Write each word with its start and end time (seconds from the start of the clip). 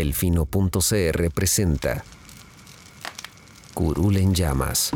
Delfino.cr 0.00 1.30
presenta 1.34 2.02
Curul 3.74 4.16
en 4.16 4.34
llamas, 4.34 4.92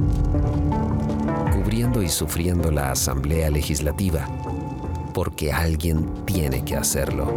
cubriendo 1.52 2.02
y 2.02 2.08
sufriendo 2.08 2.70
la 2.70 2.90
Asamblea 2.90 3.50
Legislativa, 3.50 4.26
porque 5.12 5.52
alguien 5.52 6.24
tiene 6.24 6.64
que 6.64 6.76
hacerlo. 6.76 7.30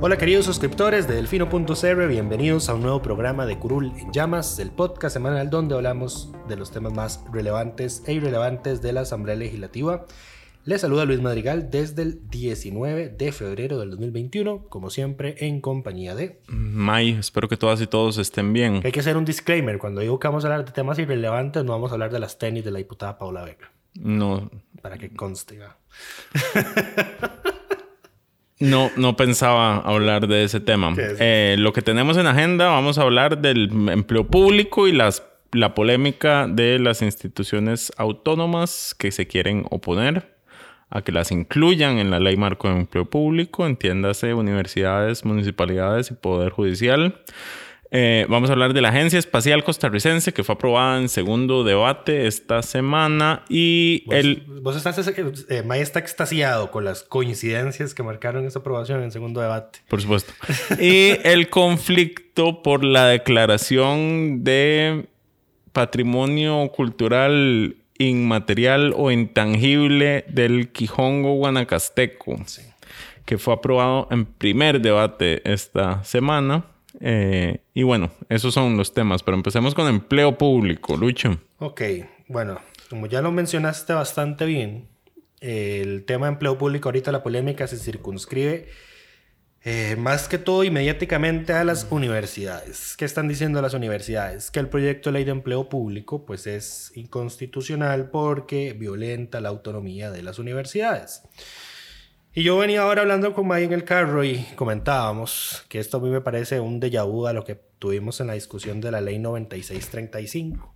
Hola 0.00 0.18
queridos 0.18 0.46
suscriptores 0.46 1.06
de 1.06 1.14
Delfino.cr, 1.14 2.08
bienvenidos 2.08 2.68
a 2.68 2.74
un 2.74 2.82
nuevo 2.82 3.00
programa 3.00 3.46
de 3.46 3.60
Curul 3.60 3.92
en 3.96 4.10
Llamas, 4.10 4.58
el 4.58 4.72
podcast 4.72 5.12
semanal 5.12 5.50
donde 5.50 5.76
hablamos 5.76 6.32
de 6.48 6.56
los 6.56 6.72
temas 6.72 6.92
más 6.92 7.24
relevantes 7.32 8.02
e 8.06 8.14
irrelevantes 8.14 8.82
de 8.82 8.92
la 8.92 9.02
Asamblea 9.02 9.36
Legislativa. 9.36 10.04
Les 10.66 10.80
saluda 10.80 11.04
Luis 11.04 11.20
Madrigal 11.20 11.70
desde 11.70 12.02
el 12.02 12.28
19 12.28 13.10
de 13.10 13.30
febrero 13.30 13.78
del 13.78 13.90
2021, 13.90 14.64
como 14.68 14.90
siempre 14.90 15.36
en 15.38 15.60
compañía 15.60 16.16
de... 16.16 16.40
May, 16.48 17.10
espero 17.10 17.46
que 17.48 17.56
todas 17.56 17.80
y 17.80 17.86
todos 17.86 18.18
estén 18.18 18.52
bien. 18.52 18.80
Hay 18.82 18.90
que 18.90 18.98
hacer 18.98 19.16
un 19.16 19.24
disclaimer, 19.24 19.78
cuando 19.78 20.00
digo 20.00 20.18
que 20.18 20.26
vamos 20.26 20.44
a 20.44 20.48
hablar 20.48 20.64
de 20.64 20.72
temas 20.72 20.98
irrelevantes, 20.98 21.62
no 21.62 21.70
vamos 21.70 21.92
a 21.92 21.94
hablar 21.94 22.10
de 22.10 22.18
las 22.18 22.40
tenis 22.40 22.64
de 22.64 22.72
la 22.72 22.78
diputada 22.78 23.16
Paula 23.16 23.44
Vega. 23.44 23.70
No. 23.94 24.50
Para 24.82 24.98
que 24.98 25.10
conste. 25.10 25.60
No, 28.58 28.90
no 28.96 29.16
pensaba 29.16 29.76
hablar 29.76 30.28
de 30.28 30.42
ese 30.42 30.60
tema. 30.60 30.94
Eh, 30.96 31.56
lo 31.58 31.74
que 31.74 31.82
tenemos 31.82 32.16
en 32.16 32.26
agenda, 32.26 32.68
vamos 32.68 32.96
a 32.96 33.02
hablar 33.02 33.42
del 33.42 33.70
empleo 33.90 34.28
público 34.28 34.88
y 34.88 34.92
las, 34.92 35.22
la 35.52 35.74
polémica 35.74 36.48
de 36.48 36.78
las 36.78 37.02
instituciones 37.02 37.92
autónomas 37.98 38.94
que 38.98 39.12
se 39.12 39.26
quieren 39.26 39.66
oponer 39.68 40.35
a 40.90 41.02
que 41.02 41.12
las 41.12 41.32
incluyan 41.32 41.98
en 41.98 42.10
la 42.10 42.20
ley 42.20 42.36
marco 42.36 42.68
de 42.68 42.76
empleo 42.76 43.04
público, 43.04 43.66
entiéndase 43.66 44.34
universidades, 44.34 45.24
municipalidades 45.24 46.10
y 46.10 46.14
poder 46.14 46.50
judicial. 46.50 47.20
Eh, 47.92 48.26
vamos 48.28 48.50
a 48.50 48.52
hablar 48.52 48.72
de 48.72 48.80
la 48.80 48.88
Agencia 48.88 49.18
Espacial 49.18 49.62
Costarricense 49.62 50.32
que 50.32 50.42
fue 50.42 50.56
aprobada 50.56 50.98
en 50.98 51.08
segundo 51.08 51.62
debate 51.62 52.26
esta 52.26 52.62
semana 52.62 53.44
y 53.48 54.02
¿Vos, 54.06 54.14
el... 54.16 54.42
Vos 54.62 54.76
estás, 54.76 55.06
eh, 55.48 55.62
Maya 55.62 55.82
está 55.82 56.00
extasiado 56.00 56.70
con 56.72 56.84
las 56.84 57.04
coincidencias 57.04 57.94
que 57.94 58.02
marcaron 58.02 58.44
esa 58.44 58.58
aprobación 58.58 59.02
en 59.02 59.12
segundo 59.12 59.40
debate. 59.40 59.80
Por 59.88 60.02
supuesto. 60.02 60.32
y 60.80 61.16
el 61.22 61.48
conflicto 61.48 62.62
por 62.62 62.82
la 62.82 63.06
declaración 63.06 64.42
de 64.42 65.06
patrimonio 65.72 66.72
cultural 66.74 67.76
inmaterial 67.98 68.92
o 68.96 69.10
intangible 69.10 70.24
del 70.28 70.68
Quijongo 70.70 71.34
Guanacasteco, 71.34 72.36
Sí. 72.46 72.62
que 73.24 73.38
fue 73.38 73.54
aprobado 73.54 74.08
en 74.10 74.24
primer 74.24 74.80
debate 74.80 75.42
esta 75.50 76.02
semana. 76.04 76.64
Eh, 77.00 77.58
y 77.74 77.82
bueno, 77.82 78.10
esos 78.28 78.54
son 78.54 78.76
los 78.76 78.94
temas, 78.94 79.22
pero 79.22 79.36
empecemos 79.36 79.74
con 79.74 79.88
empleo 79.88 80.38
público, 80.38 80.96
Lucho. 80.96 81.38
Ok, 81.58 81.82
bueno, 82.28 82.58
como 82.88 83.06
ya 83.06 83.20
lo 83.20 83.32
mencionaste 83.32 83.92
bastante 83.92 84.46
bien, 84.46 84.86
el 85.40 86.04
tema 86.04 86.26
de 86.26 86.32
empleo 86.32 86.56
público, 86.56 86.88
ahorita 86.88 87.12
la 87.12 87.22
polémica 87.22 87.66
se 87.66 87.76
circunscribe 87.76 88.68
eh, 89.68 89.96
más 89.96 90.28
que 90.28 90.38
todo 90.38 90.62
y 90.62 90.70
mediáticamente 90.70 91.52
a 91.52 91.64
las 91.64 91.88
universidades. 91.90 92.96
¿Qué 92.96 93.04
están 93.04 93.26
diciendo 93.26 93.60
las 93.60 93.74
universidades? 93.74 94.52
Que 94.52 94.60
el 94.60 94.68
proyecto 94.68 95.08
de 95.08 95.14
ley 95.14 95.24
de 95.24 95.32
empleo 95.32 95.68
público 95.68 96.24
pues 96.24 96.46
es 96.46 96.92
inconstitucional 96.94 98.08
porque 98.10 98.74
violenta 98.74 99.40
la 99.40 99.48
autonomía 99.48 100.12
de 100.12 100.22
las 100.22 100.38
universidades. 100.38 101.22
Y 102.32 102.44
yo 102.44 102.56
venía 102.58 102.82
ahora 102.82 103.02
hablando 103.02 103.34
con 103.34 103.48
May 103.48 103.64
en 103.64 103.72
el 103.72 103.82
carro 103.82 104.22
y 104.22 104.44
comentábamos 104.54 105.64
que 105.68 105.80
esto 105.80 105.96
a 105.96 106.00
mí 106.00 106.10
me 106.10 106.20
parece 106.20 106.60
un 106.60 106.80
déjà 106.80 107.04
vu 107.04 107.26
a 107.26 107.32
lo 107.32 107.42
que 107.42 107.56
tuvimos 107.56 108.20
en 108.20 108.28
la 108.28 108.34
discusión 108.34 108.80
de 108.80 108.92
la 108.92 109.00
ley 109.00 109.18
9635. 109.18 110.75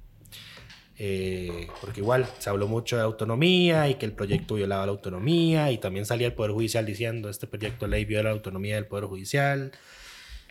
Eh, 1.02 1.68
porque 1.80 2.00
igual 2.00 2.26
se 2.40 2.50
habló 2.50 2.68
mucho 2.68 2.94
de 2.96 3.02
autonomía 3.02 3.88
y 3.88 3.94
que 3.94 4.04
el 4.04 4.12
proyecto 4.12 4.56
violaba 4.56 4.84
la 4.84 4.92
autonomía 4.92 5.70
y 5.70 5.78
también 5.78 6.04
salía 6.04 6.26
el 6.26 6.34
Poder 6.34 6.52
Judicial 6.52 6.84
diciendo 6.84 7.30
este 7.30 7.46
proyecto 7.46 7.86
de 7.86 7.92
ley 7.92 8.04
viola 8.04 8.24
la 8.24 8.34
autonomía 8.34 8.74
del 8.74 8.84
Poder 8.84 9.06
Judicial, 9.06 9.72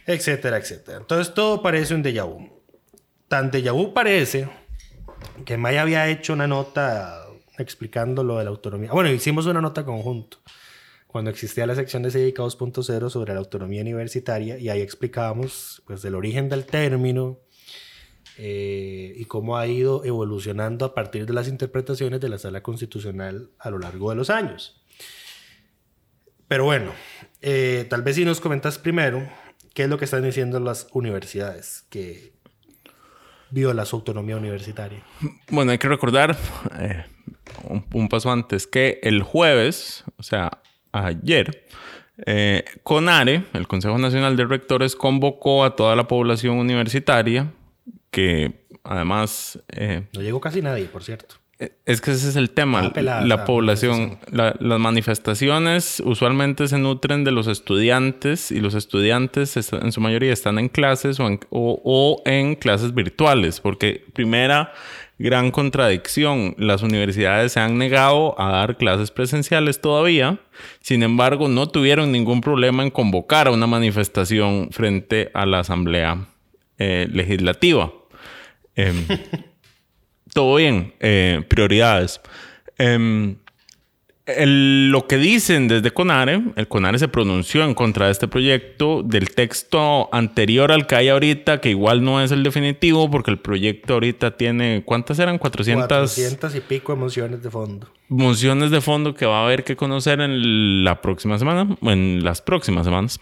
etcétera, 0.07 0.57
etcétera. 0.57 0.97
Entonces 0.97 1.35
todo 1.35 1.61
parece 1.61 1.93
un 1.93 2.03
déjà 2.03 2.25
vu. 2.25 2.49
Tan 3.27 3.51
déjà 3.51 3.73
vu 3.73 3.93
parece 3.93 4.49
que 5.45 5.55
Maya 5.55 5.83
había 5.83 6.07
hecho 6.07 6.33
una 6.33 6.47
nota 6.47 7.27
explicando 7.59 8.23
lo 8.23 8.39
de 8.39 8.45
la 8.45 8.49
autonomía. 8.49 8.91
Bueno, 8.91 9.11
hicimos 9.11 9.45
una 9.45 9.61
nota 9.61 9.85
conjunto 9.85 10.39
cuando 11.05 11.29
existía 11.29 11.67
la 11.67 11.75
sección 11.75 12.01
de 12.01 12.09
Cívica 12.09 12.41
2.0 12.41 13.11
sobre 13.11 13.33
la 13.33 13.39
autonomía 13.39 13.83
universitaria 13.83 14.57
y 14.57 14.69
ahí 14.69 14.81
explicábamos 14.81 15.83
pues 15.85 16.03
el 16.05 16.15
origen 16.15 16.49
del 16.49 16.65
término, 16.65 17.37
eh, 18.37 19.13
y 19.15 19.25
cómo 19.25 19.57
ha 19.57 19.67
ido 19.67 20.05
evolucionando 20.05 20.85
a 20.85 20.93
partir 20.93 21.25
de 21.25 21.33
las 21.33 21.47
interpretaciones 21.47 22.21
de 22.21 22.29
la 22.29 22.37
sala 22.37 22.63
constitucional 22.63 23.49
a 23.59 23.69
lo 23.69 23.79
largo 23.79 24.09
de 24.09 24.15
los 24.15 24.29
años. 24.29 24.81
Pero 26.47 26.65
bueno, 26.65 26.91
eh, 27.41 27.85
tal 27.89 28.01
vez 28.01 28.15
si 28.15 28.25
nos 28.25 28.41
comentas 28.41 28.79
primero 28.79 29.27
qué 29.73 29.83
es 29.83 29.89
lo 29.89 29.97
que 29.97 30.05
están 30.05 30.23
diciendo 30.23 30.59
las 30.59 30.87
universidades 30.93 31.85
que 31.89 32.33
viola 33.51 33.85
su 33.85 33.95
autonomía 33.97 34.37
universitaria. 34.37 35.03
Bueno, 35.49 35.71
hay 35.71 35.77
que 35.77 35.87
recordar 35.87 36.37
eh, 36.79 37.05
un, 37.93 38.09
paso 38.09 38.31
antes 38.31 38.67
que 38.67 38.99
el 39.03 39.23
jueves, 39.23 40.03
o 40.17 40.23
sea, 40.23 40.59
ayer, 40.91 41.65
eh, 42.25 42.65
CONARE, 42.83 43.43
el 43.53 43.67
Consejo 43.67 43.97
Nacional 43.97 44.35
de 44.35 44.45
Rectores, 44.45 44.95
convocó 44.95 45.63
a 45.63 45.75
toda 45.75 45.95
la 45.95 46.07
población 46.07 46.57
universitaria 46.57 47.51
que 48.11 48.65
además... 48.83 49.59
Eh, 49.69 50.03
no 50.13 50.21
llegó 50.21 50.39
casi 50.41 50.61
nadie, 50.61 50.85
por 50.85 51.03
cierto. 51.03 51.35
Es 51.85 51.99
que 51.99 52.11
ese 52.11 52.29
es 52.29 52.37
el 52.37 52.51
tema. 52.51 52.93
Pelada, 52.93 53.25
la 53.25 53.43
población, 53.43 54.17
la, 54.31 54.55
las 54.61 54.79
manifestaciones 54.79 56.01
usualmente 56.05 56.69
se 56.69 56.77
nutren 56.77 57.25
de 57.25 57.31
los 57.31 57.47
estudiantes 57.47 58.49
y 58.51 58.61
los 58.61 58.75
estudiantes 58.75 59.57
en 59.73 59.91
su 59.91 59.99
mayoría 59.99 60.31
están 60.31 60.57
en 60.57 60.69
clases 60.69 61.19
o 61.19 61.27
en, 61.27 61.41
o, 61.49 61.81
o 61.83 62.21
en 62.23 62.55
clases 62.55 62.93
virtuales, 62.93 63.59
porque 63.59 64.05
primera 64.13 64.71
gran 65.17 65.51
contradicción, 65.51 66.55
las 66.57 66.81
universidades 66.81 67.51
se 67.51 67.59
han 67.59 67.77
negado 67.77 68.39
a 68.39 68.51
dar 68.51 68.77
clases 68.77 69.11
presenciales 69.11 69.81
todavía, 69.81 70.39
sin 70.79 71.03
embargo 71.03 71.49
no 71.49 71.67
tuvieron 71.67 72.13
ningún 72.13 72.39
problema 72.39 72.83
en 72.83 72.89
convocar 72.89 73.47
a 73.47 73.51
una 73.51 73.67
manifestación 73.67 74.69
frente 74.71 75.29
a 75.33 75.45
la 75.45 75.59
Asamblea 75.59 76.25
eh, 76.77 77.09
Legislativa. 77.11 77.91
Eh, 78.79 78.93
todo 80.33 80.55
bien, 80.55 80.93
eh, 80.99 81.43
prioridades. 81.47 82.21
Eh, 82.77 83.35
el, 84.37 84.91
lo 84.91 85.07
que 85.07 85.17
dicen 85.17 85.67
desde 85.67 85.91
CONARE, 85.91 86.41
el 86.55 86.67
CONARE 86.67 86.99
se 86.99 87.07
pronunció 87.07 87.63
en 87.63 87.73
contra 87.73 88.05
de 88.05 88.11
este 88.11 88.27
proyecto 88.27 89.01
del 89.03 89.31
texto 89.31 90.13
anterior 90.13 90.71
al 90.71 90.87
que 90.87 90.95
hay 90.95 91.09
ahorita, 91.09 91.61
que 91.61 91.71
igual 91.71 92.03
no 92.03 92.21
es 92.21 92.31
el 92.31 92.43
definitivo, 92.43 93.09
porque 93.09 93.31
el 93.31 93.39
proyecto 93.39 93.95
ahorita 93.95 94.37
tiene, 94.37 94.83
¿cuántas 94.85 95.19
eran? 95.19 95.37
400, 95.37 95.87
400 95.87 96.55
y 96.55 96.61
pico 96.61 96.93
de 96.93 96.99
mociones 96.99 97.41
de 97.41 97.49
fondo. 97.49 97.87
Mociones 98.07 98.71
de 98.71 98.81
fondo 98.81 99.15
que 99.15 99.25
va 99.25 99.41
a 99.41 99.45
haber 99.45 99.63
que 99.63 99.75
conocer 99.75 100.21
en 100.21 100.83
la 100.83 101.01
próxima 101.01 101.39
semana, 101.39 101.75
en 101.81 102.23
las 102.23 102.41
próximas 102.41 102.85
semanas. 102.85 103.19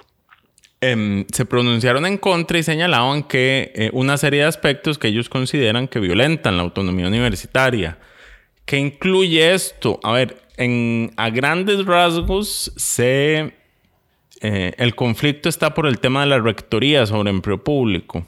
Eh, 0.79 1.25
se 1.31 1.45
pronunciaron 1.45 2.05
en 2.05 2.17
contra 2.17 2.59
y 2.59 2.63
señalaban 2.63 3.23
que 3.23 3.71
eh, 3.73 3.89
una 3.93 4.17
serie 4.17 4.41
de 4.41 4.45
aspectos 4.45 4.99
que 4.99 5.07
ellos 5.07 5.27
consideran 5.27 5.87
que 5.87 5.99
violentan 5.99 6.57
la 6.57 6.63
autonomía 6.63 7.07
universitaria. 7.07 7.97
¿Qué 8.65 8.77
incluye 8.77 9.53
esto? 9.53 9.99
A 10.03 10.11
ver, 10.11 10.37
en, 10.57 11.13
a 11.17 11.29
grandes 11.29 11.85
rasgos, 11.85 12.73
se, 12.75 13.53
eh, 14.41 14.73
el 14.77 14.93
conflicto 14.93 15.49
está 15.49 15.73
por 15.73 15.87
el 15.87 15.99
tema 15.99 16.21
de 16.21 16.27
la 16.27 16.39
rectoría 16.39 17.05
sobre 17.05 17.29
empleo 17.29 17.63
público. 17.63 18.27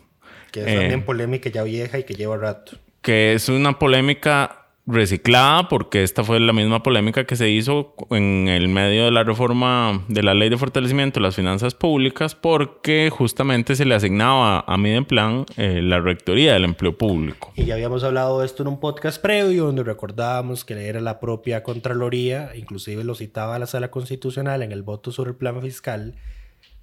Que 0.51 0.61
es 0.61 0.65
también 0.65 1.03
polémica 1.03 1.49
ya 1.49 1.63
vieja 1.63 1.99
y 1.99 2.03
que 2.03 2.15
lleva 2.15 2.37
rato. 2.37 2.77
Que 3.01 3.33
es 3.33 3.49
una 3.49 3.77
polémica 3.77 4.68
reciclada 4.85 5.67
porque 5.69 6.03
esta 6.03 6.23
fue 6.23 6.39
la 6.39 6.51
misma 6.51 6.81
polémica 6.81 7.25
que 7.25 7.35
se 7.35 7.49
hizo 7.49 7.93
en 8.09 8.47
el 8.47 8.69
medio 8.69 9.05
de 9.05 9.11
la 9.11 9.23
reforma 9.23 10.03
de 10.07 10.23
la 10.23 10.33
ley 10.33 10.49
de 10.49 10.57
fortalecimiento 10.57 11.19
de 11.19 11.25
las 11.25 11.35
finanzas 11.35 11.75
públicas 11.75 12.33
porque 12.33 13.09
justamente 13.11 13.75
se 13.75 13.85
le 13.85 13.93
asignaba 13.93 14.63
a 14.65 14.77
Midemplan 14.77 15.45
eh, 15.57 15.81
la 15.83 15.99
rectoría 15.99 16.53
del 16.53 16.63
empleo 16.63 16.97
público. 16.97 17.51
Y 17.55 17.65
ya 17.65 17.75
habíamos 17.75 18.03
hablado 18.03 18.39
de 18.39 18.47
esto 18.47 18.63
en 18.63 18.69
un 18.69 18.79
podcast 18.79 19.21
previo 19.21 19.65
donde 19.65 19.83
recordábamos 19.83 20.65
que 20.65 20.87
era 20.87 21.01
la 21.01 21.19
propia 21.19 21.61
Contraloría, 21.61 22.51
inclusive 22.55 23.03
lo 23.03 23.13
citaba 23.15 23.59
la 23.59 23.67
Sala 23.67 23.91
Constitucional 23.91 24.63
en 24.63 24.71
el 24.71 24.81
voto 24.81 25.11
sobre 25.11 25.31
el 25.31 25.35
plan 25.35 25.61
fiscal, 25.61 26.15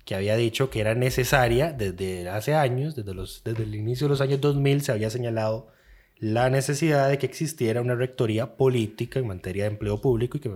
que 0.04 0.14
había 0.14 0.36
dicho 0.36 0.70
que 0.70 0.80
era 0.80 0.94
necesaria 0.94 1.72
desde 1.72 2.28
hace 2.28 2.54
años, 2.54 2.94
desde, 2.94 3.14
los, 3.14 3.42
desde 3.44 3.64
el 3.64 3.74
inicio 3.74 4.06
de 4.06 4.10
los 4.10 4.20
años 4.20 4.40
2000 4.40 4.82
se 4.82 4.92
había 4.92 5.10
señalado 5.10 5.66
la 6.18 6.50
necesidad 6.50 7.08
de 7.08 7.18
que 7.18 7.26
existiera 7.26 7.80
una 7.80 7.94
rectoría 7.94 8.56
política 8.56 9.18
en 9.18 9.26
materia 9.26 9.64
de 9.64 9.70
empleo 9.70 10.00
público 10.00 10.38
y 10.38 10.40
que 10.40 10.50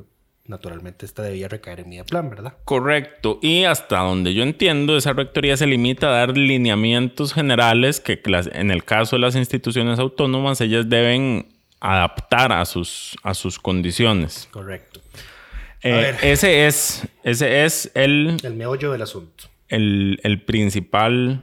naturalmente 0.46 1.06
esta 1.06 1.22
debía 1.22 1.48
recaer 1.48 1.80
en 1.80 1.88
mi 1.88 2.02
plan, 2.02 2.28
¿verdad? 2.28 2.54
Correcto. 2.64 3.38
Y 3.40 3.64
hasta 3.64 3.98
donde 3.98 4.34
yo 4.34 4.42
entiendo, 4.42 4.96
esa 4.96 5.12
rectoría 5.12 5.56
se 5.56 5.66
limita 5.66 6.08
a 6.08 6.10
dar 6.10 6.36
lineamientos 6.36 7.32
generales 7.32 8.00
que 8.00 8.20
en 8.24 8.70
el 8.70 8.84
caso 8.84 9.16
de 9.16 9.20
las 9.20 9.36
instituciones 9.36 9.98
autónomas 9.98 10.60
ellas 10.60 10.88
deben 10.88 11.46
adaptar 11.80 12.52
a 12.52 12.64
sus, 12.64 13.16
a 13.22 13.34
sus 13.34 13.58
condiciones. 13.58 14.48
Correcto. 14.50 15.00
Eh, 15.82 16.14
ese 16.22 16.66
es, 16.66 17.06
ese 17.22 17.64
es 17.64 17.90
el... 17.94 18.36
El 18.42 18.54
meollo 18.54 18.92
del 18.92 19.02
asunto. 19.02 19.44
El, 19.68 20.42
principal 20.46 21.42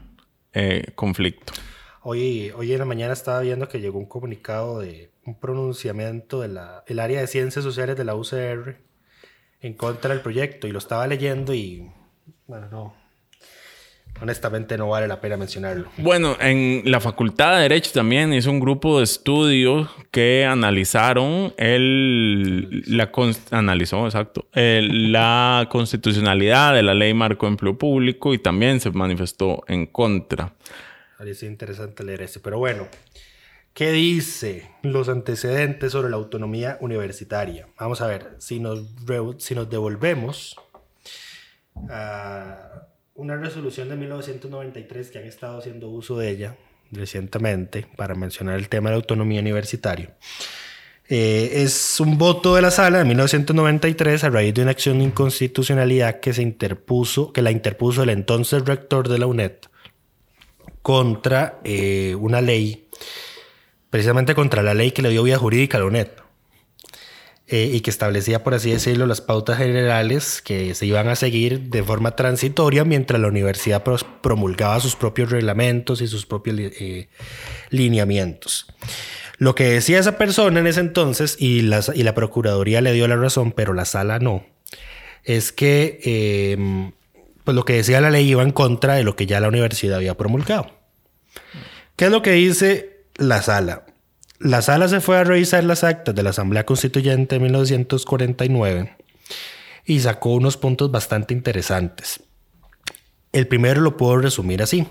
eh, 0.53 0.91
conflicto. 0.95 1.53
Hoy, 2.03 2.51
hoy 2.55 2.71
en 2.71 2.79
la 2.79 2.85
mañana 2.85 3.13
estaba 3.13 3.41
viendo 3.41 3.67
que 3.67 3.79
llegó 3.79 3.97
un 3.97 4.05
comunicado 4.05 4.79
de 4.79 5.11
un 5.25 5.39
pronunciamiento 5.39 6.41
del 6.41 6.57
el 6.85 6.99
área 6.99 7.21
de 7.21 7.27
ciencias 7.27 7.63
sociales 7.63 7.97
de 7.97 8.03
la 8.03 8.15
UCR 8.15 8.77
en 9.61 9.73
contra 9.73 10.13
del 10.13 10.21
proyecto 10.21 10.67
y 10.67 10.71
lo 10.71 10.79
estaba 10.79 11.07
leyendo 11.07 11.53
y 11.53 11.89
bueno, 12.45 12.67
no, 12.69 12.93
honestamente 14.21 14.77
no 14.77 14.89
vale 14.89 15.07
la 15.07 15.19
pena 15.19 15.37
mencionarlo. 15.37 15.89
Bueno, 15.97 16.37
en 16.39 16.83
la 16.85 16.99
Facultad 16.99 17.55
de 17.55 17.63
Derecho 17.63 17.91
también 17.93 18.33
hizo 18.33 18.51
un 18.51 18.59
grupo 18.59 18.99
de 18.99 19.03
estudios 19.03 19.89
que 20.11 20.45
analizaron 20.45 21.53
el 21.57 22.83
la 22.87 23.11
analizó, 23.51 24.05
exacto, 24.05 24.47
la 24.53 25.67
constitucionalidad 25.69 26.73
de 26.73 26.83
la 26.83 26.93
ley 26.93 27.13
marco 27.13 27.45
de 27.45 27.51
empleo 27.51 27.77
público 27.77 28.33
y 28.33 28.39
también 28.39 28.79
se 28.79 28.91
manifestó 28.91 29.63
en 29.67 29.87
contra. 29.87 30.53
Parece 31.17 31.47
interesante 31.47 32.03
leer 32.03 32.21
ese. 32.21 32.39
Pero 32.39 32.59
bueno, 32.59 32.87
¿qué 33.73 33.91
dice 33.91 34.69
los 34.83 35.09
antecedentes 35.09 35.91
sobre 35.91 36.09
la 36.09 36.17
autonomía 36.17 36.77
universitaria? 36.79 37.67
Vamos 37.79 38.01
a 38.01 38.07
ver, 38.07 38.35
si 38.37 38.59
nos, 38.59 38.85
si 39.39 39.55
nos 39.55 39.69
devolvemos 39.69 40.55
a 41.89 42.87
una 43.15 43.35
resolución 43.35 43.89
de 43.89 43.95
1993 43.95 45.09
que 45.09 45.17
han 45.17 45.25
estado 45.25 45.57
haciendo 45.57 45.89
uso 45.89 46.17
de 46.17 46.29
ella 46.29 46.55
recientemente 46.91 47.87
para 47.95 48.15
mencionar 48.15 48.55
el 48.55 48.69
tema 48.69 48.89
de 48.89 48.95
la 48.95 49.01
autonomía 49.01 49.41
universitaria. 49.41 50.15
Eh, 51.09 51.63
es 51.63 51.99
un 51.99 52.17
voto 52.17 52.55
de 52.55 52.61
la 52.61 52.69
sala 52.69 52.99
de 52.99 53.05
1993 53.05 54.23
a 54.23 54.29
raíz 54.29 54.53
de 54.53 54.61
una 54.61 54.71
acción 54.71 54.99
de 54.99 55.05
inconstitucionalidad 55.05 56.19
que 56.19 56.33
se 56.33 56.41
interpuso, 56.41 57.31
que 57.31 57.41
la 57.41 57.51
interpuso 57.51 58.03
el 58.03 58.09
entonces 58.09 58.65
rector 58.65 59.07
de 59.07 59.17
la 59.17 59.25
UNED, 59.25 59.53
contra 60.87 61.59
eh, 61.65 62.15
una 62.17 62.39
ley, 62.39 62.87
precisamente 63.89 64.33
contra 64.35 64.63
la 64.63 64.73
ley 64.73 64.91
que 64.91 65.01
le 65.01 65.09
dio 65.09 65.21
vida 65.21 65.37
jurídica 65.37 65.75
a 65.75 65.81
la 65.81 65.87
UNED. 65.87 66.07
Eh, 67.49 67.71
y 67.73 67.81
que 67.81 67.89
establecía, 67.89 68.41
por 68.41 68.53
así 68.53 68.71
decirlo, 68.71 69.05
las 69.05 69.19
pautas 69.19 69.57
generales 69.57 70.41
que 70.41 70.73
se 70.75 70.85
iban 70.85 71.09
a 71.09 71.17
seguir 71.17 71.63
de 71.63 71.83
forma 71.83 72.15
transitoria 72.15 72.85
mientras 72.85 73.19
la 73.19 73.27
universidad 73.27 73.83
promulgaba 73.83 74.79
sus 74.79 74.95
propios 74.95 75.29
reglamentos 75.29 75.99
y 75.99 76.07
sus 76.07 76.25
propios 76.25 76.57
eh, 76.57 77.09
lineamientos. 77.69 78.67
Lo 79.39 79.55
que 79.55 79.65
decía 79.65 79.99
esa 79.99 80.17
persona 80.17 80.61
en 80.61 80.67
ese 80.67 80.79
entonces, 80.79 81.35
y 81.37 81.63
la, 81.63 81.83
y 81.95 82.03
la 82.03 82.15
Procuraduría 82.15 82.79
le 82.79 82.93
dio 82.93 83.09
la 83.09 83.17
razón, 83.17 83.51
pero 83.51 83.73
la 83.73 83.83
sala 83.83 84.19
no, 84.19 84.45
es 85.25 85.51
que 85.51 85.99
em, 86.53 86.93
pues 87.43 87.55
lo 87.55 87.65
que 87.65 87.73
decía 87.73 87.99
la 87.99 88.09
ley 88.09 88.29
iba 88.29 88.41
en 88.41 88.51
contra 88.51 88.93
de 88.93 89.03
lo 89.03 89.17
que 89.17 89.25
ya 89.25 89.41
la 89.41 89.49
universidad 89.49 89.97
había 89.97 90.15
promulgado. 90.15 90.76
¿Qué 91.95 92.05
es 92.05 92.11
lo 92.11 92.21
que 92.21 92.31
dice 92.31 93.05
la 93.15 93.41
sala? 93.41 93.85
La 94.39 94.61
sala 94.61 94.87
se 94.87 95.01
fue 95.01 95.17
a 95.17 95.23
revisar 95.23 95.63
las 95.63 95.83
actas 95.83 96.13
de 96.13 96.21
la 96.21 96.29
Asamblea 96.29 96.65
Constituyente 96.65 97.35
de 97.35 97.41
1949 97.41 98.95
y 99.85 99.99
sacó 99.99 100.33
unos 100.33 100.57
puntos 100.57 100.91
bastante 100.91 101.33
interesantes. 101.33 102.21
El 103.33 103.47
primero 103.47 103.81
lo 103.81 103.97
puedo 103.97 104.17
resumir 104.17 104.61
así. 104.61 104.87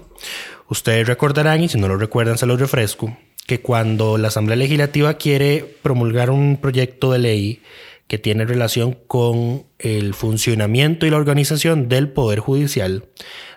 Ustedes 0.69 1.07
recordarán, 1.07 1.63
y 1.63 1.69
si 1.69 1.79
no 1.79 1.87
lo 1.87 1.97
recuerdan 1.97 2.39
se 2.39 2.47
lo 2.47 2.57
refresco, 2.57 3.17
que 3.47 3.61
cuando 3.61 4.19
la 4.19 4.29
Asamblea 4.29 4.57
Legislativa 4.57 5.15
quiere 5.15 5.65
promulgar 5.83 6.31
un 6.31 6.57
proyecto 6.57 7.13
de 7.13 7.19
ley 7.21 7.63
que 8.09 8.19
tiene 8.19 8.45
relación 8.45 8.99
con 9.07 9.65
el 9.79 10.15
funcionamiento 10.15 11.07
y 11.07 11.11
la 11.11 11.17
organización 11.17 11.89
del 11.89 12.09
Poder 12.09 12.41
Judicial, 12.41 13.05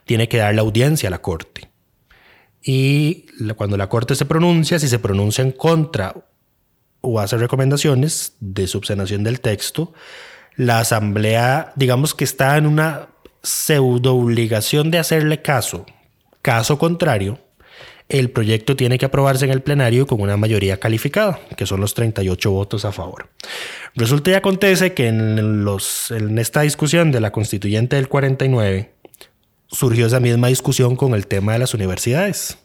tiene 0.06 0.28
que 0.28 0.38
dar 0.38 0.54
la 0.56 0.62
audiencia 0.62 1.08
a 1.08 1.12
la 1.12 1.22
Corte. 1.22 1.69
Y 2.72 3.26
cuando 3.56 3.78
la 3.78 3.90
Corte 3.90 4.14
se 4.14 4.26
pronuncia, 4.26 4.78
si 4.78 4.88
se 4.88 5.00
pronuncia 5.00 5.42
en 5.44 5.54
contra 5.54 6.14
o 7.02 7.20
hace 7.20 7.36
recomendaciones 7.36 8.34
de 8.40 8.68
subsanación 8.68 9.24
del 9.24 9.40
texto, 9.42 9.92
la 10.56 10.78
Asamblea, 10.78 11.74
digamos 11.76 12.14
que 12.14 12.26
está 12.26 12.58
en 12.58 12.68
una 12.68 13.08
pseudo 13.42 14.16
obligación 14.16 14.92
de 14.92 15.00
hacerle 15.00 15.42
caso. 15.42 15.88
Caso 16.44 16.78
contrario, 16.78 17.40
el 18.08 18.30
proyecto 18.30 18.76
tiene 18.76 19.00
que 19.00 19.06
aprobarse 19.08 19.46
en 19.46 19.52
el 19.52 19.64
plenario 19.64 20.06
con 20.06 20.22
una 20.22 20.38
mayoría 20.38 20.80
calificada, 20.80 21.40
que 21.58 21.66
son 21.66 21.82
los 21.82 21.96
38 21.96 22.52
votos 22.52 22.86
a 22.86 22.92
favor. 22.92 23.30
Resulta 23.96 24.30
y 24.30 24.34
acontece 24.36 24.94
que 24.94 25.08
en, 25.08 25.40
en 25.40 26.38
esta 26.38 26.62
discusión 26.62 27.12
de 27.12 27.20
la 27.20 27.32
constituyente 27.32 27.96
del 27.96 28.10
49, 28.10 28.92
surgió 29.72 30.08
esa 30.08 30.20
misma 30.20 30.48
discusión 30.48 30.96
con 30.96 31.14
el 31.14 31.28
tema 31.28 31.54
de 31.54 31.60
las 31.60 31.74
universidades. 31.74 32.58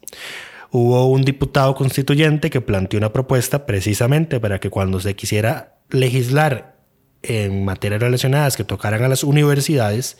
Hubo 0.71 1.06
un 1.06 1.23
diputado 1.23 1.75
constituyente 1.75 2.51
que 2.51 2.61
planteó 2.61 2.99
una 2.99 3.12
propuesta 3.12 3.67
precisamente 3.67 4.41
para 4.41 4.59
que 4.59 4.71
cuando 4.71 5.01
se 5.01 5.15
quisiera 5.15 5.79
legislar 5.91 6.77
en 7.23 7.65
materias 7.65 8.01
relacionadas 8.01 8.56
que 8.56 8.65
tocaran 8.65 9.03
a 9.03 9.09
las 9.09 9.25
universidades, 9.25 10.19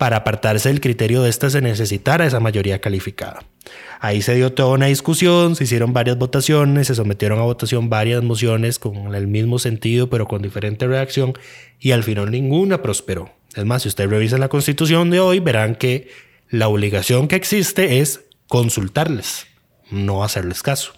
para 0.00 0.16
apartarse 0.16 0.70
del 0.70 0.80
criterio 0.80 1.20
de 1.20 1.28
esta 1.28 1.50
se 1.50 1.60
necesitara 1.60 2.24
esa 2.24 2.40
mayoría 2.40 2.80
calificada. 2.80 3.44
Ahí 4.00 4.22
se 4.22 4.34
dio 4.34 4.50
toda 4.50 4.70
una 4.70 4.86
discusión, 4.86 5.56
se 5.56 5.64
hicieron 5.64 5.92
varias 5.92 6.16
votaciones, 6.16 6.86
se 6.86 6.94
sometieron 6.94 7.38
a 7.38 7.42
votación 7.42 7.90
varias 7.90 8.22
mociones 8.22 8.78
con 8.78 9.14
el 9.14 9.26
mismo 9.26 9.58
sentido 9.58 10.08
pero 10.08 10.26
con 10.26 10.40
diferente 10.40 10.86
reacción 10.86 11.34
y 11.78 11.90
al 11.90 12.02
final 12.02 12.30
ninguna 12.30 12.80
prosperó. 12.80 13.30
Es 13.54 13.66
más, 13.66 13.82
si 13.82 13.88
ustedes 13.88 14.08
revisan 14.08 14.40
la 14.40 14.48
constitución 14.48 15.10
de 15.10 15.20
hoy, 15.20 15.38
verán 15.38 15.74
que 15.74 16.08
la 16.48 16.68
obligación 16.68 17.28
que 17.28 17.36
existe 17.36 18.00
es 18.00 18.22
consultarles, 18.48 19.48
no 19.90 20.24
hacerles 20.24 20.62
caso. 20.62 20.94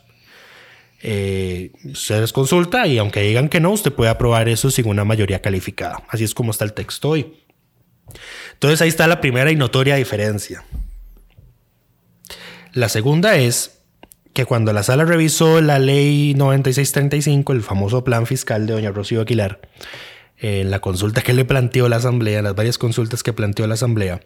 Eh, 1.02 1.72
se 1.92 2.20
les 2.20 2.32
consulta 2.32 2.86
y 2.86 2.98
aunque 2.98 3.22
digan 3.22 3.48
que 3.48 3.58
no, 3.58 3.72
usted 3.72 3.92
puede 3.92 4.12
aprobar 4.12 4.48
eso 4.48 4.70
sin 4.70 4.86
una 4.86 5.04
mayoría 5.04 5.42
calificada. 5.42 6.04
Así 6.08 6.22
es 6.22 6.34
como 6.34 6.52
está 6.52 6.64
el 6.64 6.72
texto 6.72 7.08
hoy. 7.08 7.42
Entonces 8.52 8.80
ahí 8.82 8.88
está 8.88 9.06
la 9.06 9.20
primera 9.20 9.50
y 9.50 9.56
notoria 9.56 9.96
diferencia. 9.96 10.64
La 12.72 12.88
segunda 12.88 13.36
es 13.36 13.82
que 14.32 14.46
cuando 14.46 14.72
la 14.72 14.82
sala 14.82 15.04
revisó 15.04 15.60
la 15.60 15.78
ley 15.78 16.34
9635, 16.34 17.52
el 17.52 17.62
famoso 17.62 18.02
plan 18.04 18.26
fiscal 18.26 18.66
de 18.66 18.72
doña 18.72 18.90
Rocío 18.90 19.20
Aguilar, 19.20 19.60
en 20.38 20.70
la 20.70 20.80
consulta 20.80 21.22
que 21.22 21.34
le 21.34 21.44
planteó 21.44 21.88
la 21.88 21.96
Asamblea, 21.96 22.42
las 22.42 22.54
varias 22.54 22.78
consultas 22.78 23.22
que 23.22 23.32
planteó 23.32 23.66
la 23.66 23.74
Asamblea, 23.74 24.20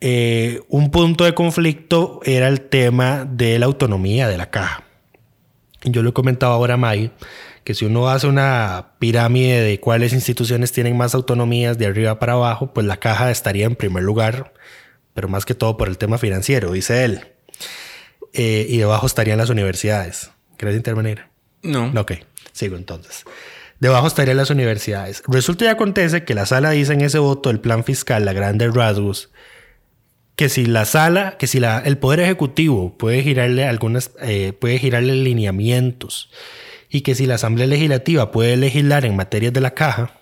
eh, 0.00 0.62
un 0.68 0.90
punto 0.90 1.24
de 1.24 1.34
conflicto 1.34 2.20
era 2.24 2.48
el 2.48 2.62
tema 2.62 3.26
de 3.30 3.58
la 3.58 3.66
autonomía 3.66 4.28
de 4.28 4.38
la 4.38 4.50
caja. 4.50 4.84
Yo 5.84 6.02
lo 6.02 6.10
he 6.10 6.12
comentado 6.12 6.52
ahora 6.52 6.76
que 7.66 7.74
si 7.74 7.84
uno 7.84 8.08
hace 8.08 8.28
una 8.28 8.92
pirámide 9.00 9.60
de 9.60 9.80
cuáles 9.80 10.12
instituciones 10.12 10.70
tienen 10.70 10.96
más 10.96 11.16
autonomías 11.16 11.76
de 11.76 11.86
arriba 11.86 12.20
para 12.20 12.34
abajo, 12.34 12.72
pues 12.72 12.86
la 12.86 12.98
caja 12.98 13.28
estaría 13.32 13.66
en 13.66 13.74
primer 13.74 14.04
lugar, 14.04 14.54
pero 15.14 15.26
más 15.26 15.44
que 15.44 15.56
todo 15.56 15.76
por 15.76 15.88
el 15.88 15.98
tema 15.98 16.16
financiero, 16.16 16.70
dice 16.70 17.04
él. 17.04 17.26
Eh, 18.34 18.66
y 18.68 18.76
debajo 18.78 19.04
estarían 19.04 19.38
las 19.38 19.50
universidades. 19.50 20.30
¿Quieres 20.56 20.76
intervenir? 20.76 21.24
No. 21.64 21.92
Ok, 22.00 22.12
sigo 22.52 22.76
entonces. 22.76 23.24
Debajo 23.80 24.06
estarían 24.06 24.36
las 24.36 24.50
universidades. 24.50 25.24
Resulta 25.26 25.64
y 25.64 25.68
acontece 25.68 26.22
que 26.22 26.34
la 26.34 26.46
sala 26.46 26.70
dice 26.70 26.92
en 26.92 27.00
ese 27.00 27.18
voto 27.18 27.48
del 27.48 27.58
plan 27.58 27.82
fiscal, 27.82 28.24
la 28.24 28.32
grande 28.32 28.70
rasgos, 28.70 29.32
que 30.36 30.48
si 30.48 30.66
la 30.66 30.84
sala, 30.84 31.36
que 31.36 31.48
si 31.48 31.58
la, 31.58 31.80
el 31.80 31.98
Poder 31.98 32.20
Ejecutivo 32.20 32.96
puede 32.96 33.24
girarle 33.24 33.64
algunas, 33.64 34.12
eh, 34.20 34.52
puede 34.52 34.78
girarle 34.78 35.14
lineamientos 35.14 36.30
y 36.90 37.00
que 37.02 37.14
si 37.14 37.26
la 37.26 37.36
Asamblea 37.36 37.66
Legislativa 37.66 38.30
puede 38.30 38.56
legislar 38.56 39.04
en 39.04 39.16
materias 39.16 39.52
de 39.52 39.60
la 39.60 39.74
caja, 39.74 40.12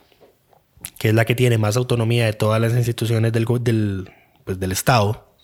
que 0.98 1.08
es 1.08 1.14
la 1.14 1.24
que 1.24 1.34
tiene 1.34 1.58
más 1.58 1.76
autonomía 1.76 2.26
de 2.26 2.32
todas 2.32 2.60
las 2.60 2.74
instituciones 2.74 3.32
del, 3.32 3.46
del, 3.60 4.10
pues, 4.44 4.58
del 4.58 4.72
Estado, 4.72 5.34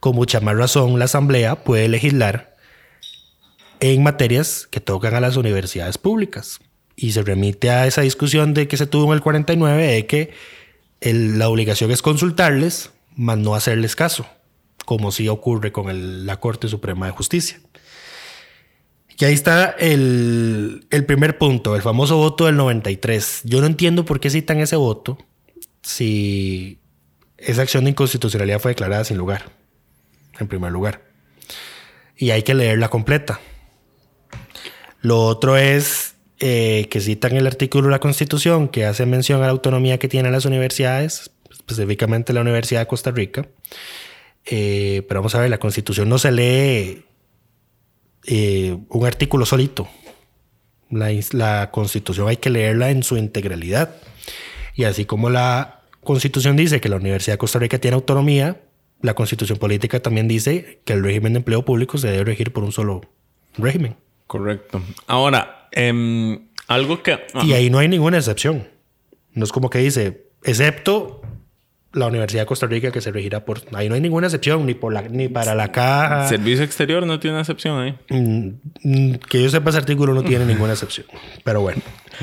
con 0.00 0.14
mucha 0.14 0.40
más 0.40 0.56
razón 0.56 0.98
la 0.98 1.06
Asamblea 1.06 1.64
puede 1.64 1.88
legislar 1.88 2.56
en 3.80 4.02
materias 4.02 4.66
que 4.70 4.80
tocan 4.80 5.14
a 5.14 5.20
las 5.20 5.36
universidades 5.36 5.98
públicas. 5.98 6.60
Y 6.94 7.12
se 7.12 7.22
remite 7.22 7.70
a 7.70 7.86
esa 7.86 8.00
discusión 8.02 8.54
de 8.54 8.68
que 8.68 8.76
se 8.76 8.86
tuvo 8.86 9.06
en 9.06 9.12
el 9.12 9.20
49 9.20 9.86
de 9.86 10.06
que 10.06 10.32
la 11.00 11.48
obligación 11.48 11.90
es 11.90 12.00
consultarles, 12.00 12.90
más 13.14 13.36
no 13.36 13.54
hacerles 13.54 13.96
caso, 13.96 14.26
como 14.86 15.12
sí 15.12 15.28
ocurre 15.28 15.72
con 15.72 16.26
la 16.26 16.40
Corte 16.40 16.68
Suprema 16.68 17.06
de 17.06 17.12
Justicia. 17.12 17.60
Y 19.18 19.24
ahí 19.24 19.32
está 19.32 19.70
el, 19.78 20.86
el, 20.90 21.06
primer 21.06 21.38
punto, 21.38 21.74
el 21.74 21.82
famoso 21.82 22.16
voto 22.16 22.46
del 22.46 22.56
93. 22.56 23.42
Yo 23.44 23.60
no 23.60 23.66
entiendo 23.66 24.04
por 24.04 24.20
qué 24.20 24.28
citan 24.28 24.60
ese 24.60 24.76
voto 24.76 25.16
si 25.82 26.80
esa 27.38 27.62
acción 27.62 27.84
de 27.84 27.90
inconstitucionalidad 27.90 28.60
fue 28.60 28.72
declarada 28.72 29.04
sin 29.04 29.16
lugar, 29.16 29.50
en 30.38 30.48
primer 30.48 30.70
lugar. 30.70 31.02
Y 32.16 32.30
hay 32.30 32.42
que 32.42 32.54
leerla 32.54 32.88
completa. 32.88 33.40
Lo 35.00 35.24
otro 35.24 35.56
es 35.56 36.16
eh, 36.40 36.88
que 36.90 37.00
citan 37.00 37.36
el 37.36 37.46
artículo 37.46 37.86
de 37.86 37.92
la 37.92 38.00
Constitución 38.00 38.68
que 38.68 38.84
hace 38.84 39.06
mención 39.06 39.42
a 39.42 39.46
la 39.46 39.52
autonomía 39.52 39.98
que 39.98 40.08
tienen 40.08 40.32
las 40.32 40.44
universidades, 40.44 41.30
específicamente 41.50 42.32
la 42.32 42.42
Universidad 42.42 42.80
de 42.80 42.86
Costa 42.86 43.12
Rica. 43.12 43.46
Eh, 44.44 45.04
pero 45.08 45.20
vamos 45.20 45.34
a 45.34 45.40
ver, 45.40 45.50
la 45.50 45.58
Constitución 45.58 46.08
no 46.08 46.18
se 46.18 46.32
lee 46.32 47.04
eh, 48.26 48.76
un 48.88 49.06
artículo 49.06 49.46
solito. 49.46 49.88
La, 50.90 51.10
la, 51.32 51.70
Constitución 51.70 52.28
hay 52.28 52.36
que 52.36 52.50
leerla 52.50 52.90
en 52.90 53.02
su 53.02 53.16
integralidad. 53.16 53.96
Y 54.74 54.84
así 54.84 55.04
como 55.04 55.30
la 55.30 55.82
Constitución 56.02 56.56
dice 56.56 56.80
que 56.80 56.88
la 56.88 56.96
Universidad 56.96 57.34
de 57.34 57.38
Costa 57.38 57.58
Rica 57.58 57.78
tiene 57.78 57.94
autonomía, 57.94 58.60
la 59.02 59.14
Constitución 59.14 59.58
política 59.58 60.00
también 60.00 60.28
dice 60.28 60.80
que 60.84 60.92
el 60.92 61.02
régimen 61.02 61.34
de 61.34 61.38
empleo 61.38 61.64
público 61.64 61.98
se 61.98 62.08
debe 62.08 62.24
regir 62.24 62.52
por 62.52 62.64
un 62.64 62.72
solo 62.72 63.02
régimen. 63.58 63.96
Correcto. 64.26 64.82
Ahora, 65.06 65.68
em, 65.72 66.48
algo 66.66 67.02
que... 67.02 67.18
Y 67.44 67.52
ahí 67.52 67.70
no 67.70 67.78
hay 67.78 67.88
ninguna 67.88 68.18
excepción. 68.18 68.68
No 69.32 69.44
es 69.44 69.52
como 69.52 69.70
que 69.70 69.78
dice, 69.78 70.26
excepto 70.42 71.20
la 71.96 72.06
Universidad 72.06 72.42
de 72.42 72.46
Costa 72.46 72.66
Rica 72.66 72.90
que 72.90 73.00
se 73.00 73.10
regirá 73.10 73.44
por... 73.44 73.62
Ahí 73.72 73.88
no 73.88 73.94
hay 73.94 74.00
ninguna 74.00 74.26
excepción, 74.26 74.66
ni, 74.66 74.74
por 74.74 74.92
la, 74.92 75.02
ni 75.02 75.28
para 75.28 75.54
la 75.54 75.72
caja. 75.72 76.28
Servicio 76.28 76.64
exterior 76.64 77.06
no 77.06 77.18
tiene 77.18 77.40
excepción 77.40 77.80
ahí. 77.80 77.94
Mm, 78.10 78.50
mm, 78.82 79.14
que 79.28 79.42
yo 79.42 79.48
sepa, 79.48 79.70
ese 79.70 79.78
artículo 79.78 80.14
no 80.14 80.22
tiene 80.22 80.44
ninguna 80.44 80.74
excepción. 80.74 81.06
Pero 81.42 81.62
bueno, 81.62 81.82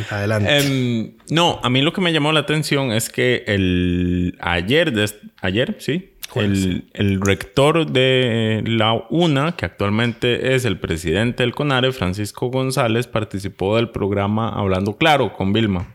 adelante. 0.09 0.57
Em, 0.57 1.13
no, 1.29 1.59
a 1.63 1.69
mí 1.69 1.81
lo 1.81 1.91
que 1.91 2.01
me 2.01 2.13
llamó 2.13 2.31
la 2.31 2.41
atención 2.41 2.91
es 2.91 3.09
que 3.09 3.43
el 3.47 4.37
ayer, 4.39 4.93
ayer, 5.41 5.75
sí, 5.79 6.12
el, 6.41 7.19
rector 7.21 7.85
de 7.85 8.63
la 8.65 8.93
UNA, 9.09 9.55
que 9.55 9.65
actualmente 9.65 10.55
es 10.55 10.65
el 10.65 10.79
presidente 10.79 11.43
del 11.43 11.53
CONARE, 11.53 11.91
Francisco 11.91 12.47
González, 12.47 13.07
participó 13.07 13.75
del 13.75 13.89
programa 13.89 14.49
Hablando 14.49 14.97
Claro 14.97 15.33
con 15.33 15.53
Vilma. 15.53 15.93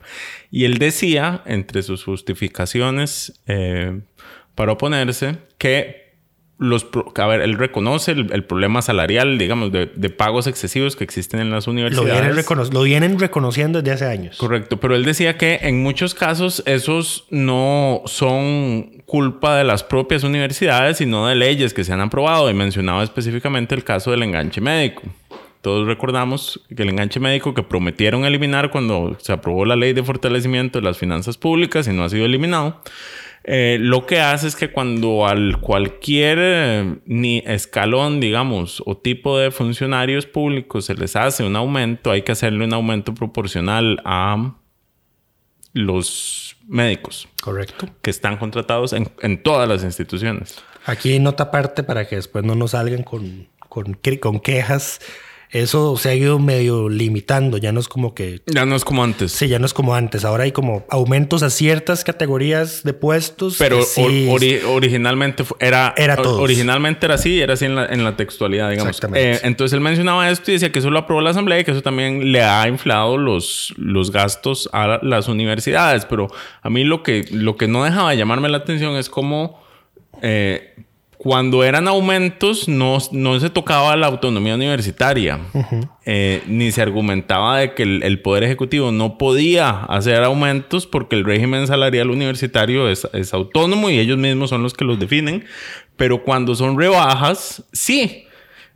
Y 0.50 0.64
él 0.64 0.78
decía, 0.78 1.42
entre 1.47 1.83
sus 1.83 2.04
justificaciones 2.04 3.40
eh, 3.47 4.00
para 4.54 4.73
oponerse, 4.73 5.38
que 5.59 6.08
los, 6.59 6.88
a 7.15 7.27
ver, 7.27 7.41
él 7.41 7.55
reconoce 7.55 8.11
el, 8.11 8.45
problema 8.45 8.83
salarial, 8.83 9.38
digamos, 9.38 9.71
de, 9.71 9.87
pagos 10.11 10.49
excesivos 10.49 10.97
que 10.97 11.05
existen 11.05 11.38
en 11.38 11.50
las 11.53 11.69
universidades. 11.69 12.09
Lo 12.73 12.83
vienen, 12.83 13.19
reconociendo 13.19 13.81
desde 13.81 13.93
hace 13.93 14.07
años. 14.07 14.38
Correcto, 14.38 14.79
pero 14.79 14.97
él 14.97 15.05
decía 15.05 15.38
que 15.38 15.61
en 15.62 15.83
muchos 15.83 16.15
casos 16.15 16.65
esos 16.67 17.27
no 17.31 18.03
son 18.07 19.03
culpa 19.07 19.57
de 19.57 19.62
las 19.62 19.85
propias 19.85 20.25
universidades, 20.25 20.97
sino 20.97 21.29
de 21.29 21.37
leyes 21.37 21.73
que 21.73 21.85
se 21.85 21.93
han 21.93 22.00
aprobado 22.00 22.50
y 22.50 22.55
mencionaba 22.55 23.05
específicamente 23.05 23.77
el 23.77 23.85
caso 23.85 24.11
del 24.11 24.25
enganche 24.25 24.61
médico. 24.61 25.03
Todos 25.61 25.87
recordamos 25.87 26.61
que 26.75 26.83
el 26.83 26.88
enganche 26.88 27.21
médico 27.21 27.55
que 27.55 27.62
prometieron 27.62 28.25
eliminar 28.25 28.71
cuando 28.71 29.17
se 29.21 29.33
aprobó 29.33 29.65
la 29.65 29.77
ley 29.77 29.93
de 29.93 30.03
fortalecimiento 30.03 30.81
de 30.81 30.85
las 30.85 30.99
finanzas 30.99 31.37
públicas 31.37 31.87
y 31.87 31.93
no 31.93 32.03
ha 32.03 32.09
sido 32.09 32.25
eliminado 32.25 32.81
eh, 33.50 33.78
lo 33.81 34.05
que 34.05 34.21
hace 34.21 34.47
es 34.47 34.57
que 34.57 34.71
cuando 34.71 35.26
al 35.26 35.59
cualquier 35.59 36.38
eh, 36.38 36.99
ni 37.07 37.38
escalón, 37.47 38.21
digamos, 38.21 38.83
o 38.85 38.99
tipo 38.99 39.38
de 39.38 39.50
funcionarios 39.50 40.26
públicos 40.26 40.85
se 40.85 40.95
les 40.95 41.17
hace 41.17 41.45
un 41.45 41.57
aumento, 41.57 42.11
hay 42.11 42.21
que 42.21 42.33
hacerle 42.33 42.67
un 42.67 42.75
aumento 42.75 43.14
proporcional 43.14 44.02
a 44.05 44.55
los 45.73 46.59
médicos. 46.67 47.26
Correcto. 47.43 47.88
Que 48.02 48.11
están 48.11 48.37
contratados 48.37 48.93
en, 48.93 49.09
en 49.23 49.43
todas 49.43 49.67
las 49.67 49.83
instituciones. 49.83 50.62
Aquí 50.85 51.19
nota 51.19 51.45
aparte 51.45 51.83
para 51.83 52.07
que 52.07 52.17
después 52.17 52.45
no 52.45 52.55
nos 52.55 52.73
salgan 52.73 53.02
con, 53.02 53.49
con, 53.71 53.99
con 54.21 54.40
quejas 54.40 55.00
eso 55.50 55.97
se 55.97 56.11
ha 56.11 56.14
ido 56.14 56.38
medio 56.38 56.90
limitando, 56.90 57.57
ya 57.57 57.73
no 57.73 57.81
es 57.81 57.88
como 57.88 58.14
que... 58.14 58.43
Ya 58.47 58.67
no 58.67 58.76
es 58.76 58.85
como 58.85 59.02
antes. 59.02 59.33
Sí, 59.33 59.49
ya 59.49 59.59
no 59.59 59.64
es 59.64 59.73
como 59.73 59.95
antes. 59.95 60.26
Ahora 60.26 60.45
hay 60.45 60.52
como 60.52 60.85
aumentos 60.90 61.43
a 61.43 61.49
ciertas 61.49 62.05
categorías 62.05 62.83
de 62.83 62.93
puestos. 62.93 63.57
Pero 63.59 63.81
originalmente 64.67 65.45
era... 65.59 65.95
Era 65.97 66.17
todo. 66.17 66.43
Originalmente 66.43 67.07
era 67.07 67.14
así, 67.14 67.40
era 67.40 67.55
así 67.55 67.64
en 67.64 67.76
la, 67.76 67.87
en 67.87 68.05
la 68.05 68.14
textualidad, 68.14 68.71
digamos. 68.71 68.90
Exactamente. 68.90 69.33
Eh, 69.33 69.40
entonces 69.45 69.73
él 69.73 69.81
mencionaba 69.81 70.28
esto 70.31 70.50
y 70.50 70.55
decía 70.55 70.71
que 70.71 70.81
eso 70.81 70.90
lo 70.90 70.99
aprobó 70.99 71.23
la 71.23 71.31
Asamblea 71.31 71.61
y 71.61 71.64
que 71.64 71.71
eso 71.71 71.83
también 71.83 72.31
le 72.31 72.43
ha 72.43 72.69
inflado 72.69 73.17
los, 73.17 73.73
los 73.78 74.12
gastos 74.12 74.69
a 74.73 74.99
las 75.02 75.28
universidades. 75.28 76.05
Pero 76.05 76.28
a 76.61 76.69
mí 76.69 76.85
lo 76.85 77.02
que, 77.02 77.25
lo 77.31 77.57
que 77.57 77.69
no 77.69 77.85
dejaba 77.85 78.11
de 78.11 78.19
llamarme 78.19 78.50
la 78.50 78.59
atención 78.59 78.97
es 78.97 79.09
cómo... 79.09 79.62
Eh, 80.21 80.75
cuando 81.19 81.65
eran 81.65 81.89
aumentos 81.89 82.69
no, 82.69 82.99
no 83.11 83.41
se 83.41 83.51
tocaba 83.51 83.97
la 83.97 84.07
autonomía 84.07 84.55
universitaria, 84.55 85.41
eh, 86.07 86.43
ni 86.47 86.71
se 86.71 86.81
argumentaba 86.81 87.59
de 87.59 87.75
que 87.75 87.83
el, 87.83 88.23
Poder 88.23 88.45
Ejecutivo 88.45 88.93
no 88.93 89.19
podía 89.19 89.69
hacer 89.69 90.23
aumentos 90.23 90.87
porque 90.87 91.17
el 91.17 91.25
régimen 91.25 91.67
salarial 91.67 92.11
universitario 92.11 92.89
es, 92.89 93.09
es 93.13 93.35
autónomo 93.35 93.91
y 93.91 93.99
ellos 93.99 94.17
mismos 94.17 94.51
son 94.51 94.63
los 94.63 94.75
que 94.75 94.85
los 94.85 95.01
definen, 95.01 95.45
pero 95.97 96.23
cuando 96.23 96.55
son 96.55 96.79
rebajas, 96.79 97.65
sí. 97.73 98.25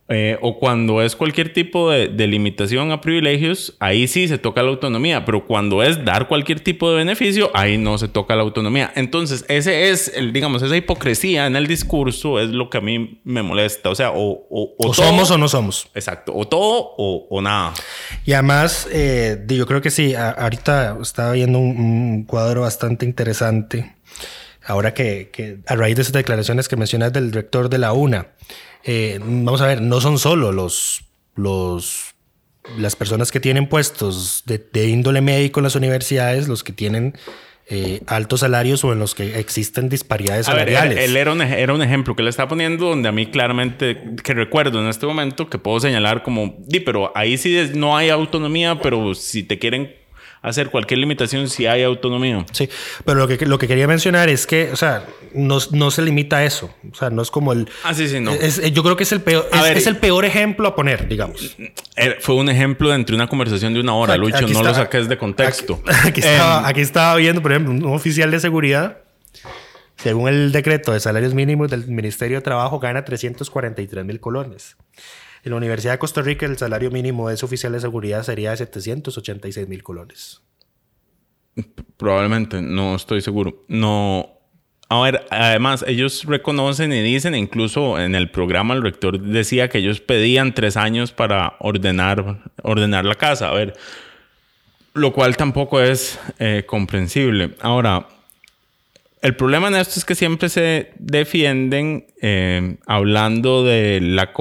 Eh, 0.09 0.37
o 0.43 0.59
cuando 0.59 1.01
es 1.01 1.17
cualquier 1.17 1.53
tipo 1.53 1.91
de, 1.91 2.09
limitación 2.27 2.91
a 2.91 3.01
privilegios, 3.01 3.77
ahí 3.79 4.07
sí 4.09 4.29
se 4.29 4.37
toca 4.37 4.63
la 4.63 4.69
autonomía, 4.69 5.25
pero 5.25 5.47
cuando 5.47 5.83
es 5.83 6.05
dar 6.05 6.29
cualquier 6.29 6.61
tipo 6.61 6.91
de 6.91 6.97
beneficio, 6.97 7.51
ahí 7.55 7.79
no 7.79 7.97
se 7.99 8.09
toca 8.09 8.37
la 8.37 8.43
autonomía. 8.43 8.93
Entonces, 8.95 9.45
ese 9.49 9.91
es, 9.91 10.13
el, 10.15 10.33
digamos, 10.33 10.63
esa 10.63 10.77
hipocresía 10.77 11.47
en 11.47 11.57
el 11.57 11.67
discurso 11.67 12.41
es 12.41 12.51
lo 12.51 12.69
que 12.69 12.79
a 12.79 12.81
mí 12.81 13.21
me 13.25 13.43
molesta. 13.43 13.91
O 13.91 13.95
sea, 13.95 14.11
o, 14.13 14.47
o, 14.51 14.93
somos 14.93 15.31
o 15.31 15.39
no 15.39 15.49
somos. 15.49 15.89
Exacto, 15.95 16.35
o 16.35 16.47
todo 16.47 16.95
o, 16.99 17.41
nada. 17.41 17.73
Y 18.25 18.33
además, 18.33 18.89
eh, 18.93 19.45
yo 19.49 19.67
creo 19.67 19.81
que 19.81 19.91
sí, 19.91 20.15
ahorita 20.15 20.99
estaba 21.01 21.33
viendo 21.33 21.59
un, 21.59 22.25
cuadro 22.25 22.63
bastante 22.63 23.07
interesante. 23.07 23.95
Ahora 24.65 24.95
que, 24.95 25.31
que 25.33 25.59
a 25.67 25.75
raíz 25.75 25.97
de 25.97 26.03
esas 26.03 26.13
declaraciones 26.13 26.69
que 26.69 26.77
mencionas 26.77 27.13
del 27.13 27.33
rector 27.33 27.69
de 27.69 27.79
la 27.79 27.93
UNA, 27.93 28.29
eh, 28.85 29.19
vamos 29.21 29.61
a 29.61 29.67
ver, 29.67 29.81
no 29.81 30.01
son 30.01 30.19
solo 30.19 30.53
los, 30.53 31.05
los, 31.35 32.15
las 32.79 32.97
personas 32.97 33.33
que 33.33 33.41
tienen 33.41 33.69
puestos 33.69 34.45
de, 34.47 34.89
índole 34.89 35.21
médico 35.21 35.61
en 35.61 35.65
las 35.65 35.75
universidades, 35.75 36.49
los 36.49 36.65
que 36.65 36.73
tienen 36.73 37.17
eh, 37.69 38.01
altos 38.07 38.41
salarios 38.41 38.85
o 38.85 38.93
en 38.93 38.99
los 38.99 39.15
que 39.15 39.39
existen 39.39 39.89
disparidades 39.89 40.47
salariales. 40.47 40.99
él, 40.99 41.17
era, 41.17 41.33
un, 41.33 41.41
era, 41.41 41.73
un, 41.73 41.83
ejemplo 41.83 42.17
que 42.17 42.23
le 42.23 42.31
está 42.31 42.49
poniendo 42.49 42.89
donde 42.89 43.09
a 43.09 43.13
mí 43.13 43.27
claramente, 43.27 43.97
que 44.23 44.35
recuerdo 44.35 44.81
en 44.81 44.89
este 44.89 45.07
momento, 45.07 45.49
que 45.49 45.59
puedo 45.59 45.79
señalar 45.81 46.23
como, 46.23 46.57
di, 46.59 46.81
pero 46.81 47.13
ahí 47.15 47.39
sí 47.39 47.71
no 47.75 47.97
hay 47.97 48.11
autonomía, 48.11 48.81
pero 48.81 49.15
si 49.15 49.43
te 49.43 49.59
quieren 49.59 49.95
hacer 50.41 50.71
cualquier 50.71 50.99
limitación 50.99 51.49
si 51.49 51.67
hay 51.67 51.83
autonomía. 51.83 52.45
Sí, 52.53 52.69
pero 53.05 53.19
lo 53.19 53.29
que, 53.29 53.45
lo 53.47 53.59
que 53.59 53.69
quería 53.69 53.87
mencionar 53.87 54.29
es 54.29 54.47
que, 54.47 54.71
o 54.73 54.77
sea, 54.77 55.07
no, 55.35 55.59
no 55.71 55.91
se 55.91 56.03
limita 56.03 56.39
a 56.39 56.45
eso. 56.45 56.75
O 56.91 56.95
sea, 56.95 57.11
no 57.11 57.23
es 57.23 57.31
como 57.31 57.53
el... 57.53 57.69
Ah, 57.85 57.95
sí, 57.95 58.09
sí, 58.09 58.21
no. 58.21 58.35
yo 58.35 58.83
creo 58.83 58.97
que 58.97 59.05
es 59.05 59.13
el 59.13 59.21
peor, 59.21 59.49
es, 59.75 59.87
el 59.87 59.97
peor 59.97 60.25
ejemplo 60.25 60.69
a 60.69 60.75
poner, 60.75 61.09
digamos. 61.09 61.57
Eh, 61.97 62.17
fue 62.21 62.35
un 62.35 62.49
ejemplo 62.49 62.95
entre 62.95 63.15
una 63.15 63.29
conversación 63.29 63.75
de 63.75 63.81
una 63.81 63.95
hora, 63.95 64.17
Lucho, 64.17 64.47
no 64.49 64.63
lo 64.63 64.75
saques 64.75 65.09
de 65.09 65.19
contexto. 65.19 65.83
Aquí, 66.05 66.21
estaba, 66.25 66.61
em, 66.61 66.67
aquí 66.67 66.81
estaba 66.81 67.17
viendo, 67.17 67.43
por 67.43 67.53
ejemplo, 67.53 67.73
un 67.73 67.85
oficial 67.95 68.31
de 68.31 68.41
seguridad 68.41 68.99
según 70.03 70.29
el 70.29 70.51
decreto 70.51 70.93
de 70.93 70.99
salarios 70.99 71.33
mínimos 71.33 71.71
del 71.71 71.87
Ministerio 71.87 72.39
de 72.39 72.43
Trabajo, 72.43 72.81
gana 72.81 73.05
343 73.05 74.05
mil 74.05 74.19
colones. 74.19 74.77
En 75.45 75.51
la 75.51 75.57
Universidad 75.57 75.93
de 75.93 75.99
Costa 75.99 76.23
Rica 76.23 76.47
el 76.47 76.57
salario 76.57 76.91
mínimo 76.91 77.29
de 77.29 77.35
ese 77.35 77.45
oficial 77.45 77.73
de 77.73 77.81
seguridad 77.81 78.23
sería 78.23 78.51
de 78.51 78.59
786 78.59 79.69
mil 79.69 79.83
colones. 79.83 80.41
Probablemente, 81.97 82.63
no 82.63 82.95
estoy 82.95 83.21
seguro. 83.21 83.65
No. 83.69 84.29
A 84.89 85.01
ver, 85.01 85.25
además, 85.31 85.85
ellos 85.87 86.25
reconocen 86.25 86.93
y 86.93 87.01
dicen, 87.01 87.35
incluso 87.35 87.99
en 87.99 88.15
el 88.15 88.31
programa 88.31 88.75
el 88.75 88.83
rector 88.83 89.19
decía 89.19 89.69
que 89.69 89.79
ellos 89.79 90.01
pedían 90.01 90.55
tres 90.55 90.77
años 90.77 91.13
para 91.13 91.57
ordenar, 91.61 92.43
ordenar 92.63 93.05
la 93.05 93.15
casa. 93.15 93.49
A 93.49 93.55
ver, 93.55 93.75
lo 94.95 95.13
cual 95.13 95.37
tampoco 95.37 95.81
es 95.81 96.19
eh, 96.39 96.65
comprensible. 96.67 97.55
Ahora, 97.61 98.07
el 99.23 99.37
problema 99.37 99.69
en 99.69 99.77
esto 99.77 99.99
es 99.99 100.05
que 100.05 100.17
siempre 100.17 100.49
se 100.49 100.91
defienden 100.99 102.07
eh, 102.21 102.77
hablando 102.87 103.65
de 103.65 104.01
la, 104.01 104.33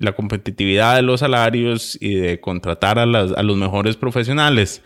la, 0.00 0.12
competitividad 0.12 0.96
de 0.96 1.02
los 1.02 1.20
salarios 1.20 1.96
y 2.00 2.16
de 2.16 2.40
contratar 2.40 2.98
a, 2.98 3.06
las, 3.06 3.32
a 3.32 3.42
los 3.44 3.56
mejores 3.56 3.96
profesionales. 3.96 4.82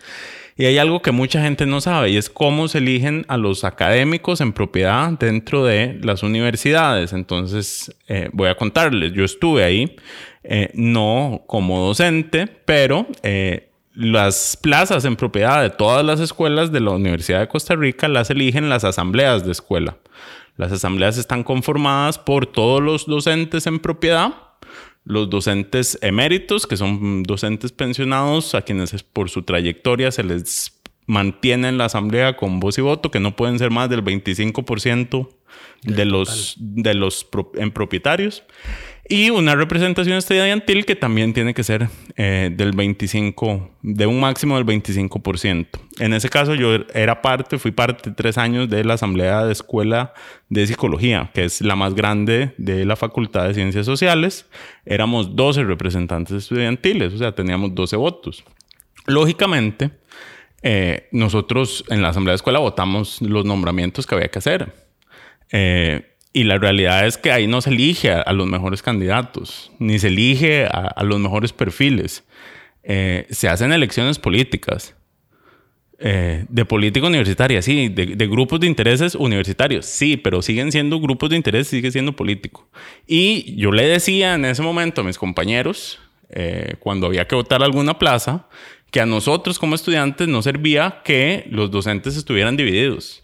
Y 0.59 0.65
hay 0.65 0.77
algo 0.77 1.01
que 1.01 1.11
mucha 1.11 1.41
gente 1.41 1.65
no 1.65 1.79
sabe 1.79 2.09
y 2.09 2.17
es 2.17 2.29
cómo 2.29 2.67
se 2.67 2.79
eligen 2.79 3.23
a 3.29 3.37
los 3.37 3.63
académicos 3.63 4.41
en 4.41 4.51
propiedad 4.51 5.09
dentro 5.13 5.63
de 5.63 5.97
las 6.03 6.21
universidades. 6.21 7.13
Entonces, 7.13 7.95
eh, 8.09 8.29
voy 8.33 8.49
a 8.49 8.55
contarles, 8.55 9.13
yo 9.13 9.23
estuve 9.23 9.63
ahí, 9.63 9.95
eh, 10.43 10.69
no 10.73 11.43
como 11.47 11.79
docente, 11.79 12.45
pero 12.65 13.07
eh, 13.23 13.68
las 13.99 14.55
plazas 14.55 15.03
en 15.03 15.17
propiedad 15.17 15.61
de 15.61 15.69
todas 15.69 16.05
las 16.05 16.21
escuelas 16.21 16.71
de 16.71 16.79
la 16.79 16.91
Universidad 16.91 17.41
de 17.41 17.49
Costa 17.49 17.75
Rica 17.75 18.07
las 18.07 18.29
eligen 18.29 18.69
las 18.69 18.85
asambleas 18.85 19.45
de 19.45 19.51
escuela. 19.51 19.97
Las 20.55 20.71
asambleas 20.71 21.17
están 21.17 21.43
conformadas 21.43 22.17
por 22.17 22.45
todos 22.45 22.81
los 22.81 23.05
docentes 23.05 23.67
en 23.67 23.79
propiedad 23.79 24.33
los 25.03 25.29
docentes 25.29 25.97
eméritos, 26.01 26.67
que 26.67 26.77
son 26.77 27.23
docentes 27.23 27.71
pensionados, 27.71 28.53
a 28.55 28.61
quienes 28.61 29.01
por 29.03 29.29
su 29.29 29.41
trayectoria 29.41 30.11
se 30.11 30.23
les 30.23 30.79
mantiene 31.07 31.69
en 31.69 31.77
la 31.77 31.85
asamblea 31.85 32.37
con 32.37 32.59
voz 32.59 32.77
y 32.77 32.81
voto, 32.81 33.09
que 33.09 33.19
no 33.19 33.35
pueden 33.35 33.57
ser 33.57 33.71
más 33.71 33.89
del 33.89 34.03
25% 34.03 35.29
de 35.81 36.05
los, 36.05 36.55
de 36.59 36.93
los 36.93 37.27
en 37.55 37.71
propietarios. 37.71 38.43
Y 39.11 39.31
una 39.31 39.55
representación 39.55 40.17
estudiantil 40.17 40.85
que 40.85 40.95
también 40.95 41.33
tiene 41.33 41.55
que 41.55 41.63
ser 41.63 41.89
eh, 42.15 42.51
del 42.55 42.73
25, 42.73 43.71
de 43.81 44.05
un 44.05 44.19
máximo 44.19 44.55
del 44.55 44.67
25%. 44.67 45.65
En 45.97 46.13
ese 46.13 46.29
caso 46.29 46.53
yo 46.53 46.75
era 46.93 47.23
parte, 47.23 47.57
fui 47.57 47.71
parte 47.71 48.11
tres 48.11 48.37
años 48.37 48.69
de 48.69 48.83
la 48.83 48.93
Asamblea 48.93 49.45
de 49.45 49.51
Escuela 49.51 50.13
de 50.49 50.67
Psicología, 50.67 51.31
que 51.33 51.43
es 51.45 51.61
la 51.61 51.75
más 51.75 51.95
grande 51.95 52.53
de 52.59 52.85
la 52.85 52.95
Facultad 52.95 53.47
de 53.47 53.55
Ciencias 53.55 53.87
Sociales. 53.87 54.45
Éramos 54.85 55.35
12 55.35 55.63
representantes 55.63 56.37
estudiantiles, 56.43 57.11
o 57.11 57.17
sea, 57.17 57.33
teníamos 57.33 57.73
12 57.73 57.95
votos. 57.95 58.43
Lógicamente, 59.07 59.89
eh, 60.61 61.07
nosotros 61.11 61.83
en 61.89 62.03
la 62.03 62.09
Asamblea 62.09 62.33
de 62.33 62.35
Escuela 62.35 62.59
votamos 62.59 63.23
los 63.23 63.43
nombramientos 63.43 64.05
que 64.05 64.13
había 64.13 64.27
que 64.27 64.37
hacer. 64.37 64.71
Eh, 65.51 66.08
y 66.31 66.43
la 66.43 66.57
realidad 66.57 67.07
es 67.07 67.17
que 67.17 67.31
ahí 67.31 67.47
no 67.47 67.61
se 67.61 67.71
elige 67.71 68.11
a, 68.11 68.31
los 68.33 68.47
mejores 68.47 68.83
candidatos, 68.83 69.71
ni 69.79 69.97
se 69.97 70.07
elige 70.07 70.65
a, 70.65 71.03
los 71.03 71.19
mejores 71.19 71.53
perfiles. 71.53 72.23
Eh, 72.83 73.25
se 73.29 73.49
hacen 73.49 73.71
elecciones 73.71 74.19
políticas. 74.19 74.95
Eh, 76.01 76.45
de 76.47 76.63
política 76.63 77.07
universitaria, 77.07 77.61
sí, 77.61 77.89
de, 77.89 78.27
grupos 78.27 78.61
de 78.61 78.67
intereses 78.67 79.15
universitarios, 79.15 79.85
sí, 79.85 80.15
pero 80.15 80.41
siguen 80.41 80.71
siendo 80.71 80.97
grupos 81.01 81.29
de 81.29 81.35
interés, 81.35 81.67
sigue 81.67 81.91
siendo 81.91 82.15
político. 82.15 82.69
Y 83.05 83.53
yo 83.57 83.73
le 83.73 83.85
decía 83.85 84.35
en 84.35 84.45
ese 84.45 84.61
momento 84.61 85.01
a 85.01 85.03
mis 85.03 85.17
compañeros, 85.17 85.99
eh, 86.29 86.75
cuando 86.79 87.07
había 87.07 87.27
que 87.27 87.35
votar 87.35 87.61
alguna 87.63 87.99
plaza, 87.99 88.47
que 88.91 89.01
a 89.01 89.05
nosotros 89.05 89.59
como 89.59 89.75
estudiantes 89.75 90.29
no 90.29 90.41
servía 90.41 91.01
que 91.03 91.45
los 91.49 91.69
docentes 91.69 92.15
estuvieran 92.15 92.55
divididos 92.55 93.21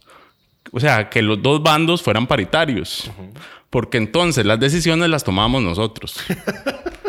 o 0.75 0.79
sea, 0.81 1.09
que 1.09 1.21
los 1.21 1.41
dos 1.41 1.63
bandos 1.63 2.01
fueran 2.01 2.27
paritarios. 2.27 3.09
Porque 3.69 3.97
entonces 3.97 4.45
las 4.45 4.59
decisiones 4.59 5.07
las 5.07 5.23
tomamos 5.23 5.63
nosotros. 5.63 6.17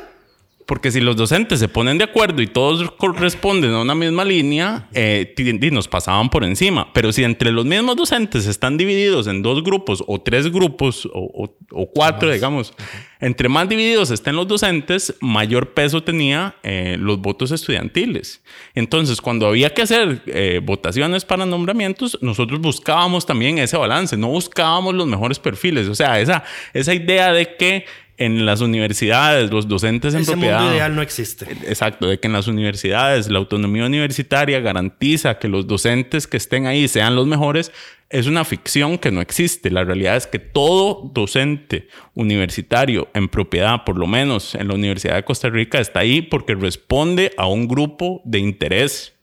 Porque 0.67 0.91
si 0.91 1.01
los 1.01 1.15
docentes 1.15 1.61
se 1.61 1.69
ponen 1.69 1.97
de 1.97 2.05
acuerdo 2.05 2.43
y 2.43 2.49
todos 2.49 2.91
corresponden 2.93 3.71
a 3.71 3.83
una 3.83 3.95
misma 3.95 4.25
línea, 4.25 4.89
eh, 4.93 5.33
nos 5.71 5.87
pasaban 5.87 6.29
por 6.29 6.43
encima. 6.43 6.93
Pero 6.93 7.13
si 7.13 7.23
entre 7.23 7.53
los 7.53 7.65
mismos 7.65 7.95
docentes 7.95 8.47
están 8.47 8.77
divididos 8.77 9.29
en 9.29 9.43
dos 9.43 9.63
grupos 9.63 10.03
o 10.09 10.21
tres 10.21 10.51
grupos 10.51 11.09
o, 11.13 11.55
cuatro, 11.95 12.33
digamos, 12.33 12.75
entre 13.21 13.49
más 13.49 13.69
divididos 13.69 14.11
estén 14.11 14.35
los 14.35 14.49
docentes, 14.49 15.15
mayor 15.21 15.73
peso 15.73 16.03
tenía 16.03 16.57
eh, 16.65 16.97
los 16.99 17.21
votos 17.21 17.53
estudiantiles. 17.53 18.43
Entonces, 18.75 19.21
cuando 19.21 19.47
había 19.47 19.73
que 19.73 19.83
hacer 19.83 20.23
eh, 20.27 20.61
votaciones 20.65 21.25
para 21.25 21.47
nombramientos, 21.47 22.19
nosotros 22.23 22.61
buscábamos 22.61 23.25
también 23.25 23.59
ese 23.59 23.77
balance, 23.77 24.17
no 24.17 24.29
buscábamos 24.29 24.95
los 24.97 25.07
mejores 25.07 25.39
perfiles. 25.39 25.87
O 25.87 25.95
sea, 25.95 26.19
esa, 26.19 26.43
esa 26.75 26.93
idea 26.93 27.33
de 27.33 27.57
que 27.57 27.85
en 28.19 28.47
las 28.47 28.61
universidades, 28.61 29.51
los 29.51 29.69
docentes 29.69 30.15
en 30.15 30.23
Ese 30.23 30.33
propiedad. 30.33 30.61
Mundo 30.61 30.75
ideal 30.75 30.95
no 30.95 31.03
existe. 31.03 31.47
Exacto, 31.67 32.07
de 32.07 32.19
que 32.19 32.27
en 32.27 32.33
las 32.33 32.49
universidades 32.49 33.29
la 33.29 33.39
autonomía 33.39 33.85
universitaria 33.85 34.61
garantiza 34.61 35.39
que 35.39 35.49
los 35.49 35.67
docentes 35.67 36.27
que 36.27 36.37
estén 36.37 36.67
ahí 36.67 36.89
sean 36.89 37.15
los 37.15 37.27
mejores, 37.27 37.73
es 38.09 38.27
una 38.27 38.45
ficción 38.45 38.99
que 38.99 39.11
no 39.11 39.21
existe. 39.21 39.71
La 39.71 39.85
realidad 39.85 40.17
es 40.17 40.27
que 40.27 40.39
todo 40.39 41.11
docente 41.13 41.89
universitario 42.15 43.09
en 43.15 43.29
propiedad, 43.29 43.85
por 43.85 43.99
lo 43.99 44.07
menos 44.07 44.55
en 44.55 44.69
la 44.69 44.75
Universidad 44.75 45.17
de 45.17 45.25
Costa 45.25 45.49
Rica, 45.49 45.81
está 45.81 46.01
ahí 46.01 46.23
porque 46.23 46.55
responde 46.55 47.33
a 47.37 47.47
un 47.47 47.67
grupo 47.67 48.23
de 48.25 48.39
interés 48.39 49.15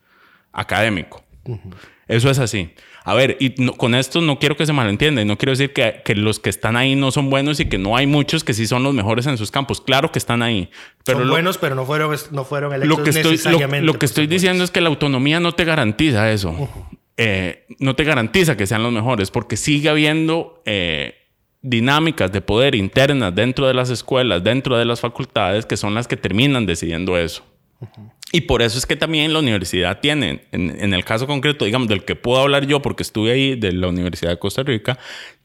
académico. 0.51 1.23
Eso 2.07 2.29
es 2.29 2.39
así. 2.39 2.71
A 3.05 3.13
ver, 3.13 3.35
y 3.39 3.67
con 3.71 3.95
esto 3.95 4.21
no 4.21 4.39
quiero 4.39 4.55
que 4.55 4.65
se 4.65 4.71
malentienda, 4.71 5.21
y 5.21 5.25
no 5.25 5.37
quiero 5.37 5.51
decir 5.51 5.73
que, 5.73 6.01
que, 6.05 6.15
los 6.15 6.39
que 6.39 6.49
están 6.49 6.77
ahí 6.77 6.95
no 6.95 7.11
son 7.11 7.29
buenos 7.29 7.59
y 7.59 7.65
que 7.65 7.77
no 7.77 7.97
hay 7.97 8.07
muchos 8.07 8.43
que 8.43 8.53
sí 8.53 8.65
son 8.65 8.83
los 8.83 8.93
mejores 8.93 9.27
en 9.27 9.37
sus 9.37 9.51
campos. 9.51 9.81
Claro 9.81 10.11
que 10.11 10.19
están 10.19 10.41
ahí. 10.41 10.69
Pero 11.05 11.19
son 11.19 11.29
buenos, 11.29 11.57
pero 11.57 11.75
no 11.75 11.85
fueron, 11.85 12.15
no 12.31 12.45
fueron 12.45 12.73
electos 12.73 12.97
lo 12.97 13.03
que 13.03 13.09
estoy, 13.09 13.31
necesariamente. 13.33 13.85
Lo, 13.85 13.99
que 13.99 14.05
estoy 14.05 14.27
diciendo 14.27 14.63
es 14.63 14.71
que 14.71 14.79
la 14.79 14.89
autonomía 14.89 15.39
no 15.41 15.51
te 15.51 15.65
garantiza 15.65 16.31
eso. 16.31 16.55
Eh, 17.17 17.65
no 17.79 17.95
te 17.95 18.05
garantiza 18.05 18.55
que 18.55 18.65
sean 18.65 18.83
los 18.83 18.93
mejores, 18.93 19.31
porque 19.31 19.57
sigue 19.57 19.89
habiendo 19.89 20.61
eh, 20.65 21.15
dinámicas 21.61 22.31
de 22.31 22.41
poder 22.41 22.73
internas 22.73 23.35
dentro 23.35 23.67
de 23.67 23.73
las 23.73 23.89
escuelas, 23.89 24.43
dentro 24.43 24.77
de 24.77 24.85
las 24.85 25.01
facultades, 25.01 25.65
que 25.65 25.77
son 25.77 25.93
las 25.93 26.07
que 26.07 26.17
terminan 26.17 26.65
decidiendo 26.65 27.17
eso. 27.17 27.43
Y 28.31 28.41
por 28.41 28.61
eso 28.61 28.77
es 28.77 28.85
que 28.85 28.95
también 28.95 29.31
la 29.33 29.39
universidad 29.39 29.99
tiene, 29.99 30.45
en, 30.51 30.93
el 30.93 31.05
caso 31.05 31.27
concreto, 31.27 31.65
digamos, 31.65 31.87
del 31.87 32.03
que 32.03 32.15
puedo 32.15 32.41
hablar 32.41 32.65
yo, 32.65 32.81
porque 32.81 33.03
estuve 33.03 33.31
ahí, 33.31 33.55
de 33.55 33.71
la 33.73 33.87
Universidad 33.87 34.31
de 34.31 34.39
Costa 34.39 34.63
Rica, 34.63 34.97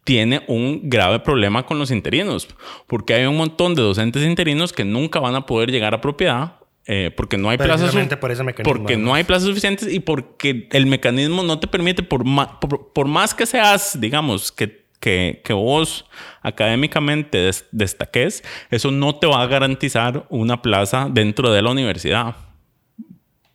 tiene 0.05 0.43
un 0.47 0.89
grave 0.89 1.21
problema 1.21 1.67
con 1.67 1.79
los 1.79 1.91
interinos, 1.91 2.49
porque 2.87 3.13
hay 3.13 3.27
un 3.27 3.37
montón 3.37 3.75
de 3.75 3.83
docentes 3.83 4.25
interinos 4.25 4.73
que 4.73 4.85
nunca 4.85 5.21
van 5.21 5.35
a 5.35 5.45
poder 5.45 5.71
llegar 5.71 5.95
a 5.95 6.01
propiedad 6.01 6.59
eh, 6.91 7.11
porque 7.15 7.37
no 7.37 7.51
hay 7.51 7.59
plazas 7.59 7.95
porque 8.65 8.97
no 8.97 9.13
hay 9.13 9.23
plazas 9.23 9.47
suficientes 9.47 9.93
y 9.93 10.01
porque 10.01 10.69
el 10.73 10.87
mecanismo 10.87 11.43
no 11.43 11.61
te 11.61 11.67
permite 11.67 12.03
por 12.03 12.25
más, 12.25 12.49
por, 12.59 13.07
más 13.07 13.35
que 13.35 13.45
seas 13.45 14.01
digamos 14.01 14.51
que, 14.51 14.87
que, 15.01 15.43
que 15.45 15.53
vos 15.53 16.05
académicamente 16.43 17.51
destaques 17.73 18.43
eso 18.71 18.91
no 18.91 19.17
te 19.17 19.27
va 19.27 19.43
a 19.43 19.47
garantizar 19.47 20.27
una 20.29 20.63
plaza 20.63 21.09
dentro 21.11 21.53
de 21.53 21.63
la 21.63 21.71
universidad 21.71 22.37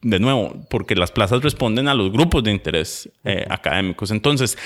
de 0.03 0.19
nuevo, 0.19 0.53
porque 0.69 0.95
las 0.95 1.11
plazas 1.11 1.41
responden 1.41 1.87
a 1.87 1.93
los 1.93 2.11
grupos 2.11 2.43
de 2.43 2.51
interés 2.51 3.09
eh, 3.23 3.45
académicos. 3.49 4.11
Entonces, 4.11 4.57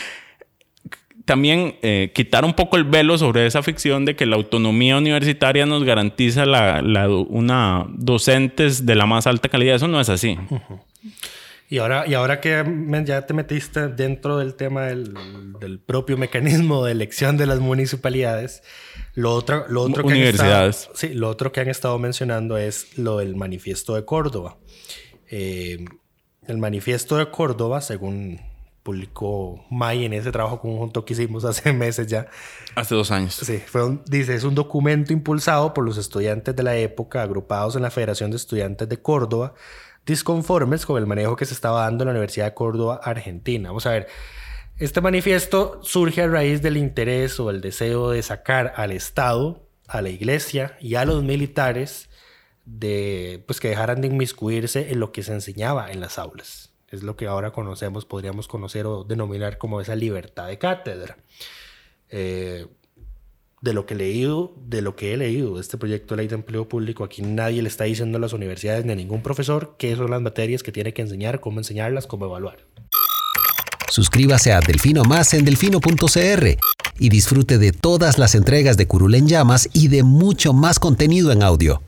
también 1.26 1.76
eh, 1.82 2.12
quitar 2.16 2.46
un 2.46 2.54
poco 2.54 2.78
el 2.78 2.86
velo 2.86 3.18
sobre 3.18 3.46
esa 3.46 3.62
ficción 3.62 4.06
de 4.06 4.16
que 4.16 4.26
la 4.26 4.36
autonomía 4.36 4.98
universitaria 4.98 5.66
nos 5.66 5.84
garantiza 5.84 6.46
la, 6.46 6.82
una 7.10 7.86
docentes 7.90 8.86
de 8.86 8.96
la 8.96 9.06
más 9.06 9.28
alta 9.28 9.50
calidad. 9.50 9.76
Eso 9.76 9.88
no 9.88 10.00
es 10.00 10.10
así. 10.10 10.38
Y 11.70 11.80
ahora, 11.80 12.08
y 12.08 12.14
ahora 12.14 12.40
que 12.40 12.64
ya 13.04 13.26
te 13.26 13.34
metiste 13.34 13.90
dentro 13.90 14.38
del 14.38 14.56
tema 14.56 14.84
del, 14.86 15.14
del, 15.60 15.80
propio 15.80 16.18
mecanismo 16.18 16.86
de 16.86 16.94
elección 16.94 17.36
de 17.36 17.46
las 17.46 17.60
municipalidades, 17.60 18.64
lo 19.16 19.34
otro, 19.34 19.66
lo 19.68 19.82
otro 19.82 20.04
que 20.04 20.14
Universidades. 20.14 20.90
sí, 20.94 21.10
lo 21.10 21.28
otro 21.28 21.52
que 21.52 21.60
han 21.60 21.68
estado 21.68 22.00
mencionando 22.00 22.58
es 22.58 22.98
lo 22.98 23.18
del 23.18 23.36
manifiesto 23.36 23.96
de 23.96 24.06
Córdoba. 24.06 24.58
Eh, 25.30 25.84
el 26.48 26.58
manifiesto 26.58 27.18
de 27.18 27.30
Córdoba, 27.30 27.82
según 27.82 28.40
publicó 28.88 29.66
May 29.70 30.06
en 30.06 30.14
ese 30.14 30.32
trabajo 30.32 30.62
conjunto 30.62 31.04
que 31.04 31.12
hicimos 31.12 31.44
hace 31.44 31.74
meses 31.74 32.08
ya. 32.08 32.28
Hace 32.76 32.96
dos 32.96 33.12
años. 33.12 33.36
Sí, 33.36 33.58
fue 33.58 34.00
dice, 34.06 34.34
es 34.34 34.46
un 34.46 34.56
documento 34.56 35.12
impulsado 35.12 35.74
por 35.74 35.84
los 35.84 35.98
estudiantes 35.98 36.56
de 36.56 36.64
la 36.64 36.78
época 36.78 37.22
agrupados 37.22 37.76
en 37.76 37.82
la 37.82 37.92
Federación 37.92 38.32
de 38.32 38.38
Estudiantes 38.38 38.88
de 38.88 39.02
Córdoba, 39.02 39.54
disconformes 40.08 40.86
con 40.86 40.98
el 40.98 41.06
manejo 41.06 41.36
que 41.36 41.46
se 41.46 41.54
estaba 41.54 41.82
dando 41.82 42.04
en 42.04 42.08
la 42.08 42.12
Universidad 42.12 42.46
de 42.46 42.54
Córdoba, 42.54 43.00
Argentina. 43.04 43.70
Vamos 43.70 43.86
a 43.86 43.92
ver, 43.92 44.08
este 44.78 45.02
manifiesto 45.02 45.80
surge 45.84 46.22
a 46.22 46.28
raíz 46.28 46.62
del 46.62 46.78
interés 46.78 47.40
o 47.40 47.50
el 47.50 47.62
deseo 47.62 48.10
de 48.10 48.24
sacar 48.24 48.74
al 48.78 48.92
Estado, 48.92 49.68
a 49.88 50.02
la 50.02 50.10
Iglesia 50.10 50.78
y 50.80 50.96
a 50.96 51.06
los 51.06 51.24
militares 51.24 52.10
de 52.66 53.44
pues 53.46 53.60
que 53.60 53.70
dejaran 53.70 54.02
de 54.02 54.08
inmiscuirse 54.08 54.92
en 54.92 55.00
lo 55.00 55.12
que 55.12 55.24
se 55.24 55.34
enseñaba 55.34 55.92
en 55.92 56.00
las 56.00 56.18
aulas. 56.18 56.74
Es 56.90 57.04
lo 57.04 57.18
que 57.18 57.28
ahora 57.28 57.52
conocemos, 57.52 58.06
podríamos 58.06 58.48
conocer 58.48 58.86
o 58.86 59.04
denominar 59.04 59.58
como 59.58 59.82
esa 59.82 59.96
libertad 59.96 60.48
de 60.48 60.58
cátedra. 60.58 61.18
Eh, 62.10 62.68
de 63.62 63.74
lo 63.74 63.86
que 63.86 63.96
he 63.96 63.98
leído, 63.98 64.54
de 64.68 64.82
lo 64.82 64.96
que 64.96 65.14
he 65.14 65.18
leído 65.18 65.56
de 65.56 65.62
este 65.62 65.78
proyecto 65.78 66.16
de 66.16 66.22
ley 66.22 66.28
de 66.28 66.36
empleo 66.36 66.68
público, 66.70 67.04
aquí 67.04 67.22
nadie 67.22 67.62
le 67.62 67.70
está 67.70 67.86
diciendo 67.86 68.18
a 68.18 68.22
las 68.22 68.34
universidades 68.34 68.86
ni 68.86 68.92
a 68.92 68.96
ningún 68.96 69.22
profesor 69.22 69.76
qué 69.80 69.96
son 69.96 70.12
las 70.12 70.22
materias 70.22 70.64
que 70.64 70.72
tiene 70.72 70.94
que 70.94 71.02
enseñar, 71.02 71.40
cómo 71.40 71.60
enseñarlas, 71.60 72.06
cómo 72.06 72.26
evaluar. 72.26 72.58
Suscríbase 73.90 74.54
a 74.54 74.60
Delfino 74.60 75.04
Más 75.04 75.34
en 75.34 75.46
delfino.cr 75.46 76.58
y 77.00 77.10
disfrute 77.10 77.58
de 77.58 77.72
todas 77.72 78.20
las 78.20 78.36
entregas 78.36 78.78
de 78.78 78.88
Curul 78.88 79.16
en 79.16 79.28
Llamas 79.28 79.70
y 79.74 79.88
de 79.88 80.04
mucho 80.04 80.54
más 80.54 80.78
contenido 80.78 81.32
en 81.32 81.42
audio. 81.42 81.82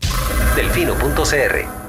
Delfino.cr 0.55 1.79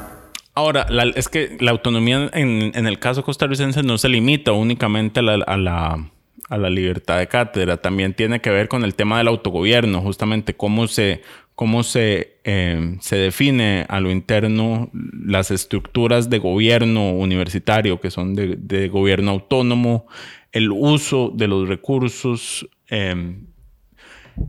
Ahora, 0.54 0.86
es 1.14 1.28
que 1.28 1.56
la 1.60 1.70
autonomía 1.70 2.28
en, 2.34 2.86
el 2.86 2.98
caso 2.98 3.22
costarricense 3.22 3.82
no 3.82 3.98
se 3.98 4.08
limita 4.08 4.52
únicamente 4.52 5.20
a 5.20 5.22
la 5.22 5.44
a 5.44 5.56
la 5.56 6.10
libertad 6.58 7.18
de 7.18 7.28
cátedra. 7.28 7.76
También 7.76 8.14
tiene 8.14 8.40
que 8.40 8.50
ver 8.50 8.68
con 8.68 8.84
el 8.84 8.94
tema 8.94 9.18
del 9.18 9.28
autogobierno, 9.28 10.00
justamente 10.00 10.54
cómo 10.54 10.88
se, 10.88 11.22
cómo 11.54 11.82
se, 11.82 12.38
eh, 12.44 12.96
se 13.00 13.16
define 13.16 13.86
a 13.88 14.00
lo 14.00 14.10
interno 14.10 14.90
las 14.92 15.50
estructuras 15.50 16.30
de 16.30 16.38
gobierno 16.38 17.12
universitario, 17.12 18.00
que 18.00 18.10
son 18.10 18.34
de, 18.34 18.88
gobierno 18.88 19.30
autónomo, 19.30 20.06
el 20.52 20.70
uso 20.72 21.32
de 21.34 21.48
los 21.48 21.68
recursos 21.68 22.68
eh, 22.88 23.36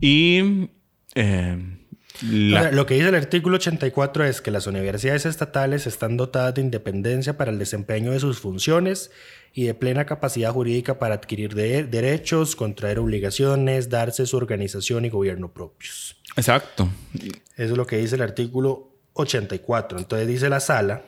y... 0.00 0.68
Eh, 1.14 1.78
lo 2.20 2.86
que 2.86 2.94
dice 2.94 3.08
el 3.08 3.14
artículo 3.14 3.56
84 3.56 4.24
es 4.24 4.40
que 4.40 4.50
las 4.50 4.66
universidades 4.66 5.26
estatales 5.26 5.86
están 5.86 6.16
dotadas 6.16 6.54
de 6.54 6.60
independencia 6.60 7.36
para 7.36 7.50
el 7.50 7.58
desempeño 7.58 8.12
de 8.12 8.20
sus 8.20 8.38
funciones 8.38 9.10
y 9.54 9.64
de 9.64 9.74
plena 9.74 10.06
capacidad 10.06 10.52
jurídica 10.52 10.98
para 10.98 11.14
adquirir 11.14 11.54
derechos, 11.54 12.56
contraer 12.56 12.98
obligaciones, 12.98 13.90
darse 13.90 14.26
su 14.26 14.36
organización 14.36 15.04
y 15.04 15.10
gobierno 15.10 15.52
propios. 15.52 16.16
Exacto. 16.36 16.88
Eso 17.14 17.72
es 17.72 17.76
lo 17.76 17.86
que 17.86 17.98
dice 17.98 18.14
el 18.14 18.22
artículo 18.22 18.88
84. 19.14 19.98
Entonces 19.98 20.26
dice 20.26 20.48
la 20.48 20.60
sala, 20.60 21.02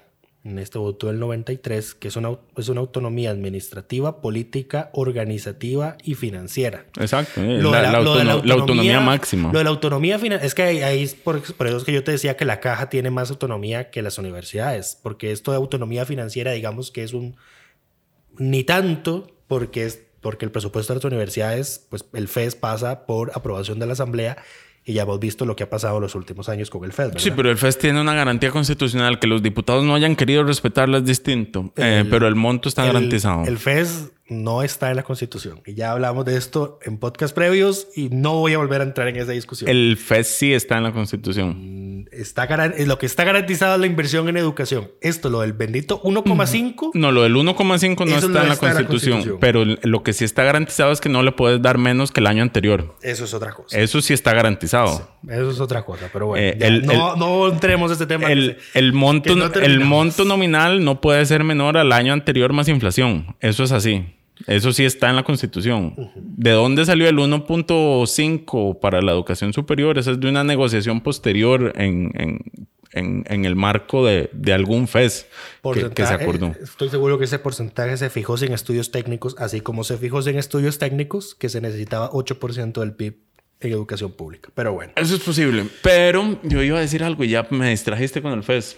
en 0.44 0.58
este 0.58 0.78
voto 0.78 1.06
del 1.06 1.18
93, 1.18 1.94
que 1.94 2.08
es 2.08 2.16
una, 2.16 2.36
es 2.56 2.68
una 2.68 2.80
autonomía 2.80 3.30
administrativa, 3.30 4.20
política, 4.20 4.90
organizativa 4.92 5.96
y 6.04 6.14
financiera. 6.14 6.84
Exacto. 7.00 7.40
la, 7.40 7.96
autonomía, 8.52 9.00
máxima. 9.00 9.50
Lo 9.50 9.58
de 9.58 9.64
la 9.64 9.70
autonomía 9.70 10.18
financiera, 10.18 10.46
es 10.46 10.54
que 10.54 10.84
ahí, 10.84 11.06
por, 11.24 11.40
por 11.54 11.66
eso 11.66 11.78
es 11.78 11.84
que 11.84 11.92
yo 11.92 12.04
te 12.04 12.12
decía 12.12 12.36
que 12.36 12.44
la 12.44 12.60
caja 12.60 12.90
tiene 12.90 13.10
más 13.10 13.30
autonomía 13.30 13.90
que 13.90 14.02
las 14.02 14.18
universidades, 14.18 14.98
porque 15.02 15.32
esto 15.32 15.50
de 15.50 15.56
autonomía 15.56 16.04
financiera, 16.04 16.52
digamos 16.52 16.90
que 16.90 17.04
es 17.04 17.14
un 17.14 17.36
ni 18.38 18.64
tanto 18.64 19.26
porque, 19.46 19.84
es, 19.84 20.02
porque 20.20 20.44
el 20.44 20.50
presupuesto 20.50 20.92
de 20.92 20.98
las 20.98 21.04
universidades, 21.04 21.86
pues 21.90 22.04
el 22.12 22.28
FES 22.28 22.54
pasa 22.56 23.06
por 23.06 23.32
aprobación 23.34 23.78
de 23.78 23.86
la 23.86 23.92
Asamblea 23.92 24.36
y 24.84 24.92
ya 24.92 25.02
hemos 25.02 25.18
visto 25.18 25.46
lo 25.46 25.56
que 25.56 25.64
ha 25.64 25.70
pasado 25.70 25.96
en 25.96 26.02
los 26.02 26.14
últimos 26.14 26.48
años 26.48 26.68
con 26.68 26.84
el 26.84 26.92
FES. 26.92 27.12
Sí, 27.16 27.30
pero 27.30 27.50
el 27.50 27.56
FES 27.56 27.78
tiene 27.78 28.00
una 28.00 28.14
garantía 28.14 28.50
constitucional 28.50 29.18
que 29.18 29.26
los 29.26 29.42
diputados 29.42 29.84
no 29.84 29.94
hayan 29.94 30.14
querido 30.14 30.44
respetarla 30.44 30.98
es 30.98 31.04
distinto, 31.04 31.72
eh, 31.76 32.04
pero 32.10 32.28
el 32.28 32.34
monto 32.34 32.68
está 32.68 32.84
garantizado. 32.84 33.44
El 33.46 33.58
FES 33.58 34.10
no 34.28 34.62
está 34.62 34.90
en 34.90 34.96
la 34.96 35.02
Constitución. 35.02 35.60
Y 35.66 35.74
ya 35.74 35.92
hablamos 35.92 36.24
de 36.24 36.36
esto 36.36 36.78
en 36.82 36.98
podcast 36.98 37.34
previos 37.34 37.88
y 37.94 38.08
no 38.08 38.38
voy 38.38 38.54
a 38.54 38.58
volver 38.58 38.80
a 38.80 38.84
entrar 38.84 39.08
en 39.08 39.16
esa 39.16 39.32
discusión. 39.32 39.68
El 39.68 39.96
FES 39.98 40.26
sí 40.26 40.54
está 40.54 40.78
en 40.78 40.84
la 40.84 40.92
Constitución. 40.92 42.00
Mm, 42.00 42.06
está 42.10 42.48
lo 42.86 42.98
que 42.98 43.06
está 43.06 43.24
garantizado 43.24 43.74
es 43.74 43.80
la 43.80 43.86
inversión 43.86 44.28
en 44.28 44.38
educación. 44.38 44.90
Esto, 45.02 45.28
lo 45.28 45.40
del 45.42 45.52
bendito 45.52 46.02
1,5. 46.02 46.92
No, 46.94 47.12
lo 47.12 47.22
del 47.22 47.34
1,5 47.34 48.06
no 48.06 48.16
está, 48.16 48.42
en 48.42 48.48
la, 48.48 48.56
Constitución, 48.56 49.38
Pero 49.40 49.64
lo 49.64 50.02
que 50.02 50.12
sí 50.14 50.24
está 50.24 50.42
garantizado 50.42 50.92
es 50.92 51.00
que 51.00 51.08
no 51.10 51.22
le 51.22 51.32
puedes 51.32 51.60
dar 51.60 51.76
menos 51.76 52.10
que 52.10 52.20
el 52.20 52.26
año 52.26 52.42
anterior. 52.42 52.94
Eso 53.02 53.24
es 53.24 53.34
otra 53.34 53.52
cosa. 53.52 53.78
Eso 53.78 54.00
sí 54.00 54.14
está 54.14 54.32
garantizado. 54.32 55.10
eso 55.28 55.50
es 55.50 55.60
otra 55.60 55.84
cosa. 55.84 56.08
Pero 56.12 56.28
bueno, 56.28 56.46
eh, 56.46 56.82
no, 56.84 57.48
entremos 57.48 57.90
en 57.90 57.92
este 57.92 58.06
tema. 58.06 58.32
El, 58.32 58.92
monto, 58.94 59.34
el 59.60 59.80
monto 59.80 60.24
nominal 60.24 60.82
no 60.82 61.02
puede 61.02 61.26
ser 61.26 61.44
menor 61.44 61.76
al 61.76 61.92
año 61.92 62.14
anterior 62.14 62.54
más 62.54 62.68
inflación. 62.68 63.36
Eso 63.40 63.64
es 63.64 63.72
así. 63.72 64.14
Eso 64.46 64.72
sí 64.72 64.84
está 64.84 65.10
en 65.10 65.16
la 65.16 65.22
Constitución. 65.22 65.94
¿De 66.16 66.50
dónde 66.50 66.84
salió 66.84 67.08
el 67.08 67.16
1.5 67.16 68.80
para 68.80 69.00
la 69.00 69.12
educación 69.12 69.52
superior? 69.52 69.98
Esa 69.98 70.12
es 70.12 70.20
de 70.20 70.28
una 70.28 70.44
negociación 70.44 71.00
posterior 71.00 71.72
en, 71.76 72.10
el 72.92 73.56
marco 73.56 74.04
de, 74.04 74.52
algún 74.52 74.88
FES 74.88 75.26
que, 75.94 76.06
se 76.06 76.14
acordó. 76.14 76.52
Estoy 76.62 76.88
seguro 76.88 77.18
que 77.18 77.24
ese 77.24 77.38
porcentaje 77.38 77.96
se 77.96 78.10
fijó 78.10 78.36
sin 78.36 78.52
estudios 78.52 78.90
técnicos, 78.90 79.36
así 79.38 79.60
como 79.60 79.84
se 79.84 79.96
fijó 79.98 80.20
sin 80.20 80.36
estudios 80.36 80.78
técnicos 80.78 81.34
que 81.34 81.48
se 81.48 81.60
necesitaba 81.60 82.10
8% 82.10 82.80
del 82.80 82.94
PIB 82.94 83.16
en 83.60 83.72
educación 83.72 84.12
pública. 84.12 84.50
Pero 84.54 84.72
bueno. 84.72 84.92
Eso 84.96 85.14
es 85.14 85.20
posible. 85.22 85.64
Pero 85.82 86.38
yo 86.42 86.62
iba 86.62 86.78
a 86.78 86.80
decir 86.80 87.02
algo 87.02 87.24
y 87.24 87.28
ya 87.28 87.46
me 87.50 87.70
distrajiste 87.70 88.22
con 88.22 88.32
el 88.32 88.42
FES. 88.42 88.76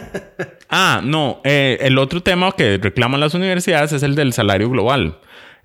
ah, 0.68 1.00
no. 1.04 1.40
Eh, 1.44 1.78
el 1.80 1.98
otro 1.98 2.22
tema 2.22 2.52
que 2.52 2.78
reclaman 2.78 3.20
las 3.20 3.34
universidades 3.34 3.92
es 3.92 4.02
el 4.02 4.14
del 4.14 4.32
salario 4.32 4.70
global. 4.70 5.18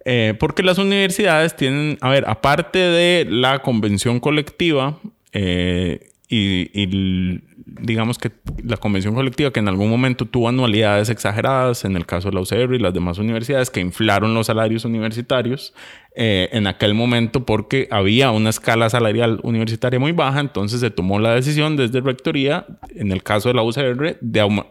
Eh, 0.05 0.35
porque 0.39 0.63
las 0.63 0.77
universidades 0.77 1.55
tienen, 1.55 1.97
a 2.01 2.09
ver, 2.09 2.25
aparte 2.27 2.79
de 2.79 3.25
la 3.29 3.59
convención 3.59 4.19
colectiva 4.19 4.99
eh, 5.33 6.11
y, 6.29 6.69
y 6.73 7.41
digamos 7.67 8.17
que 8.17 8.31
la 8.63 8.77
convención 8.77 9.13
colectiva 9.13 9.51
que 9.51 9.59
en 9.59 9.67
algún 9.67 9.89
momento 9.89 10.25
tuvo 10.25 10.47
anualidades 10.47 11.09
exageradas, 11.09 11.83
en 11.83 11.97
el 11.97 12.05
caso 12.05 12.29
de 12.29 12.35
la 12.35 12.41
UCR 12.41 12.73
y 12.73 12.79
las 12.79 12.93
demás 12.93 13.17
universidades, 13.17 13.69
que 13.69 13.81
inflaron 13.81 14.33
los 14.33 14.47
salarios 14.47 14.85
universitarios 14.85 15.73
eh, 16.15 16.49
en 16.53 16.65
aquel 16.65 16.93
momento 16.93 17.45
porque 17.45 17.87
había 17.91 18.31
una 18.31 18.49
escala 18.49 18.89
salarial 18.89 19.39
universitaria 19.43 19.99
muy 19.99 20.13
baja, 20.13 20.39
entonces 20.39 20.79
se 20.79 20.89
tomó 20.91 21.19
la 21.19 21.33
decisión 21.33 21.75
desde 21.75 21.99
Rectoría, 21.99 22.65
en 22.95 23.11
el 23.11 23.21
caso 23.21 23.49
de 23.49 23.55
la 23.55 23.63
UCR, 23.63 24.17
de, 24.21 24.63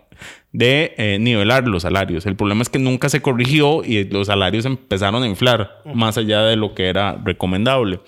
de 0.53 0.95
eh, 0.97 1.19
nivelar 1.21 1.69
los 1.69 1.83
salarios. 1.83 2.25
El 2.25 2.37
problema 2.37 2.63
es 2.63 2.71
que 2.71 2.79
nunca 2.79 3.11
se 3.11 3.21
corrigió 3.21 3.85
y 3.85 4.05
los 4.05 4.29
salarios 4.29 4.65
empezaron 4.65 5.23
a 5.23 5.29
inflar 5.29 5.83
más 5.95 6.17
allá 6.17 6.43
de 6.43 6.57
lo 6.57 6.75
que 6.75 6.89
era 6.89 7.21
recomendable. 7.25 8.01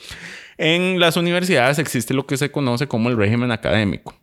En 0.57 0.99
las 0.99 1.17
universidades 1.17 1.79
existe 1.79 2.15
lo 2.15 2.27
que 2.27 2.37
se 2.37 2.51
conoce 2.51 2.89
como 2.89 3.11
el 3.11 3.17
régimen 3.17 3.53
académico 3.53 4.15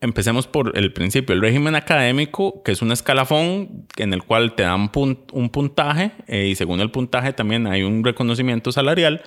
empecemos 0.00 0.46
por 0.46 0.76
el 0.76 0.92
principio. 0.92 1.34
El 1.34 1.40
régimen 1.40 1.74
académico, 1.74 2.62
que 2.62 2.72
es 2.72 2.82
un 2.82 2.92
escalafón 2.92 3.86
en 3.96 4.12
el 4.12 4.22
cual 4.22 4.54
te 4.54 4.62
dan 4.62 4.90
un 4.94 5.50
puntaje 5.50 6.12
eh, 6.26 6.46
y 6.46 6.54
según 6.54 6.80
el 6.80 6.90
puntaje 6.90 7.32
también 7.32 7.66
hay 7.66 7.82
un 7.82 8.04
reconocimiento 8.04 8.72
salarial. 8.72 9.22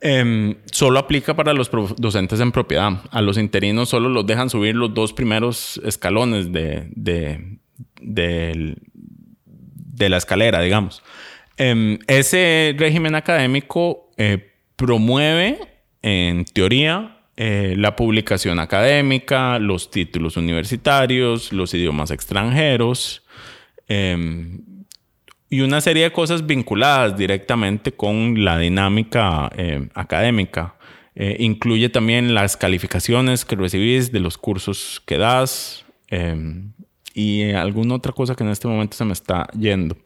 Em, 0.00 0.56
solo 0.70 0.98
aplica 0.98 1.34
para 1.34 1.54
los 1.54 1.70
docentes 1.96 2.40
en 2.40 2.52
propiedad. 2.52 3.00
A 3.10 3.22
los 3.22 3.38
interinos 3.38 3.88
solo 3.88 4.10
los 4.10 4.26
dejan 4.26 4.50
subir 4.50 4.74
los 4.74 4.92
dos 4.92 5.14
primeros 5.14 5.80
escalones 5.84 6.52
de, 6.52 6.88
de, 6.94 7.58
de, 8.00 8.76
la 10.10 10.18
escalera, 10.18 10.60
digamos. 10.60 11.02
Em, 11.56 11.98
ese 12.06 12.74
régimen 12.76 13.14
académico 13.14 14.10
eh, 14.18 14.52
promueve, 14.76 15.58
en 16.02 16.44
teoría, 16.44 17.23
eh, 17.36 17.74
la 17.76 17.96
publicación 17.96 18.60
académica, 18.60 19.58
los 19.58 19.90
títulos 19.90 20.36
universitarios, 20.36 21.52
los 21.52 21.74
idiomas 21.74 22.12
extranjeros 22.12 23.22
em, 23.88 24.60
y 25.50 25.60
una 25.60 25.80
serie 25.80 26.04
de 26.04 26.12
cosas 26.12 26.46
vinculadas 26.46 27.16
directamente 27.16 27.92
con 27.92 28.44
la 28.44 28.58
dinámica 28.58 29.50
em, 29.56 29.88
académica. 29.94 30.76
Eh, 31.16 31.36
incluye 31.40 31.88
también 31.88 32.34
las 32.34 32.56
calificaciones 32.56 33.44
que 33.44 33.56
recibís 33.56 34.12
de 34.12 34.20
los 34.20 34.38
cursos 34.38 35.02
que 35.04 35.18
das 35.18 35.84
em, 36.08 36.72
y 37.14 37.50
alguna 37.52 37.96
otra 37.96 38.12
cosa 38.12 38.34
que 38.34 38.44
en 38.44 38.50
este 38.50 38.68
momento 38.68 38.96
se 38.96 39.04
me 39.04 39.12
está 39.12 39.48
yendo. 39.58 39.96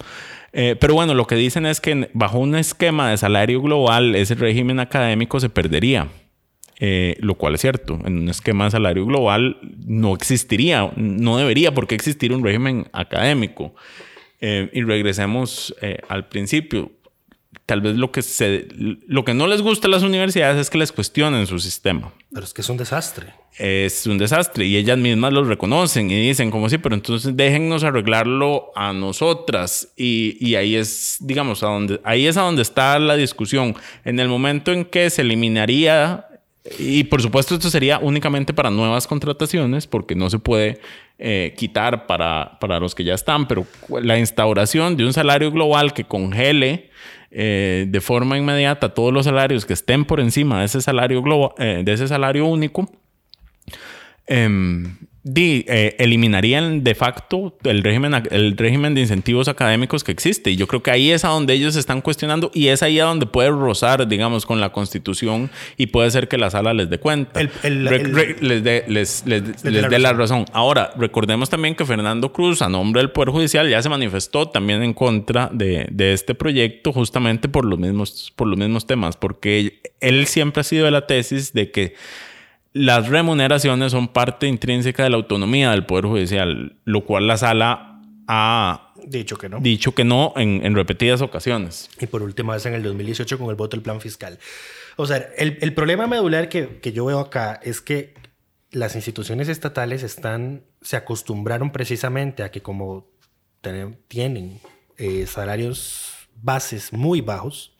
Eh, 0.52 0.76
pero 0.80 0.94
bueno, 0.94 1.14
lo 1.14 1.26
que 1.26 1.34
dicen 1.34 1.66
es 1.66 1.80
que 1.80 2.10
bajo 2.14 2.38
un 2.38 2.54
esquema 2.54 3.10
de 3.10 3.16
salario 3.16 3.60
global, 3.60 4.14
ese 4.14 4.34
régimen 4.34 4.80
académico 4.80 5.40
se 5.40 5.50
perdería. 5.50 6.08
Eh, 6.80 7.16
lo 7.20 7.34
cual 7.34 7.54
es 7.54 7.60
cierto. 7.60 7.98
En 8.04 8.18
un 8.18 8.28
esquema 8.28 8.66
de 8.66 8.70
salario 8.70 9.04
global 9.04 9.58
no 9.84 10.14
existiría, 10.14 10.92
no 10.96 11.36
debería 11.36 11.74
por 11.74 11.86
qué 11.86 11.94
existir 11.94 12.32
un 12.32 12.44
régimen 12.44 12.88
académico. 12.92 13.74
Eh, 14.40 14.70
y 14.72 14.82
regresemos 14.82 15.74
eh, 15.82 15.98
al 16.08 16.28
principio. 16.28 16.92
Tal 17.66 17.80
vez 17.80 17.96
lo 17.96 18.12
que, 18.12 18.22
se, 18.22 18.68
lo 18.76 19.24
que 19.24 19.34
no 19.34 19.46
les 19.46 19.60
gusta 19.60 19.88
a 19.88 19.90
las 19.90 20.02
universidades 20.02 20.58
es 20.58 20.70
que 20.70 20.78
les 20.78 20.92
cuestionen 20.92 21.46
su 21.46 21.58
sistema. 21.58 22.14
Pero 22.32 22.44
es 22.44 22.54
que 22.54 22.62
es 22.62 22.68
un 22.68 22.78
desastre. 22.78 23.34
Es 23.58 24.06
un 24.06 24.16
desastre 24.16 24.64
y 24.64 24.76
ellas 24.76 24.96
mismas 24.96 25.32
lo 25.32 25.44
reconocen 25.44 26.10
y 26.10 26.28
dicen 26.28 26.50
como 26.50 26.70
sí, 26.70 26.78
pero 26.78 26.94
entonces 26.94 27.36
déjennos 27.36 27.82
arreglarlo 27.84 28.70
a 28.74 28.92
nosotras. 28.92 29.88
Y, 29.96 30.38
y 30.40 30.54
ahí 30.54 30.76
es, 30.76 31.16
digamos, 31.20 31.62
a 31.62 31.66
donde, 31.66 32.00
ahí 32.04 32.26
es 32.26 32.36
a 32.36 32.42
donde 32.42 32.62
está 32.62 32.98
la 33.00 33.16
discusión. 33.16 33.74
En 34.04 34.20
el 34.20 34.28
momento 34.28 34.72
en 34.72 34.84
que 34.84 35.10
se 35.10 35.22
eliminaría 35.22 36.27
y 36.78 37.04
por 37.04 37.22
supuesto 37.22 37.54
esto 37.54 37.70
sería 37.70 37.98
únicamente 37.98 38.52
para 38.52 38.70
nuevas 38.70 39.06
contrataciones 39.06 39.86
porque 39.86 40.14
no 40.14 40.28
se 40.28 40.38
puede 40.38 40.80
eh, 41.18 41.54
quitar 41.56 42.06
para, 42.06 42.58
para, 42.60 42.78
los 42.78 42.94
que 42.94 43.04
ya 43.04 43.14
están, 43.14 43.48
pero 43.48 43.66
la 44.02 44.18
instauración 44.18 44.96
de 44.96 45.04
un 45.04 45.12
salario 45.12 45.50
global 45.50 45.92
que 45.94 46.04
congele 46.04 46.90
eh, 47.30 47.86
de 47.88 48.00
forma 48.00 48.38
inmediata 48.38 48.94
todos 48.94 49.12
los 49.12 49.24
salarios 49.24 49.66
que 49.66 49.72
estén 49.72 50.04
por 50.04 50.20
encima 50.20 50.60
de 50.60 50.66
ese 50.66 50.80
salario, 50.80 51.22
global, 51.22 51.52
eh, 51.58 51.82
de 51.84 51.92
ese 51.92 52.08
salario 52.08 52.46
único, 52.46 52.90
em, 55.36 55.64
eh, 55.66 55.96
eliminarían 55.98 56.84
de 56.84 56.94
facto 56.94 57.54
el 57.64 57.82
régimen, 57.82 58.14
el 58.30 58.56
régimen 58.56 58.94
de 58.94 59.02
incentivos 59.02 59.48
académicos 59.48 60.04
que 60.04 60.12
existe. 60.12 60.50
Y 60.50 60.56
yo 60.56 60.66
creo 60.66 60.82
que 60.82 60.90
ahí 60.90 61.10
es 61.10 61.24
a 61.24 61.28
donde 61.28 61.54
ellos 61.54 61.76
están 61.76 62.00
cuestionando 62.00 62.50
y 62.54 62.68
es 62.68 62.82
ahí 62.82 63.00
a 63.00 63.04
donde 63.04 63.26
puede 63.26 63.50
rozar, 63.50 64.06
digamos, 64.08 64.46
con 64.46 64.60
la 64.60 64.70
constitución 64.70 65.50
y 65.76 65.86
puede 65.86 66.10
ser 66.10 66.28
que 66.28 66.38
la 66.38 66.50
sala 66.50 66.74
les 66.74 66.90
dé 66.90 66.98
cuenta. 66.98 67.40
les 67.42 68.64
dé 68.64 68.84
les, 68.88 69.24
la, 69.64 69.98
la 69.98 70.12
razón. 70.12 70.44
Ahora, 70.52 70.92
recordemos 70.96 71.50
también 71.50 71.74
que 71.74 71.84
Fernando 71.84 72.32
Cruz, 72.32 72.62
a 72.62 72.68
nombre 72.68 73.00
del 73.00 73.10
Poder 73.10 73.30
Judicial, 73.30 73.68
ya 73.68 73.82
se 73.82 73.88
manifestó 73.88 74.48
también 74.48 74.82
en 74.82 74.94
contra 74.94 75.50
de, 75.52 75.86
de 75.90 76.12
este 76.12 76.34
proyecto 76.34 76.92
justamente 76.92 77.48
por 77.48 77.64
los, 77.64 77.78
mismos, 77.78 78.32
por 78.36 78.48
los 78.48 78.58
mismos 78.58 78.86
temas, 78.86 79.16
porque 79.16 79.80
él 80.00 80.26
siempre 80.26 80.60
ha 80.60 80.64
sido 80.64 80.84
de 80.84 80.90
la 80.90 81.06
tesis 81.06 81.52
de 81.52 81.70
que 81.70 81.94
las 82.78 83.08
remuneraciones 83.08 83.90
son 83.92 84.08
parte 84.08 84.46
intrínseca 84.46 85.02
de 85.02 85.10
la 85.10 85.16
autonomía 85.16 85.72
del 85.72 85.84
Poder 85.84 86.06
Judicial, 86.06 86.76
lo 86.84 87.04
cual 87.04 87.26
la 87.26 87.36
sala 87.36 88.00
ha 88.28 88.92
dicho 89.04 89.36
que 89.36 89.48
no, 89.48 89.58
dicho 89.58 89.94
que 89.94 90.04
no 90.04 90.32
en, 90.36 90.74
repetidas 90.76 91.20
ocasiones. 91.20 91.90
Y 92.00 92.06
por 92.06 92.22
última 92.22 92.54
vez 92.54 92.66
en 92.66 92.74
el 92.74 92.84
2018 92.84 93.36
con 93.36 93.50
el 93.50 93.56
voto 93.56 93.76
del 93.76 93.82
plan 93.82 94.00
fiscal. 94.00 94.38
O 94.96 95.06
sea, 95.06 95.16
el, 95.36 95.74
problema 95.74 96.06
medular 96.06 96.48
que, 96.48 96.80
yo 96.94 97.06
veo 97.06 97.18
acá 97.18 97.58
es 97.64 97.80
que 97.80 98.14
las 98.70 98.94
instituciones 98.94 99.48
estatales 99.48 100.04
están, 100.04 100.62
se 100.80 100.96
acostumbraron 100.96 101.72
precisamente 101.72 102.44
a 102.44 102.50
que 102.50 102.62
como 102.62 103.08
tienen 104.06 104.60
eh, 104.98 105.26
salarios 105.26 106.12
bases 106.40 106.92
muy 106.92 107.20
bajos, 107.22 107.72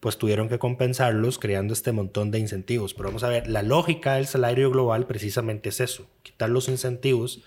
pues 0.00 0.16
tuvieron 0.16 0.48
que 0.48 0.58
compensarlos 0.58 1.38
creando 1.38 1.72
este 1.72 1.92
montón 1.92 2.30
de 2.30 2.38
incentivos. 2.38 2.94
Pero 2.94 3.08
vamos 3.08 3.24
a 3.24 3.28
ver, 3.28 3.48
la 3.48 3.62
lógica 3.62 4.14
del 4.14 4.26
salario 4.26 4.70
global 4.70 5.06
precisamente 5.06 5.70
es 5.70 5.80
eso, 5.80 6.08
quitar 6.22 6.50
los 6.50 6.68
incentivos 6.68 7.42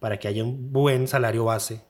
para 0.00 0.18
que 0.18 0.28
haya 0.28 0.44
un 0.44 0.72
buen 0.72 1.08
salario 1.08 1.44
base. 1.44 1.80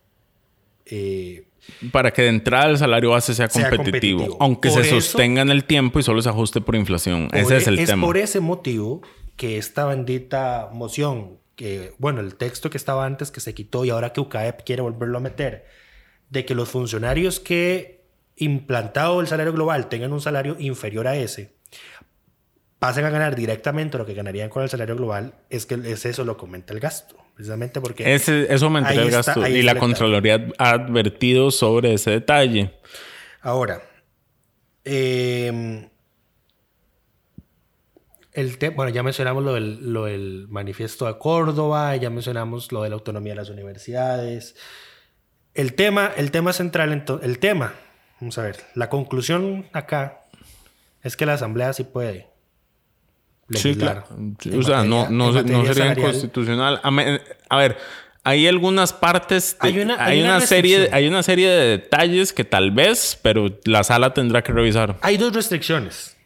Eh, 0.86 1.46
para 1.90 2.12
que 2.12 2.22
de 2.22 2.28
entrada 2.28 2.66
el 2.66 2.78
salario 2.78 3.10
base 3.10 3.34
sea 3.34 3.48
competitivo, 3.48 4.36
aunque 4.38 4.70
se 4.70 4.84
sostenga 4.84 5.42
en 5.42 5.50
el 5.50 5.64
tiempo 5.64 5.98
y 5.98 6.02
solo 6.02 6.20
se 6.22 6.28
ajuste 6.28 6.60
por 6.60 6.76
inflación. 6.76 7.28
Ese 7.32 7.56
es 7.56 7.66
el 7.66 7.78
es 7.78 7.88
tema. 7.88 8.02
Es 8.02 8.06
por 8.06 8.18
ese 8.18 8.40
motivo 8.40 9.02
que 9.36 9.56
esta 9.56 9.86
bendita 9.86 10.68
moción, 10.72 11.38
que 11.56 11.94
bueno, 11.98 12.20
el 12.20 12.36
texto 12.36 12.70
que 12.70 12.76
estaba 12.76 13.06
antes 13.06 13.30
que 13.30 13.40
se 13.40 13.54
quitó 13.54 13.84
y 13.84 13.90
ahora 13.90 14.12
que 14.12 14.20
UCAEP 14.20 14.62
quiere 14.62 14.82
volverlo 14.82 15.18
a 15.18 15.20
meter, 15.22 15.64
de 16.30 16.44
que 16.44 16.54
los 16.54 16.68
funcionarios 16.68 17.40
que 17.40 18.03
implantado 18.36 19.20
el 19.20 19.26
salario 19.26 19.52
global 19.52 19.88
tengan 19.88 20.12
un 20.12 20.20
salario 20.20 20.56
inferior 20.58 21.06
a 21.06 21.16
ese, 21.16 21.54
pasen 22.78 23.04
a 23.04 23.10
ganar 23.10 23.34
directamente 23.36 23.96
lo 23.96 24.06
que 24.06 24.14
ganarían 24.14 24.50
con 24.50 24.62
el 24.62 24.68
salario 24.68 24.96
global, 24.96 25.34
es 25.48 25.66
que 25.66 25.74
es 25.84 26.04
eso 26.04 26.24
lo 26.24 26.36
comenta 26.36 26.74
el 26.74 26.80
gasto. 26.80 27.16
Precisamente 27.34 27.80
porque... 27.80 28.14
Ese, 28.14 28.52
eso 28.52 28.66
aumentaría 28.66 29.02
el 29.02 29.10
gasto. 29.10 29.46
y 29.48 29.62
la 29.62 29.76
Contraloría 29.76 30.48
ha 30.58 30.70
advertido 30.70 31.50
sobre 31.50 31.94
ese 31.94 32.10
detalle. 32.10 32.72
Ahora, 33.40 33.82
em, 34.84 35.88
el 38.32 38.58
bueno, 38.76 38.90
ya 38.90 39.02
mencionamos 39.02 39.42
lo 39.42 39.54
del, 39.54 39.92
lo 39.92 40.04
del 40.04 40.46
manifiesto 40.48 41.06
de 41.06 41.18
Córdoba, 41.18 41.96
ya 41.96 42.10
mencionamos 42.10 42.70
lo 42.70 42.82
de 42.82 42.90
la 42.90 42.94
autonomía 42.94 43.32
de 43.32 43.36
las 43.36 43.50
universidades. 43.50 44.54
El 45.54 45.74
tema, 45.74 46.12
el 46.16 46.30
tema 46.30 46.52
central, 46.52 47.04
el 47.22 47.38
tema 47.38 47.74
Vamos 48.24 48.38
a 48.38 48.42
ver, 48.44 48.56
la 48.74 48.88
conclusión 48.88 49.66
acá 49.74 50.22
es 51.02 51.14
que 51.14 51.26
la 51.26 51.34
Asamblea 51.34 51.74
sí 51.74 51.84
puede 51.84 52.26
legislar. 53.48 54.06
O 54.56 54.62
sea, 54.62 54.82
no, 54.82 55.10
no, 55.10 55.30
sería 55.34 55.92
inconstitucional. 55.92 56.80
A, 56.82 57.58
ver, 57.58 57.76
hay 58.22 58.48
algunas 58.48 58.94
partes, 58.94 59.58
hay, 59.60 59.78
una, 59.78 60.02
hay, 60.02 60.22
una, 60.22 60.40
serie, 60.40 60.88
hay 60.90 61.06
una 61.06 61.22
serie 61.22 61.50
de 61.50 61.66
detalles 61.66 62.32
que 62.32 62.44
tal 62.44 62.70
vez, 62.70 63.18
pero 63.20 63.60
la 63.66 63.84
sala 63.84 64.14
tendrá 64.14 64.42
que 64.42 64.52
revisar. 64.52 64.96
Hay 65.02 65.18
dos 65.18 65.34
restricciones. 65.34 66.16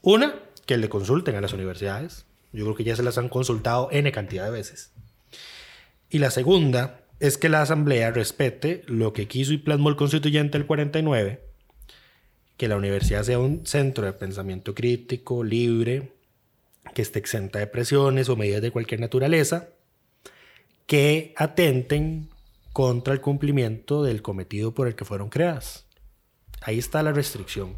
Una, 0.00 0.36
que 0.64 0.78
le 0.78 0.88
consulten 0.88 1.36
a 1.36 1.42
las 1.42 1.52
universidades. 1.52 2.24
Yo 2.52 2.64
creo 2.64 2.74
que 2.74 2.84
ya 2.84 2.96
se 2.96 3.02
las 3.02 3.18
han 3.18 3.28
consultado 3.28 3.90
N 3.92 4.10
cantidad 4.12 4.46
de 4.46 4.50
veces. 4.50 4.92
Y 6.08 6.20
la 6.20 6.30
segunda 6.30 7.02
es 7.20 7.38
que 7.38 7.48
la 7.48 7.62
Asamblea 7.62 8.10
respete 8.10 8.82
lo 8.86 9.12
que 9.12 9.26
quiso 9.26 9.52
y 9.52 9.58
plasmó 9.58 9.88
el 9.88 9.96
constituyente 9.96 10.58
del 10.58 10.66
49, 10.66 11.40
que 12.56 12.68
la 12.68 12.76
universidad 12.76 13.22
sea 13.22 13.38
un 13.38 13.66
centro 13.66 14.06
de 14.06 14.12
pensamiento 14.12 14.74
crítico, 14.74 15.44
libre, 15.44 16.12
que 16.94 17.02
esté 17.02 17.18
exenta 17.18 17.58
de 17.58 17.66
presiones 17.66 18.28
o 18.28 18.36
medidas 18.36 18.62
de 18.62 18.70
cualquier 18.70 19.00
naturaleza, 19.00 19.68
que 20.86 21.34
atenten 21.36 22.28
contra 22.72 23.14
el 23.14 23.20
cumplimiento 23.20 24.04
del 24.04 24.22
cometido 24.22 24.74
por 24.74 24.86
el 24.86 24.94
que 24.94 25.04
fueron 25.04 25.28
creadas. 25.28 25.86
Ahí 26.60 26.78
está 26.78 27.02
la 27.02 27.12
restricción. 27.12 27.76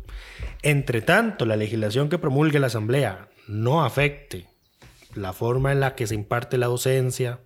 Entre 0.63 1.03
tanto, 1.03 1.47
la 1.47 1.57
legislación 1.57 2.09
que 2.09 2.19
promulgue 2.19 2.59
la 2.59 2.69
Asamblea 2.69 3.29
no 3.47 3.85
afecte 3.85 4.47
la 5.15 5.33
forma 5.33 5.73
en 5.73 5.81
la 5.81 5.95
que 5.95 6.07
se 6.07 6.15
imparte 6.15 6.59
la 6.59 6.67
docencia, 6.67 7.41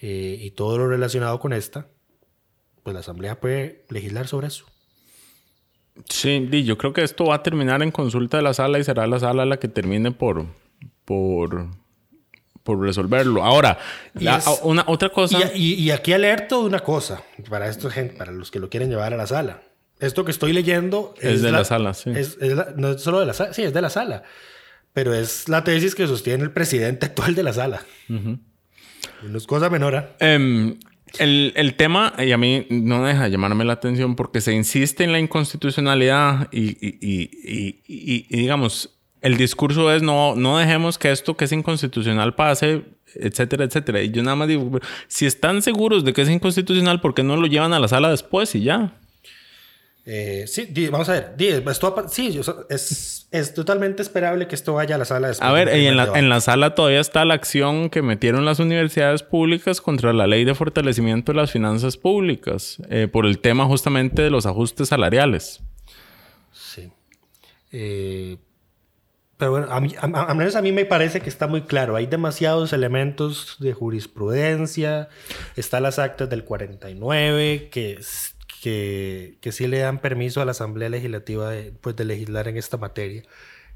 eh, 0.00 0.38
y 0.40 0.50
todo 0.52 0.78
lo 0.78 0.88
relacionado 0.88 1.38
con 1.40 1.52
esta, 1.52 1.86
pues 2.82 2.94
la 2.94 3.00
Asamblea 3.00 3.40
puede 3.40 3.84
legislar 3.88 4.26
sobre 4.26 4.46
eso. 4.46 4.64
Sí, 6.08 6.48
yo 6.64 6.78
creo 6.78 6.92
que 6.92 7.02
esto 7.02 7.26
va 7.26 7.36
a 7.36 7.42
terminar 7.42 7.82
en 7.82 7.90
consulta 7.90 8.38
de 8.38 8.42
la 8.42 8.54
sala 8.54 8.78
y 8.78 8.84
será 8.84 9.06
la 9.06 9.18
sala 9.18 9.44
la 9.44 9.58
que 9.58 9.68
termine 9.68 10.12
por, 10.12 10.46
por, 11.04 11.66
por 12.62 12.80
resolverlo. 12.80 13.44
Ahora, 13.44 13.78
una, 14.62 14.84
otra 14.86 15.10
cosa. 15.10 15.38
Y, 15.54 15.90
aquí 15.90 16.12
alerto 16.12 16.62
de 16.62 16.68
una 16.68 16.80
cosa 16.80 17.22
para 17.48 17.68
esto, 17.68 17.90
gente, 17.90 18.14
para 18.16 18.32
los 18.32 18.50
que 18.50 18.58
lo 18.58 18.70
quieren 18.70 18.88
llevar 18.88 19.12
a 19.12 19.16
la 19.16 19.26
sala. 19.26 19.62
Esto 19.98 20.24
que 20.24 20.30
estoy 20.30 20.54
leyendo 20.54 21.14
es, 21.20 21.42
de 21.42 21.52
la, 21.52 21.64
sala, 21.64 21.92
sí. 21.92 22.10
Es, 22.14 22.38
no 22.76 22.92
es 22.92 23.02
solo 23.02 23.20
de 23.20 23.26
la 23.26 23.34
sala, 23.34 23.52
sí, 23.52 23.62
es 23.62 23.74
de 23.74 23.82
la 23.82 23.90
sala. 23.90 24.22
Pero 24.94 25.12
es 25.12 25.48
la 25.48 25.62
tesis 25.62 25.94
que 25.94 26.06
sostiene 26.06 26.42
el 26.42 26.52
presidente 26.52 27.06
actual 27.06 27.34
de 27.34 27.42
la 27.42 27.52
sala. 27.52 27.84
No 29.22 29.38
es 29.38 29.46
cosa 29.46 29.70
menor. 29.70 29.94
¿eh? 29.94 30.34
Em, 30.34 30.76
el, 31.18 31.74
tema, 31.76 32.12
y 32.18 32.32
a 32.32 32.38
mí 32.38 32.66
no 32.70 33.04
deja 33.04 33.24
de 33.24 33.30
llamarme 33.30 33.64
la 33.64 33.74
atención 33.74 34.16
porque 34.16 34.40
se 34.40 34.52
insiste 34.52 35.04
en 35.04 35.12
la 35.12 35.18
inconstitucionalidad 35.18 36.48
y, 36.52 38.26
digamos, 38.36 38.96
el 39.20 39.36
discurso 39.36 39.92
es 39.92 40.02
no, 40.02 40.34
no 40.34 40.58
dejemos 40.58 40.98
que 40.98 41.10
esto 41.10 41.36
que 41.36 41.44
es 41.44 41.52
inconstitucional 41.52 42.34
pase, 42.34 42.84
etcétera, 43.14 43.64
etcétera. 43.64 44.02
Y 44.02 44.10
yo 44.10 44.22
nada 44.22 44.36
más 44.36 44.48
digo, 44.48 44.80
si 45.08 45.26
están 45.26 45.62
seguros 45.62 46.04
de 46.04 46.12
que 46.12 46.22
es 46.22 46.30
inconstitucional, 46.30 47.00
¿por 47.00 47.14
qué 47.14 47.22
no 47.22 47.36
lo 47.36 47.46
llevan 47.46 47.72
a 47.72 47.80
la 47.80 47.88
sala 47.88 48.10
después 48.10 48.54
y 48.54 48.62
ya? 48.62 48.99
Eh, 50.06 50.44
sí, 50.46 50.66
vamos 50.90 51.08
a 51.08 51.12
ver. 51.12 51.34
Esto, 51.38 52.06
sí, 52.08 52.40
es, 52.68 53.28
es, 53.30 53.54
totalmente 53.54 54.02
esperable 54.02 54.48
que 54.48 54.54
esto 54.54 54.74
vaya 54.74 54.94
a 54.94 54.98
la 54.98 55.04
sala 55.04 55.28
de 55.28 55.36
A 55.40 55.52
ver, 55.52 55.76
y 55.76 55.86
en 55.86 55.96
la, 55.96 56.18
en 56.18 56.28
la, 56.28 56.40
sala 56.40 56.74
todavía 56.74 57.00
está 57.00 57.24
la 57.24 57.34
acción 57.34 57.90
que 57.90 58.00
metieron 58.02 58.44
las 58.44 58.58
universidades 58.60 59.22
públicas 59.22 59.80
contra 59.80 60.12
la 60.12 60.26
ley 60.26 60.44
de 60.44 60.54
fortalecimiento 60.54 61.32
de 61.32 61.36
las 61.36 61.52
finanzas 61.52 61.96
públicas 61.96 62.78
eh, 62.88 63.08
por 63.08 63.26
el 63.26 63.40
tema 63.40 63.66
justamente 63.66 64.22
de 64.22 64.30
los 64.30 64.46
ajustes 64.46 64.88
salariales. 64.88 65.60
Sí. 66.50 66.90
Eh, 67.72 68.38
pero 69.36 69.52
bueno, 69.52 69.68
a, 69.70 69.80
mí, 69.80 69.94
a, 69.98 70.34
menos 70.34 70.54
a 70.54 70.62
mí 70.62 70.70
me 70.70 70.84
parece 70.84 71.20
que 71.20 71.30
está 71.30 71.46
muy 71.46 71.62
claro. 71.62 71.96
Hay 71.96 72.06
demasiados 72.06 72.72
elementos 72.72 73.56
de 73.58 73.72
jurisprudencia. 73.72 75.08
Están 75.56 75.82
las 75.82 75.98
actas 75.98 76.28
del 76.28 76.44
49 76.44 77.70
que 77.70 77.98
que, 78.60 79.38
que 79.40 79.52
sí 79.52 79.66
le 79.66 79.78
dan 79.78 80.00
permiso 80.00 80.40
a 80.40 80.44
la 80.44 80.50
Asamblea 80.50 80.88
Legislativa 80.88 81.50
de, 81.50 81.72
pues, 81.72 81.96
de 81.96 82.04
legislar 82.04 82.48
en 82.48 82.56
esta 82.56 82.76
materia. 82.76 83.22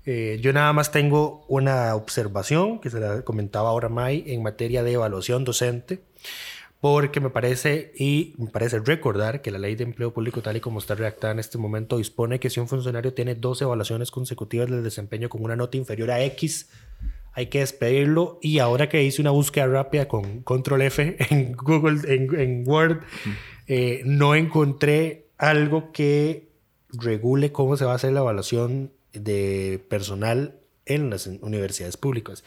Eh, 0.06 0.38
yo 0.42 0.52
nada 0.52 0.72
más 0.74 0.92
tengo 0.92 1.46
una 1.48 1.94
observación 1.94 2.78
que 2.80 2.90
se 2.90 3.00
la 3.00 3.22
comentaba 3.22 3.70
ahora 3.70 3.88
May 3.88 4.24
en 4.26 4.42
materia 4.42 4.82
de 4.82 4.92
evaluación 4.92 5.44
docente, 5.44 6.00
porque 6.80 7.20
me 7.20 7.30
parece 7.30 7.92
y 7.96 8.34
me 8.36 8.50
parece 8.50 8.78
recordar 8.78 9.40
que 9.40 9.50
la 9.50 9.58
ley 9.58 9.74
de 9.74 9.84
empleo 9.84 10.12
público 10.12 10.42
tal 10.42 10.58
y 10.58 10.60
como 10.60 10.80
está 10.80 10.94
redactada 10.94 11.32
en 11.32 11.38
este 11.38 11.56
momento 11.56 11.96
dispone 11.96 12.38
que 12.38 12.50
si 12.50 12.60
un 12.60 12.68
funcionario 12.68 13.14
tiene 13.14 13.34
dos 13.34 13.62
evaluaciones 13.62 14.10
consecutivas 14.10 14.68
del 14.68 14.84
desempeño 14.84 15.30
con 15.30 15.42
una 15.42 15.56
nota 15.56 15.78
inferior 15.78 16.10
a 16.10 16.22
X, 16.22 16.68
hay 17.32 17.46
que 17.46 17.60
despedirlo 17.60 18.38
y 18.42 18.58
ahora 18.58 18.90
que 18.90 19.02
hice 19.02 19.22
una 19.22 19.30
búsqueda 19.30 19.66
rápida 19.66 20.06
con 20.06 20.42
control 20.42 20.82
F 20.82 21.16
en 21.30 21.52
Google, 21.52 22.00
en, 22.14 22.38
en 22.38 22.68
Word, 22.68 23.00
eh, 23.66 24.02
no 24.04 24.34
encontré 24.34 25.26
algo 25.38 25.92
que 25.92 26.48
regule 26.90 27.52
cómo 27.52 27.76
se 27.76 27.84
va 27.84 27.92
a 27.92 27.96
hacer 27.96 28.12
la 28.12 28.20
evaluación 28.20 28.92
de 29.12 29.84
personal 29.88 30.60
en 30.86 31.10
las 31.10 31.26
universidades 31.26 31.96
públicas. 31.96 32.44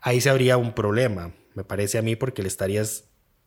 Ahí 0.00 0.20
se 0.20 0.30
habría 0.30 0.56
un 0.56 0.72
problema, 0.72 1.32
me 1.54 1.64
parece 1.64 1.98
a 1.98 2.02
mí, 2.02 2.16
porque 2.16 2.42
le 2.42 2.48
estarías 2.48 3.04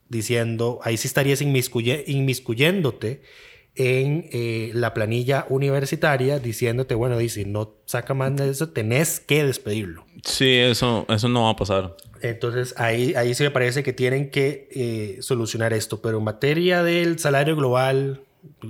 diciendo, 0.09 0.79
ahí 0.83 0.97
sí 0.97 1.07
estarías 1.07 1.41
inmiscuyéndote 1.41 3.21
en 3.75 4.29
eh, 4.31 4.71
la 4.73 4.93
planilla 4.93 5.45
universitaria 5.49 6.39
diciéndote, 6.39 6.93
bueno, 6.93 7.17
dice, 7.17 7.45
no 7.45 7.75
saca 7.85 8.13
más 8.13 8.35
de 8.35 8.49
eso, 8.49 8.69
tenés 8.69 9.19
que 9.19 9.43
despedirlo. 9.43 10.05
Sí, 10.23 10.57
eso, 10.57 11.05
eso 11.09 11.27
no 11.29 11.43
va 11.43 11.51
a 11.51 11.55
pasar. 11.55 11.95
Entonces 12.23 12.73
ahí, 12.77 13.13
ahí 13.15 13.35
sí 13.35 13.43
me 13.43 13.51
parece 13.51 13.83
que 13.83 13.91
tienen 13.91 14.31
que 14.31 14.69
eh, 14.71 15.21
solucionar 15.21 15.73
esto, 15.73 16.01
pero 16.01 16.19
en 16.19 16.23
materia 16.23 16.81
del 16.81 17.19
salario 17.19 17.55
global, 17.55 18.21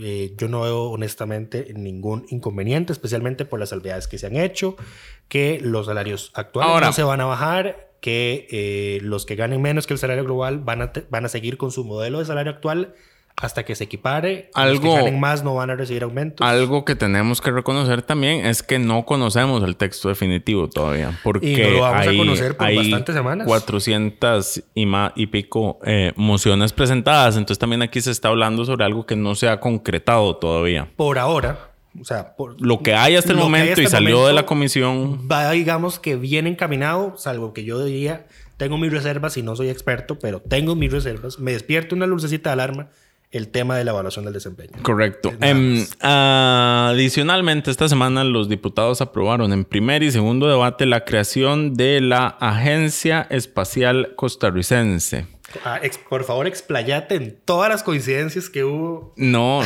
eh, 0.01 0.33
yo 0.37 0.47
no 0.47 0.61
veo 0.61 0.85
honestamente 0.85 1.71
ningún 1.75 2.25
inconveniente, 2.29 2.91
especialmente 2.91 3.45
por 3.45 3.59
las 3.59 3.69
salvedades 3.69 4.07
que 4.07 4.17
se 4.17 4.25
han 4.25 4.35
hecho, 4.35 4.75
que 5.27 5.59
los 5.61 5.85
salarios 5.85 6.31
actuales 6.33 6.81
no 6.81 6.93
se 6.93 7.03
van 7.03 7.21
a 7.21 7.25
bajar, 7.25 7.91
que 8.01 8.99
los 9.03 9.25
que 9.25 9.35
ganen 9.35 9.61
menos 9.61 9.87
que 9.87 9.93
el 9.93 9.99
salario 9.99 10.23
global 10.23 10.59
van 10.59 10.81
a, 10.81 10.91
van 11.09 11.25
a 11.25 11.29
seguir 11.29 11.57
con 11.57 11.71
su 11.71 11.85
modelo 11.85 12.19
de 12.19 12.25
salario 12.25 12.51
actual 12.51 12.95
hasta 13.37 13.63
que 13.63 13.75
se 13.75 13.85
equipare. 13.85 14.49
Algo, 14.53 14.85
los 14.85 14.95
que 14.95 15.01
ganen 15.03 15.19
más 15.19 15.43
no 15.43 15.55
van 15.55 15.69
a 15.69 15.75
recibir 15.75 16.03
aumentos. 16.03 16.45
Algo 16.45 16.85
que 16.85 16.95
tenemos 16.95 17.41
que 17.41 17.51
reconocer 17.51 18.01
también 18.01 18.45
es 18.45 18.63
que 18.63 18.79
no 18.79 19.05
conocemos 19.05 19.63
el 19.63 19.75
texto 19.75 20.09
definitivo 20.09 20.69
todavía. 20.69 21.19
Porque 21.23 21.47
y 21.47 21.55
lo 21.55 21.81
vamos 21.81 22.07
hay, 22.07 22.15
a 22.15 22.17
conocer 22.17 22.57
por 22.57 22.75
bastantes 22.75 23.15
semanas. 23.15 23.47
400 23.47 24.63
y, 24.75 24.85
más, 24.85 25.11
y 25.15 25.27
pico 25.27 25.79
eh, 25.85 26.13
mociones 26.15 26.73
presentadas. 26.73 27.35
Entonces 27.35 27.59
también 27.59 27.81
aquí 27.81 28.01
se 28.01 28.11
está 28.11 28.29
hablando 28.29 28.65
sobre 28.65 28.85
algo 28.85 29.05
que 29.05 29.15
no 29.15 29.35
se 29.35 29.49
ha 29.49 29.59
concretado 29.59 30.35
todavía. 30.37 30.89
Por 30.95 31.17
ahora. 31.17 31.71
O 31.99 32.05
sea, 32.05 32.35
por, 32.35 32.59
lo 32.59 32.81
que 32.81 32.95
hay 32.95 33.15
hasta 33.15 33.33
el 33.33 33.37
momento 33.37 33.79
y 33.79 33.85
salió 33.85 34.25
de 34.25 34.33
la 34.33 34.47
comisión. 34.47 35.27
Va, 35.31 35.51
digamos 35.51 35.99
que 35.99 36.15
bien 36.15 36.47
encaminado, 36.47 37.15
salvo 37.17 37.53
que 37.53 37.65
yo 37.65 37.83
diría, 37.85 38.25
tengo 38.57 38.79
mis 38.79 38.91
reservas 38.91 39.37
y 39.37 39.43
no 39.43 39.55
soy 39.55 39.69
experto, 39.69 40.17
pero 40.17 40.39
tengo 40.39 40.73
mis 40.73 40.91
reservas. 40.91 41.37
Me 41.37 41.51
despierto 41.51 41.93
una 41.95 42.07
lucecita 42.07 42.49
de 42.49 42.53
alarma 42.53 42.89
el 43.33 43.47
tema 43.47 43.75
de 43.75 43.83
la 43.83 43.91
evaluación 43.91 44.25
del 44.25 44.35
desempeño. 44.35 44.71
Correcto. 44.83 45.33
Em, 45.41 45.85
adicionalmente, 46.01 47.71
esta 47.71 47.89
semana 47.89 48.23
los 48.23 48.47
diputados 48.47 49.01
aprobaron 49.01 49.51
en 49.51 49.65
primer 49.65 50.03
y 50.03 50.11
segundo 50.11 50.47
debate 50.47 50.85
la 50.85 51.03
creación 51.03 51.73
de 51.73 51.99
la 51.99 52.27
Agencia 52.27 53.25
Espacial 53.31 54.13
Costarricense. 54.15 55.25
Ah, 55.63 55.79
por 56.09 56.23
favor, 56.23 56.47
explayate 56.47 57.15
en 57.15 57.37
todas 57.45 57.69
las 57.69 57.83
coincidencias 57.83 58.49
que 58.49 58.63
hubo. 58.63 59.13
No, 59.17 59.61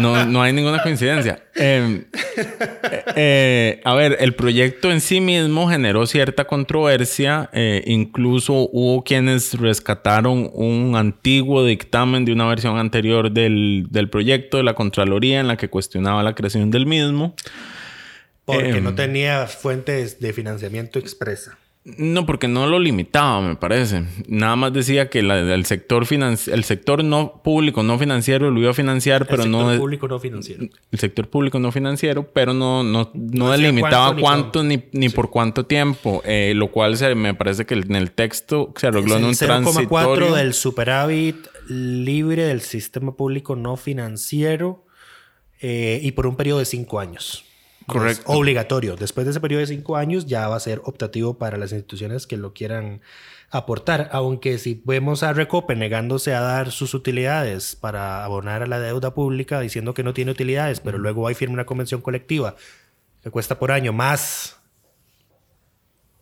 no, 0.00 0.24
no 0.26 0.42
hay 0.42 0.52
ninguna 0.52 0.82
coincidencia. 0.82 1.42
Em, 1.54 2.04
eh, 2.36 3.04
eh, 3.16 3.80
a 3.84 3.94
ver, 3.94 4.16
el 4.20 4.34
proyecto 4.34 4.90
en 4.90 5.00
sí 5.00 5.20
mismo 5.20 5.68
generó 5.68 6.06
cierta 6.06 6.46
controversia. 6.46 7.50
Eh, 7.52 7.82
incluso 7.86 8.68
hubo 8.72 9.04
quienes 9.04 9.54
rescataron 9.54 10.50
un 10.52 10.94
antiguo 10.96 11.64
dictamen 11.64 12.24
de 12.24 12.32
una 12.32 12.46
versión 12.46 12.78
anterior 12.78 13.30
del, 13.30 13.86
del 13.90 14.10
proyecto 14.10 14.56
de 14.56 14.62
la 14.62 14.74
Contraloría 14.74 15.40
en 15.40 15.48
la 15.48 15.56
que 15.56 15.68
cuestionaba 15.68 16.22
la 16.22 16.34
creación 16.34 16.70
del 16.70 16.86
mismo. 16.86 17.34
Porque 18.44 18.80
no 18.80 18.90
em, 18.90 18.96
tenía 18.96 19.46
fuentes 19.46 20.20
de 20.20 20.32
financiamiento 20.32 20.98
expresa. 20.98 21.58
No, 21.96 22.26
porque 22.26 22.48
no 22.48 22.66
lo 22.66 22.78
limitaba, 22.78 23.40
me 23.40 23.56
parece. 23.56 24.04
Nada 24.26 24.56
más 24.56 24.72
decía 24.72 25.08
que 25.08 25.20
el 25.20 25.64
sector 25.64 26.06
el 26.12 26.64
sector 26.64 27.02
no 27.02 27.40
público, 27.42 27.82
no 27.82 27.98
financiero, 27.98 28.50
lo 28.50 28.60
iba 28.60 28.70
a 28.70 28.74
financiar, 28.74 29.26
pero 29.26 29.46
no... 29.46 29.60
El 29.60 29.66
sector 29.66 29.78
público 29.78 30.08
no 30.08 30.18
financiero. 30.20 30.66
El 30.90 30.98
sector 30.98 31.28
público 31.28 31.58
no 31.58 31.72
financiero, 31.72 32.30
pero 32.32 32.52
no, 32.52 32.82
no, 32.82 33.10
no, 33.14 33.50
delimitaba 33.50 34.14
cuánto, 34.16 34.62
ni, 34.62 34.84
ni, 34.92 35.08
por 35.08 35.30
cuánto 35.30 35.64
tiempo. 35.64 36.20
Eh, 36.24 36.52
lo 36.54 36.70
cual 36.70 36.96
se, 36.96 37.14
me 37.14 37.34
parece 37.34 37.64
que 37.64 37.74
en 37.74 37.94
el 37.94 38.10
texto 38.10 38.72
se 38.76 38.88
arregló 38.88 39.16
en 39.16 39.24
un 39.24 39.34
transitorio... 39.34 40.28
0,4 40.28 40.34
del 40.34 40.54
superávit 40.54 41.46
libre 41.68 42.44
del 42.44 42.60
sistema 42.60 43.16
público 43.16 43.56
no 43.56 43.76
financiero 43.76 44.84
eh, 45.60 46.00
y 46.02 46.12
por 46.12 46.26
un 46.26 46.36
periodo 46.36 46.58
de 46.58 46.64
cinco 46.66 47.00
años. 47.00 47.44
Correcto. 47.88 48.22
obligatorio. 48.26 48.96
Después 48.96 49.24
de 49.24 49.32
ese 49.32 49.40
periodo 49.40 49.60
de 49.60 49.66
cinco 49.66 49.96
años 49.96 50.26
ya 50.26 50.46
va 50.48 50.56
a 50.56 50.60
ser 50.60 50.80
optativo 50.84 51.38
para 51.38 51.56
las 51.56 51.72
instituciones 51.72 52.26
que 52.26 52.36
lo 52.36 52.52
quieran 52.52 53.00
aportar. 53.50 54.10
Aunque 54.12 54.58
si 54.58 54.82
vemos 54.84 55.22
a 55.22 55.32
Recope 55.32 55.74
negándose 55.74 56.34
a 56.34 56.40
dar 56.40 56.70
sus 56.70 56.94
utilidades 56.94 57.76
para 57.76 58.24
abonar 58.24 58.62
a 58.62 58.66
la 58.66 58.78
deuda 58.78 59.14
pública 59.14 59.60
diciendo 59.60 59.94
que 59.94 60.02
no 60.02 60.14
tiene 60.14 60.30
utilidades, 60.30 60.80
pero 60.80 60.98
luego 60.98 61.30
y 61.30 61.34
firma 61.34 61.54
una 61.54 61.66
convención 61.66 62.00
colectiva 62.00 62.56
que 63.22 63.30
cuesta 63.30 63.58
por 63.58 63.72
año 63.72 63.92
más 63.92 64.57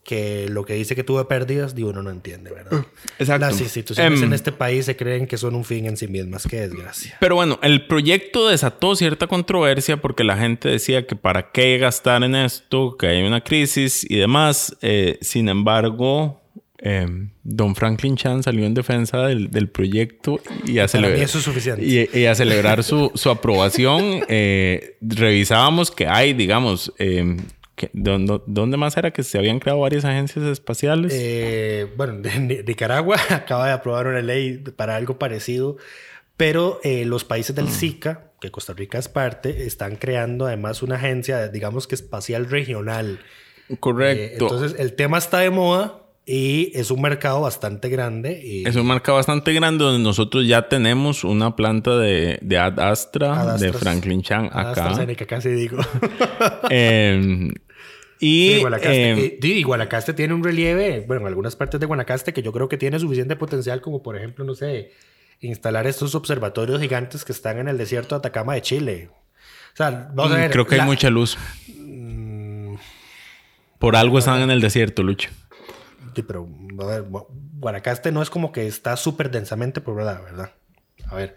que 0.06 0.46
lo 0.48 0.64
que 0.64 0.74
dice 0.74 0.94
que 0.94 1.02
tuvo 1.02 1.26
pérdidas, 1.26 1.74
digo, 1.74 1.90
uno 1.90 2.00
no 2.00 2.10
entiende, 2.10 2.52
¿verdad? 2.52 2.86
Exacto. 3.18 3.44
Las 3.44 3.60
instituciones 3.60 4.20
en 4.20 4.28
em, 4.28 4.32
este 4.34 4.52
país 4.52 4.86
se 4.86 4.96
creen 4.96 5.26
que 5.26 5.36
son 5.36 5.56
un 5.56 5.64
fin 5.64 5.84
en 5.86 5.96
sí 5.96 6.06
mismas. 6.06 6.46
Qué 6.48 6.60
desgracia. 6.60 7.16
Pero 7.18 7.34
bueno, 7.34 7.58
el 7.60 7.88
proyecto 7.88 8.48
desató 8.48 8.94
cierta 8.94 9.26
controversia 9.26 9.96
porque 9.96 10.22
la 10.22 10.38
gente 10.38 10.68
decía 10.68 11.08
que 11.08 11.16
para 11.16 11.50
qué 11.50 11.78
gastar 11.78 12.22
en 12.22 12.36
esto, 12.36 12.96
que 12.96 13.08
hay 13.08 13.22
una 13.24 13.42
crisis 13.42 14.06
y 14.08 14.16
demás. 14.16 14.76
Eh, 14.80 15.18
sin 15.22 15.48
embargo, 15.48 16.40
em, 16.78 17.30
don 17.42 17.74
Franklin 17.74 18.16
Chan 18.16 18.44
salió 18.44 18.64
en 18.64 18.74
defensa 18.74 19.26
del, 19.26 19.68
proyecto 19.70 20.38
y 20.64 20.78
a, 20.78 20.86
celebrar, 20.86 21.20
eso 21.20 21.38
es 21.38 21.44
suficiente. 21.44 21.84
Y, 21.84 22.26
a 22.26 22.34
celebrar 22.36 22.84
su, 22.84 23.10
su 23.14 23.28
aprobación. 23.28 24.22
Eh, 24.28 24.98
revisábamos 25.00 25.90
que 25.90 26.06
hay, 26.06 26.32
digamos, 26.32 26.92
em, 26.98 27.38
¿Dónde, 27.92 28.76
más 28.76 28.96
era 28.96 29.10
que 29.10 29.22
se 29.22 29.38
habían 29.38 29.58
creado 29.58 29.80
varias 29.80 30.04
agencias 30.04 30.44
espaciales? 30.46 31.12
Eh, 31.14 31.92
bueno, 31.96 32.22
Nicaragua 32.66 33.16
acaba 33.30 33.66
de 33.66 33.72
aprobar 33.72 34.06
una 34.06 34.22
ley 34.22 34.58
para 34.76 34.96
algo 34.96 35.18
parecido, 35.18 35.76
pero 36.36 36.80
eh, 36.82 37.04
los 37.04 37.24
países 37.24 37.54
del 37.54 37.68
SICA, 37.68 38.12
mm. 38.12 38.40
que 38.40 38.50
Costa 38.50 38.72
Rica 38.72 38.98
es 38.98 39.08
parte, 39.08 39.66
están 39.66 39.96
creando 39.96 40.46
además 40.46 40.82
una 40.82 40.96
agencia, 40.96 41.48
digamos 41.48 41.86
que 41.86 41.94
espacial 41.94 42.48
regional. 42.48 43.20
Correcto. 43.80 44.22
Eh, 44.22 44.32
entonces, 44.40 44.80
el 44.80 44.94
tema 44.94 45.18
está 45.18 45.40
de 45.40 45.50
moda. 45.50 46.02
Y 46.28 46.72
es 46.74 46.90
un 46.90 47.00
mercado 47.00 47.42
bastante 47.42 47.88
grande. 47.88 48.42
Y... 48.44 48.66
Es 48.66 48.74
un 48.74 48.88
mercado 48.88 49.16
bastante 49.16 49.52
grande 49.52 49.84
donde 49.84 50.02
nosotros 50.02 50.44
ya 50.44 50.68
tenemos 50.68 51.22
una 51.22 51.54
planta 51.54 51.96
de, 51.96 52.40
de 52.42 52.58
Ad 52.58 52.80
Astra, 52.80 53.56
de 53.56 53.72
Franklin 53.72 54.22
Chan 54.22 54.46
acá. 54.46 54.70
AstraZeneca, 54.70 55.24
casi 55.24 55.50
digo. 55.50 55.78
eh, 56.70 57.48
y, 58.18 58.60
Guanacaste, 58.60 59.38
eh, 59.42 59.62
Guanacaste 59.62 60.14
tiene 60.14 60.34
un 60.34 60.42
relieve, 60.42 61.04
bueno, 61.06 61.22
en 61.22 61.28
algunas 61.28 61.56
partes 61.56 61.80
de 61.80 61.86
Guanacaste 61.86 62.32
que 62.32 62.42
yo 62.42 62.52
creo 62.52 62.68
que 62.68 62.78
tiene 62.78 62.98
suficiente 62.98 63.36
potencial 63.36 63.80
como 63.80 64.02
por 64.02 64.16
ejemplo, 64.16 64.44
no 64.44 64.54
sé, 64.54 64.92
instalar 65.40 65.86
estos 65.86 66.14
observatorios 66.14 66.80
gigantes 66.80 67.24
que 67.24 67.32
están 67.32 67.58
en 67.58 67.68
el 67.68 67.78
desierto 67.78 68.14
de 68.14 68.20
Atacama 68.20 68.54
de 68.54 68.62
Chile. 68.62 69.10
O 69.74 69.76
sea, 69.76 70.10
vamos 70.14 70.32
a 70.32 70.36
ver. 70.36 70.50
Creo 70.50 70.66
que 70.66 70.80
hay 70.80 70.86
mucha 70.86 71.10
luz. 71.10 71.36
Mm. 71.68 72.76
por 73.78 73.96
algo 73.96 74.18
están 74.18 74.40
en 74.40 74.50
el 74.50 74.60
desierto, 74.60 75.02
Lucho. 75.02 75.30
Sí, 76.14 76.22
pero 76.22 76.48
a 76.80 76.86
ver, 76.86 77.04
Guanacaste 77.58 78.10
no 78.12 78.22
es 78.22 78.30
como 78.30 78.52
que 78.52 78.66
está 78.66 78.96
súper 78.96 79.30
densamente 79.30 79.82
poblada, 79.82 80.20
¿verdad? 80.20 80.52
A 81.08 81.14
ver 81.16 81.36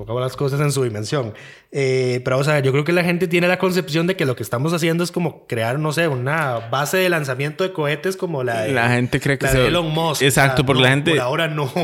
pongamos 0.00 0.22
las 0.22 0.34
cosas 0.34 0.58
en 0.60 0.72
su 0.72 0.82
dimensión. 0.82 1.34
Eh, 1.72 2.20
pero 2.24 2.36
vamos 2.36 2.48
a 2.48 2.54
ver, 2.54 2.64
yo 2.64 2.72
creo 2.72 2.84
que 2.84 2.92
la 2.92 3.04
gente 3.04 3.28
tiene 3.28 3.46
la 3.46 3.58
concepción 3.58 4.06
de 4.06 4.16
que 4.16 4.24
lo 4.24 4.34
que 4.34 4.42
estamos 4.42 4.72
haciendo 4.72 5.04
es 5.04 5.12
como 5.12 5.46
crear, 5.46 5.78
no 5.78 5.92
sé, 5.92 6.08
una 6.08 6.68
base 6.70 6.96
de 6.96 7.08
lanzamiento 7.08 7.62
de 7.62 7.72
cohetes 7.72 8.16
como 8.16 8.42
la 8.42 8.62
de, 8.62 8.72
la 8.72 8.88
gente 8.90 9.20
cree 9.20 9.38
que 9.38 9.46
la 9.46 9.54
de 9.54 9.68
Elon 9.68 9.90
Musk. 9.90 10.22
Exacto, 10.22 10.66
porque 10.66 10.82
la 10.82 10.90
gente... 10.90 11.12
Por 11.12 11.20
ahora 11.20 11.48
no. 11.48 11.70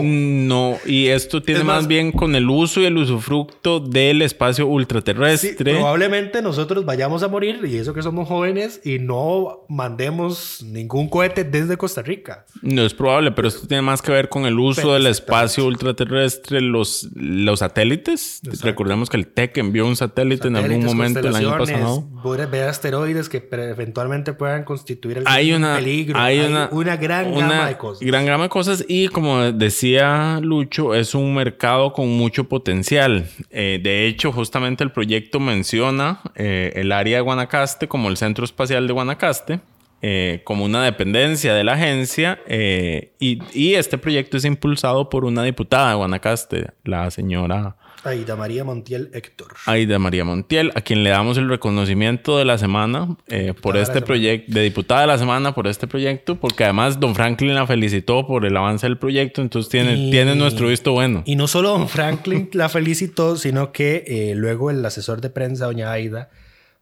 No, 0.46 0.78
y 0.86 1.08
esto 1.08 1.42
tiene 1.42 1.64
más, 1.64 1.86
bien 1.86 2.12
con 2.12 2.34
el 2.34 2.48
uso 2.48 2.80
y 2.80 2.84
el 2.84 2.96
usufructo 2.96 3.80
del 3.80 4.22
espacio 4.22 4.66
ultraterrestre. 4.66 5.72
Sí, 5.72 5.78
probablemente 5.78 6.42
nosotros 6.42 6.84
vayamos 6.84 7.22
a 7.22 7.28
morir, 7.28 7.60
y 7.64 7.76
eso 7.76 7.94
que 7.94 8.02
somos 8.02 8.28
jóvenes, 8.28 8.80
y 8.84 8.98
no 8.98 9.64
mandemos 9.68 10.62
ningún 10.64 11.08
cohete 11.08 11.44
desde 11.44 11.76
Costa 11.76 12.02
Rica. 12.02 12.44
No 12.62 12.84
es 12.84 12.94
probable, 12.94 13.32
pero 13.32 13.48
esto 13.48 13.66
tiene 13.66 13.82
más 13.82 14.02
que 14.02 14.12
ver 14.12 14.28
con 14.28 14.46
el 14.46 14.58
uso 14.58 14.94
del 14.94 15.06
espacio 15.06 15.66
ultraterrestre, 15.66 16.60
los, 16.60 17.08
los 17.14 17.60
satélites 17.60 18.40
Recordemos 18.62 19.10
que 19.10 19.16
el 19.16 19.26
TEC 19.26 19.58
envió 19.58 19.75
un 19.84 19.96
satélite 19.96 20.48
en 20.48 20.56
algún 20.56 20.84
momento 20.84 21.20
el 21.20 21.34
año 21.34 21.56
pasado. 21.58 22.04
Ver 22.50 22.68
asteroides 22.68 23.28
que 23.28 23.48
eventualmente 23.50 24.32
puedan 24.32 24.64
constituir 24.64 25.18
el 25.18 25.24
hay 25.26 25.52
una, 25.52 25.76
peligro. 25.76 26.18
Hay, 26.18 26.40
una, 26.40 26.68
una, 26.72 26.96
gran 26.96 27.34
gama 27.34 27.68
de 27.68 27.76
cosas. 27.76 28.06
Gran 28.06 28.26
gama 28.26 28.44
de 28.44 28.48
cosas 28.48 28.84
y 28.88 29.08
como 29.08 29.52
decía 29.52 30.40
Lucho, 30.42 30.94
es 30.94 31.14
un 31.14 31.34
mercado 31.34 31.92
con 31.92 32.08
mucho 32.08 32.44
potencial. 32.44 33.26
Eh, 33.50 33.80
de 33.82 34.06
hecho, 34.06 34.32
justamente 34.32 34.84
el 34.84 34.92
proyecto 34.92 35.40
menciona 35.40 36.20
eh, 36.34 36.72
el 36.76 36.92
área 36.92 37.18
de 37.18 37.22
Guanacaste 37.22 37.88
como 37.88 38.08
el 38.08 38.16
Centro 38.16 38.44
Espacial 38.44 38.86
de 38.86 38.92
Guanacaste. 38.92 39.60
Eh, 40.02 40.42
como 40.44 40.66
una 40.66 40.84
dependencia 40.84 41.54
de 41.54 41.64
la 41.64 41.72
agencia 41.72 42.38
y, 42.46 43.38
y, 43.54 43.74
este 43.74 43.96
proyecto 43.96 44.36
es 44.36 44.44
impulsado 44.44 45.08
por 45.08 45.24
una 45.24 45.42
diputada 45.42 45.88
de 45.88 45.94
Guanacaste, 45.96 46.66
la 46.84 47.10
señora 47.10 47.76
Aida 48.06 48.36
María 48.36 48.64
Montiel 48.64 49.10
Héctor. 49.12 49.54
Aida 49.66 49.98
María 49.98 50.24
Montiel, 50.24 50.72
a 50.74 50.80
quien 50.80 51.02
le 51.04 51.10
damos 51.10 51.36
el 51.38 51.48
reconocimiento 51.48 52.38
de 52.38 52.44
la 52.44 52.58
semana 52.58 53.16
eh, 53.28 53.54
por 53.60 53.76
este 53.76 54.02
proyecto, 54.02 54.52
de 54.52 54.62
diputada 54.62 55.02
de 55.02 55.06
la 55.08 55.18
semana 55.18 55.54
por 55.54 55.66
este 55.66 55.86
proyecto, 55.86 56.36
porque 56.36 56.64
además 56.64 57.00
don 57.00 57.14
Franklin 57.14 57.54
la 57.54 57.66
felicitó 57.66 58.26
por 58.26 58.44
el 58.44 58.56
avance 58.56 58.86
del 58.86 58.98
proyecto, 58.98 59.42
entonces 59.42 59.70
tiene, 59.70 60.10
tiene 60.10 60.34
nuestro 60.34 60.68
visto 60.68 60.92
bueno. 60.92 61.22
Y 61.26 61.36
no 61.36 61.48
solo 61.48 61.70
don 61.70 61.88
Franklin 61.88 62.48
la 62.52 62.68
felicitó, 62.68 63.36
sino 63.36 63.72
que 63.72 64.04
eh, 64.06 64.34
luego 64.34 64.70
el 64.70 64.84
asesor 64.84 65.20
de 65.20 65.30
prensa, 65.30 65.66
doña 65.66 65.90
Aida, 65.90 66.30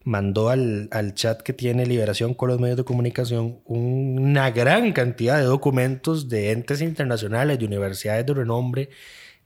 mandó 0.05 0.51
al, 0.51 0.89
al, 0.93 1.15
chat 1.15 1.41
que 1.41 1.55
tiene 1.55 1.87
Liberación 1.87 2.35
con 2.35 2.51
los 2.51 2.61
medios 2.61 2.77
de 2.77 2.85
comunicación 2.85 3.61
una 3.65 4.51
gran 4.51 4.93
cantidad 4.93 5.39
de 5.39 5.45
documentos 5.45 6.29
de 6.29 6.53
entes 6.53 6.83
internacionales, 6.83 7.59
de 7.59 7.65
universidades 7.65 8.27
de 8.27 8.35
renombre, 8.35 8.91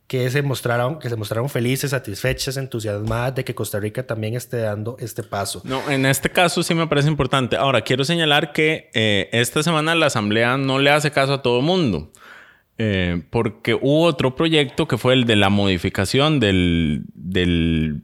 que 0.08 0.28
se 0.30 0.40
mostraron, 0.42 0.98
que 0.98 1.10
se 1.10 1.16
mostraron 1.16 1.50
felices, 1.50 1.90
satisfechas, 1.90 2.56
entusiasmadas 2.56 3.34
de 3.34 3.44
que 3.44 3.54
Costa 3.54 3.78
Rica 3.78 4.06
también 4.06 4.34
esté 4.34 4.56
dando 4.56 4.96
este 4.98 5.22
paso. 5.22 5.60
No, 5.64 5.88
en 5.90 6.06
este 6.06 6.30
caso 6.30 6.62
sí 6.62 6.74
me 6.74 6.86
parece 6.86 7.08
importante. 7.08 7.56
Ahora, 7.56 7.82
quiero 7.82 8.04
señalar 8.04 8.52
que 8.52 8.90
eh, 8.94 9.28
esta 9.32 9.62
semana 9.62 9.94
la 9.94 10.06
Asamblea 10.06 10.56
no 10.56 10.78
le 10.78 10.90
hace 10.90 11.10
caso 11.10 11.34
a 11.34 11.42
todo 11.42 11.60
mundo. 11.60 12.10
Eh, 12.78 13.22
porque 13.30 13.74
hubo 13.74 14.04
otro 14.04 14.34
proyecto 14.34 14.88
que 14.88 14.98
fue 14.98 15.12
el 15.12 15.24
de 15.24 15.36
la 15.36 15.50
modificación 15.50 16.40
del, 16.40 17.02
del 17.12 18.02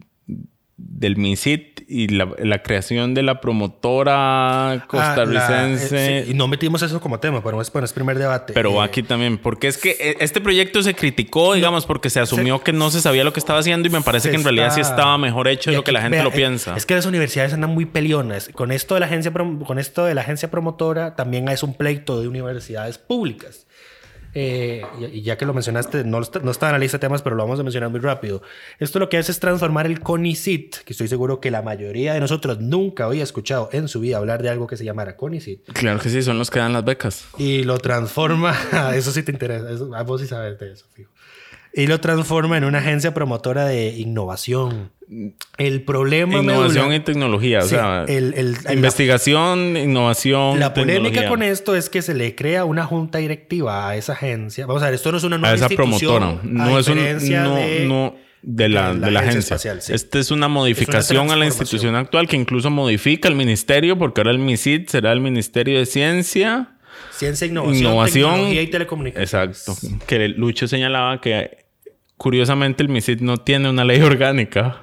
del 0.77 1.17
MISIT 1.17 1.74
y 1.89 2.09
la, 2.09 2.63
creación 2.63 3.15
de 3.15 3.23
la 3.23 3.41
promotora 3.41 4.73
ah, 4.73 4.87
costarricense. 4.87 6.19
Eh, 6.19 6.27
y 6.29 6.35
no 6.35 6.49
metimos 6.49 6.83
eso 6.83 7.01
como 7.01 7.21
tema, 7.21 7.43
pero 7.43 7.61
es, 7.61 7.73
bueno, 7.73 7.85
es 7.85 7.93
primer 7.93 8.19
debate. 8.19 8.53
Pero 8.53 8.83
eh, 8.83 8.85
aquí 8.85 9.03
también, 9.03 9.39
porque 9.39 9.69
es 9.69 9.79
que 9.79 9.91
eh, 9.91 10.17
este 10.21 10.41
proyecto 10.41 10.83
se 10.83 10.95
criticó, 10.95 11.55
digamos, 11.55 11.87
porque 11.87 12.11
se 12.11 12.21
asumió 12.21 12.63
que 12.63 12.73
no 12.73 12.91
se 12.91 13.01
sabía 13.01 13.25
lo 13.25 13.33
que 13.33 13.41
estaba 13.41 13.59
haciendo 13.59 13.89
y 13.89 13.91
me 13.91 14.01
parece 14.01 14.31
que 14.31 14.37
en 14.37 14.45
realidad 14.45 14.73
sí 14.75 14.81
estaba 14.81 15.17
mejor 15.19 15.49
hecho 15.49 15.71
de 15.71 15.77
lo 15.77 15.85
que 15.85 15.93
la 15.93 16.03
gente 16.03 16.23
lo 16.23 16.31
piensa. 16.31 16.77
Es 16.77 16.87
que 16.87 16.95
las 16.95 17.07
universidades 17.07 17.53
andan 17.53 17.71
muy 17.71 17.87
pelionas. 17.87 18.49
Con 18.53 18.73
esto 18.73 18.95
de 18.95 19.01
la 19.01 19.07
agencia, 19.07 19.33
con 19.33 19.79
esto 19.79 20.05
de 20.05 20.15
la 20.15 20.23
agencia 20.23 20.51
promotora 20.51 21.17
también 21.17 21.49
es 21.49 21.63
un 21.63 21.75
pleito 21.75 22.21
de 22.21 22.29
universidades 22.29 22.99
públicas. 22.99 23.67
Eh, 24.35 24.83
y 25.13 25.23
ya 25.23 25.39
que 25.39 25.47
lo 25.47 25.55
mencionaste, 25.55 26.05
no, 26.05 26.21
no 26.43 26.51
está 26.51 26.67
en 26.67 26.73
la 26.73 26.79
lista 26.79 26.99
de 26.99 27.01
temas, 27.01 27.23
pero 27.23 27.37
lo 27.37 27.45
vamos 27.45 27.61
a 27.61 27.63
mencionar 27.63 27.91
muy 27.91 28.01
rápido. 28.01 28.43
Esto 28.79 28.99
lo 28.99 29.09
que 29.09 29.17
hace 29.17 29.33
es 29.33 29.41
transformar 29.41 29.87
el 29.87 30.01
CONICIT, 30.01 30.79
que 30.85 30.93
estoy 30.93 31.09
seguro 31.09 31.41
que 31.41 31.51
la 31.51 31.63
mayoría 31.63 32.15
de 32.15 32.21
nosotros 32.21 32.61
nunca 32.61 33.05
había 33.05 33.23
escuchado 33.23 33.69
en 33.73 33.89
su 33.89 34.01
vida 34.01 34.17
hablar 34.17 34.43
de 34.43 34.51
algo 34.51 34.67
que 34.67 34.77
se 34.77 34.85
llamara 34.85 35.17
CONICIT. 35.17 35.73
Claro 35.73 36.01
que 36.01 36.09
sí, 36.09 36.23
son 36.23 36.39
los 36.39 36.51
que 36.51 36.59
dan 36.59 36.73
las 36.73 36.85
becas. 36.85 37.27
Y 37.39 37.63
lo 37.63 37.79
transforma, 37.79 38.57
eso 38.95 39.13
sí 39.13 39.23
te 39.23 39.33
interesa, 39.33 39.69
a 39.97 40.03
vos 40.03 40.21
sí 40.21 40.27
sabes 40.27 40.59
de 40.59 40.73
eso, 40.73 40.87
fijo 40.93 41.11
y 41.77 41.87
lo 41.89 42.01
transforma 42.01 42.57
en 42.57 42.65
una 42.65 42.79
agencia 42.79 43.13
promotora 43.13 43.67
de 43.67 43.89
innovación. 43.89 44.93
El 45.59 45.83
problema 45.83 46.39
innovación 46.39 46.95
y 46.95 47.01
tecnología, 47.01 47.59
o 47.59 47.67
sea, 47.67 48.05
el, 48.07 48.57
investigación, 48.73 49.77
innovación. 49.77 50.61
La 50.61 50.73
polémica 50.73 51.29
con 51.29 51.43
esto 51.43 51.75
es 51.75 51.91
que 51.91 52.01
se 52.01 52.15
le 52.15 52.35
crea 52.35 52.65
una 52.65 52.85
junta 52.85 53.19
directiva 53.19 53.89
a 53.89 53.97
esa 53.97 54.13
agencia. 54.13 54.67
Vamos 54.67 54.83
a 54.83 54.87
ver, 54.87 54.95
esto 54.95 55.11
no 55.11 55.19
es 55.19 55.25
una 55.25 55.37
nueva 55.37 55.53
a 55.53 55.57
esa 55.57 55.69
promotora, 55.69 56.39
no 56.43 56.79
es 56.79 56.89
un 56.89 56.97
no, 56.97 57.57
de, 57.57 57.85
no 57.87 58.15
de 58.43 58.69
la, 58.69 58.95
de 58.95 59.11
la, 59.11 59.21
agencia. 59.21 59.57
Espacial, 59.57 59.81
Esta 59.89 60.19
es 60.19 60.31
una 60.31 60.49
modificación 60.49 61.31
a 61.31 61.37
la 61.37 61.45
institución 61.45 61.97
actual 61.97 62.29
que 62.29 62.37
incluso 62.37 62.71
modifica 62.71 63.29
el 63.29 63.35
ministerio, 63.35 63.99
porque 63.99 64.21
ahora 64.21 64.31
el 64.31 64.39
MISID 64.39 64.89
será 64.89 65.13
el 65.13 65.21
Ministerio 65.21 65.79
de 65.79 65.87
Ciencia. 65.87 66.71
Ciencia, 67.11 67.47
innovación, 67.47 67.77
innovación 67.77 68.31
tecnología 68.31 68.63
y 68.63 68.67
telecomunicaciones. 68.69 69.69
Exacto. 69.69 69.97
Que 70.07 70.29
Lucho 70.29 70.67
señalaba 70.67 71.21
que 71.21 71.64
curiosamente 72.25 72.83
el 72.83 72.89
MISID 72.89 73.21
no 73.21 73.37
tiene 73.37 73.69
una 73.69 73.85
ley 73.85 74.01
orgánica. 74.01 74.81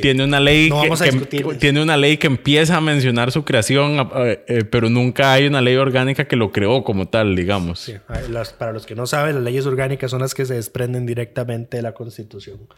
Tiene 0.00 0.22
una 0.22 0.38
ley 0.38 0.70
que, 0.70 1.56
tiene 1.58 1.82
una 1.82 1.96
ley 1.96 2.16
que 2.16 2.28
empieza 2.28 2.76
a 2.76 2.80
mencionar 2.80 3.32
su 3.32 3.44
creación, 3.44 4.08
eh, 4.14 4.64
pero 4.70 4.88
nunca 4.88 5.32
hay 5.32 5.48
una 5.48 5.60
ley 5.60 5.74
orgánica 5.74 6.26
que 6.26 6.36
lo 6.36 6.52
creó 6.52 6.84
como 6.84 7.08
tal, 7.08 7.34
digamos. 7.34 7.92
para 8.56 8.72
los 8.72 8.86
que 8.86 8.94
no 8.94 9.08
saben, 9.08 9.34
las 9.34 9.42
leyes 9.42 9.66
orgánicas 9.66 10.12
son 10.12 10.20
las 10.20 10.32
que 10.32 10.46
se 10.46 10.54
desprenden 10.54 11.06
directamente 11.06 11.78
de 11.78 11.82
la 11.82 11.92
Constitución. 11.92 12.68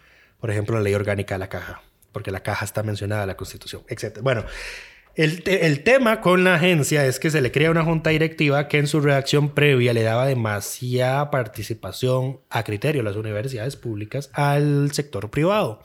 Por 0.41 0.51
ejemplo, 0.51 0.77
la 0.77 0.83
ley 0.83 0.95
orgánica 0.95 1.35
de 1.35 1.41
la 1.41 1.51
caja, 1.51 1.83
porque 2.13 2.31
la 2.31 2.41
caja 2.41 2.65
está 2.65 2.83
mencionada 2.83 3.25
en 3.25 3.29
la 3.29 3.37
Constitución, 3.37 3.83
etc. 3.89 4.21
Bueno, 4.23 4.47
el, 5.25 5.83
tema 5.83 6.23
con 6.23 6.45
la 6.45 6.55
agencia 6.55 7.05
es 7.05 7.21
que 7.21 7.31
se 7.31 7.43
le 7.43 7.53
crea 7.53 7.71
una 7.71 7.85
junta 7.85 8.09
directiva 8.09 8.69
que 8.69 8.79
en 8.79 8.87
su 8.87 9.01
redacción 9.01 9.51
previa 9.51 9.93
le 9.93 10.03
daba 10.03 10.25
demasiada 10.25 11.31
participación 11.31 12.41
a 12.49 12.63
criterio 12.63 13.03
de 13.03 13.09
las 13.09 13.17
universidades 13.17 13.77
públicas 13.77 14.31
al 14.33 14.93
sector 14.93 15.31
privado. 15.31 15.83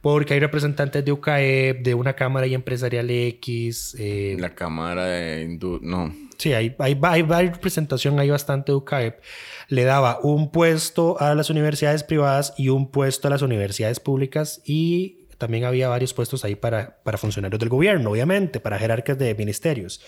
Porque 0.00 0.32
hay 0.32 0.40
representantes 0.40 1.04
de 1.04 1.12
UCAEP, 1.12 1.82
de 1.82 1.94
una 1.94 2.14
Cámara 2.14 2.46
y 2.46 2.54
Empresarial 2.54 3.10
X. 3.10 3.96
Eh, 3.98 4.36
la 4.38 4.54
Cámara 4.54 5.04
de 5.04 5.58
No. 5.82 6.14
Sí, 6.38 6.54
hay, 6.54 6.74
hay, 6.78 6.98
hay, 7.02 7.26
hay, 7.28 7.48
representación, 7.50 8.18
hay 8.18 8.30
bastante 8.30 8.72
de 8.72 8.76
UCAEP. 8.76 9.20
Le 9.68 9.84
daba 9.84 10.20
un 10.22 10.50
puesto 10.50 11.20
a 11.20 11.34
las 11.34 11.50
universidades 11.50 12.02
privadas 12.02 12.54
y 12.56 12.70
un 12.70 12.90
puesto 12.90 13.28
a 13.28 13.30
las 13.30 13.42
universidades 13.42 14.00
públicas 14.00 14.62
y 14.64 15.19
también 15.40 15.64
había 15.64 15.88
varios 15.88 16.12
puestos 16.14 16.44
ahí 16.44 16.54
para, 16.54 16.98
para 17.02 17.16
funcionarios 17.18 17.58
del 17.58 17.70
gobierno, 17.70 18.10
obviamente, 18.10 18.60
para 18.60 18.78
jerarcas 18.78 19.18
de 19.18 19.34
ministerios. 19.34 20.02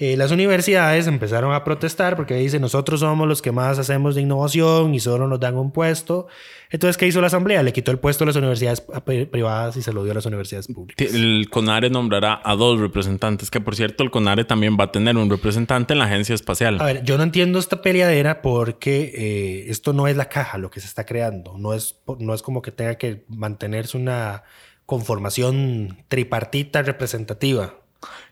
Eh, 0.00 0.16
las 0.16 0.30
universidades 0.30 1.08
empezaron 1.08 1.52
a 1.52 1.64
protestar 1.64 2.14
porque 2.14 2.34
dicen 2.34 2.62
nosotros 2.62 3.00
somos 3.00 3.26
los 3.26 3.42
que 3.42 3.50
más 3.50 3.80
hacemos 3.80 4.14
de 4.14 4.20
innovación 4.20 4.94
y 4.94 5.00
solo 5.00 5.26
nos 5.26 5.40
dan 5.40 5.56
un 5.56 5.72
puesto. 5.72 6.28
Entonces, 6.70 6.96
¿qué 6.96 7.08
hizo 7.08 7.20
la 7.20 7.26
Asamblea? 7.26 7.64
Le 7.64 7.72
quitó 7.72 7.90
el 7.90 7.98
puesto 7.98 8.22
a 8.22 8.28
las 8.28 8.36
universidades 8.36 8.80
privadas 9.28 9.76
y 9.76 9.82
se 9.82 9.92
lo 9.92 10.04
dio 10.04 10.12
a 10.12 10.14
las 10.14 10.26
universidades 10.26 10.68
públicas. 10.68 11.12
El 11.12 11.48
CONARE 11.50 11.90
nombrará 11.90 12.40
a 12.44 12.54
dos 12.54 12.78
representantes, 12.78 13.50
que 13.50 13.60
por 13.60 13.74
cierto 13.74 14.04
el 14.04 14.12
CONARE 14.12 14.44
también 14.44 14.76
va 14.78 14.84
a 14.84 14.92
tener 14.92 15.16
un 15.16 15.28
representante 15.28 15.94
en 15.94 15.98
la 15.98 16.04
agencia 16.04 16.34
espacial. 16.36 16.80
A 16.80 16.84
ver, 16.84 17.02
yo 17.02 17.16
no 17.16 17.24
entiendo 17.24 17.58
esta 17.58 17.82
peleadera 17.82 18.40
porque 18.40 19.12
eh, 19.16 19.64
esto 19.68 19.92
no 19.94 20.06
es 20.06 20.16
la 20.16 20.28
caja 20.28 20.58
lo 20.58 20.70
que 20.70 20.78
se 20.78 20.86
está 20.86 21.06
creando. 21.06 21.58
No 21.58 21.74
es, 21.74 21.98
no 22.20 22.34
es 22.34 22.42
como 22.42 22.62
que 22.62 22.70
tenga 22.70 22.94
que 22.94 23.24
mantenerse 23.26 23.96
una 23.96 24.44
conformación 24.86 26.04
tripartita 26.06 26.82
representativa. 26.82 27.74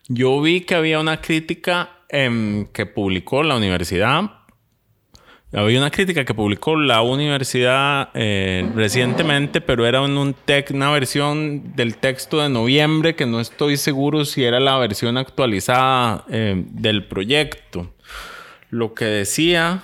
Yo 0.09 0.41
vi 0.41 0.61
que 0.61 0.75
había 0.75 1.01
una 1.01 1.21
crítica 1.21 1.91
que 2.09 2.87
publicó 2.87 3.43
la 3.43 3.57
universidad. 3.57 4.31
Había 5.53 5.79
una 5.79 5.91
crítica 5.91 6.25
que 6.25 6.35
publicó 6.35 6.77
la 6.77 7.03
universidad 7.03 8.11
eh, 8.15 8.69
recientemente, 8.75 9.61
pero 9.61 9.87
era 9.87 10.05
en 10.05 10.19
un 10.19 10.37
una 10.71 10.91
versión 10.91 11.75
del 11.75 11.97
texto 11.97 12.41
de 12.41 12.49
noviembre 12.49 13.15
que 13.15 13.27
no 13.27 13.41
estoy 13.41 13.77
seguro 13.77 14.25
si 14.25 14.45
era 14.45 14.61
la 14.61 14.77
versión 14.79 15.17
actualizada 15.17 16.25
em, 16.29 16.67
del 16.73 17.07
proyecto. 17.07 17.95
Lo 18.71 18.93
que 18.93 19.05
decía, 19.05 19.83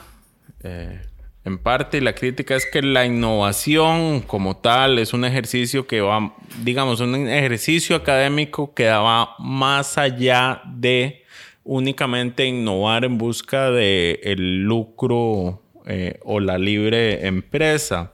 eh, 0.62 1.00
en 1.44 1.58
parte, 1.58 2.00
la 2.00 2.14
crítica 2.14 2.54
es 2.54 2.66
que 2.66 2.82
la 2.82 3.04
innovación 3.04 4.20
como 4.20 4.56
tal 4.56 4.98
es 5.00 5.12
un 5.12 5.24
ejercicio 5.24 5.88
que 5.88 6.00
va, 6.00 6.36
digamos, 6.62 7.00
un 7.00 7.28
ejercicio 7.28 7.96
académico 7.96 8.74
que 8.74 8.88
va 8.88 9.34
más 9.40 9.98
allá 9.98 10.62
de 10.66 11.24
únicamente 11.64 12.46
innovar 12.46 13.04
en 13.04 13.18
busca 13.18 13.72
de 13.72 14.20
el 14.22 14.62
lucro 14.62 15.62
eh, 15.84 16.20
o 16.22 16.38
la 16.38 16.58
libre 16.58 17.26
empresa. 17.26 18.12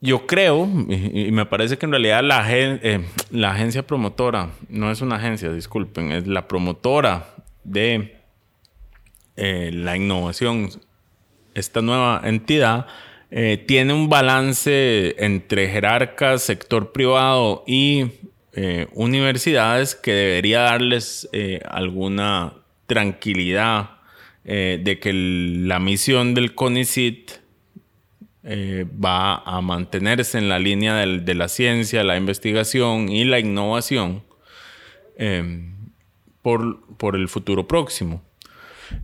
Yo 0.00 0.26
creo, 0.26 0.68
y, 0.88 1.30
me 1.30 1.46
parece 1.46 1.76
que 1.76 1.86
en 1.86 1.92
realidad 1.92 2.24
la, 2.24 2.44
eh, 2.48 3.04
la 3.30 3.52
agencia 3.52 3.84
promotora, 3.86 4.50
no 4.68 4.90
es 4.90 5.00
una 5.00 5.16
agencia, 5.16 5.52
disculpen, 5.52 6.10
es 6.10 6.26
la 6.26 6.48
promotora 6.48 7.34
de 7.62 8.16
eh, 9.36 9.70
la 9.72 9.96
innovación 9.96 10.70
esta 11.58 11.82
nueva 11.82 12.20
entidad 12.24 12.86
eh, 13.30 13.62
tiene 13.66 13.92
un 13.92 14.08
balance 14.08 15.14
entre 15.22 15.68
jerarcas, 15.68 16.42
sector 16.42 16.92
privado 16.92 17.62
y 17.66 18.06
eh, 18.54 18.86
universidades 18.92 19.94
que 19.94 20.12
debería 20.12 20.60
darles 20.60 21.28
eh, 21.32 21.60
alguna 21.68 22.54
tranquilidad 22.86 23.90
de 24.44 24.98
que 24.98 25.12
la 25.12 25.78
misión 25.78 26.32
del 26.32 26.54
CONICIT 26.54 27.32
va 28.42 29.36
a 29.36 29.60
mantenerse 29.60 30.38
en 30.38 30.48
la 30.48 30.58
línea 30.58 30.94
de 30.94 31.34
la 31.34 31.48
ciencia, 31.48 32.02
la 32.02 32.16
investigación 32.16 33.10
y 33.10 33.24
la 33.24 33.40
innovación 33.40 34.22
por, 36.40 36.96
por 36.96 37.14
el 37.14 37.28
futuro 37.28 37.68
próximo. 37.68 38.22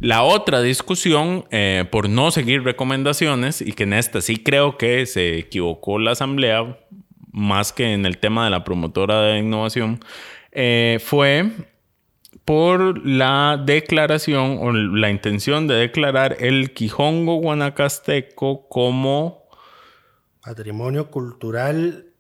La 0.01 0.23
otra 0.23 0.63
discusión, 0.63 1.45
eh, 1.51 1.85
por 1.91 2.09
no 2.09 2.31
seguir 2.31 2.63
recomendaciones, 2.63 3.61
y 3.61 3.73
que 3.73 3.85
en 3.85 3.93
esta 3.93 4.21
sí 4.21 4.37
creo 4.37 4.79
que 4.79 5.07
se 5.07 5.39
equivocó 5.39 5.99
la 5.99 6.13
Asamblea, 6.13 6.79
más 7.33 7.73
que 7.73 7.93
en 7.93 8.07
el 8.07 8.19
tema 8.19 8.45
de 8.45 8.51
la 8.51 8.65
promotora 8.65 9.23
de 9.23 9.39
innovación, 9.39 10.01
eh, 10.53 10.99
fue 11.03 11.51
por 12.45 13.07
la 13.07 13.61
declaración 13.65 14.59
o 14.61 14.73
la 14.73 15.11
intención 15.11 15.67
de 15.67 15.75
declarar 15.75 16.37
el 16.41 16.73
Quijongo 16.73 17.37
Guanacasteco 17.37 18.69
como 18.69 19.45
Patrimonio 20.43 21.11
cultural 21.11 22.14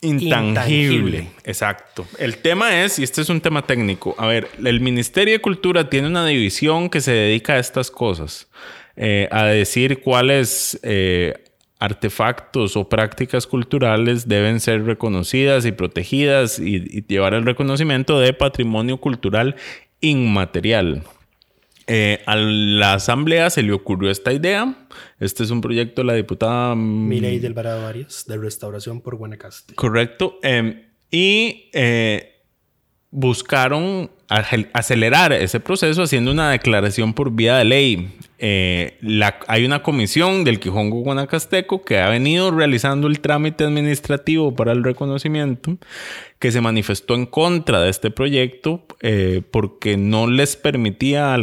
Intangible. 0.00 1.28
Exacto. 1.44 2.06
El 2.18 2.38
tema 2.38 2.84
es, 2.84 2.98
y 2.98 3.02
este 3.02 3.20
es 3.20 3.28
un 3.28 3.40
tema 3.40 3.62
técnico, 3.62 4.14
a 4.18 4.26
ver, 4.26 4.48
el 4.64 4.80
Ministerio 4.80 5.34
de 5.34 5.40
Cultura 5.40 5.90
tiene 5.90 6.06
una 6.06 6.24
división 6.24 6.88
que 6.88 7.00
se 7.00 7.12
dedica 7.12 7.54
a 7.54 7.58
estas 7.58 7.90
cosas, 7.90 8.48
eh, 8.96 9.28
a 9.32 9.44
decir 9.46 10.00
cuáles 10.02 10.78
eh, 10.82 11.34
artefactos 11.80 12.76
o 12.76 12.88
prácticas 12.88 13.46
culturales 13.46 14.28
deben 14.28 14.60
ser 14.60 14.84
reconocidas 14.84 15.66
y 15.66 15.72
protegidas 15.72 16.58
y 16.58 17.04
llevar 17.06 17.34
el 17.34 17.44
reconocimiento 17.44 18.20
de 18.20 18.32
patrimonio 18.32 18.98
cultural 18.98 19.56
inmaterial. 20.00 21.02
Eh, 21.90 22.22
a 22.26 22.36
la 22.36 22.94
asamblea 22.94 23.48
se 23.48 23.62
le 23.62 23.72
ocurrió 23.72 24.10
esta 24.10 24.30
idea. 24.32 24.86
Este 25.18 25.42
es 25.42 25.50
un 25.50 25.62
proyecto 25.62 26.02
de 26.02 26.06
la 26.06 26.12
diputada 26.12 26.74
mm, 26.74 27.08
Mireille 27.08 27.40
del 27.40 27.54
Varado 27.54 27.86
Arias 27.86 28.26
de 28.28 28.36
Restauración 28.36 29.00
por 29.00 29.16
Guanacaste. 29.16 29.74
Correcto. 29.74 30.38
Em, 30.42 30.82
y 31.10 31.70
eh, 31.72 32.42
buscaron 33.10 34.10
acelerar 34.28 35.32
ese 35.32 35.58
proceso 35.58 36.02
haciendo 36.02 36.30
una 36.30 36.50
declaración 36.50 37.14
por 37.14 37.32
vía 37.32 37.56
de 37.56 37.64
ley. 37.64 38.10
Eh, 38.40 38.98
hay 39.48 39.64
una 39.64 39.82
comisión 39.82 40.44
del 40.44 40.60
Quijongo 40.60 41.00
Guanacasteco 41.00 41.82
que 41.82 41.98
ha 41.98 42.08
venido 42.08 42.52
realizando 42.52 43.08
el 43.08 43.18
trámite 43.20 43.64
administrativo 43.64 44.54
para 44.54 44.72
el 44.72 44.84
reconocimiento, 44.84 45.78
que 46.38 46.52
se 46.52 46.60
manifestó 46.60 47.14
en 47.16 47.26
contra 47.26 47.80
de 47.80 47.90
este 47.90 48.10
proyecto 48.12 48.86
eh, 49.00 49.42
porque 49.50 49.96
no 49.96 50.28
les 50.28 50.56
permitía 50.56 51.34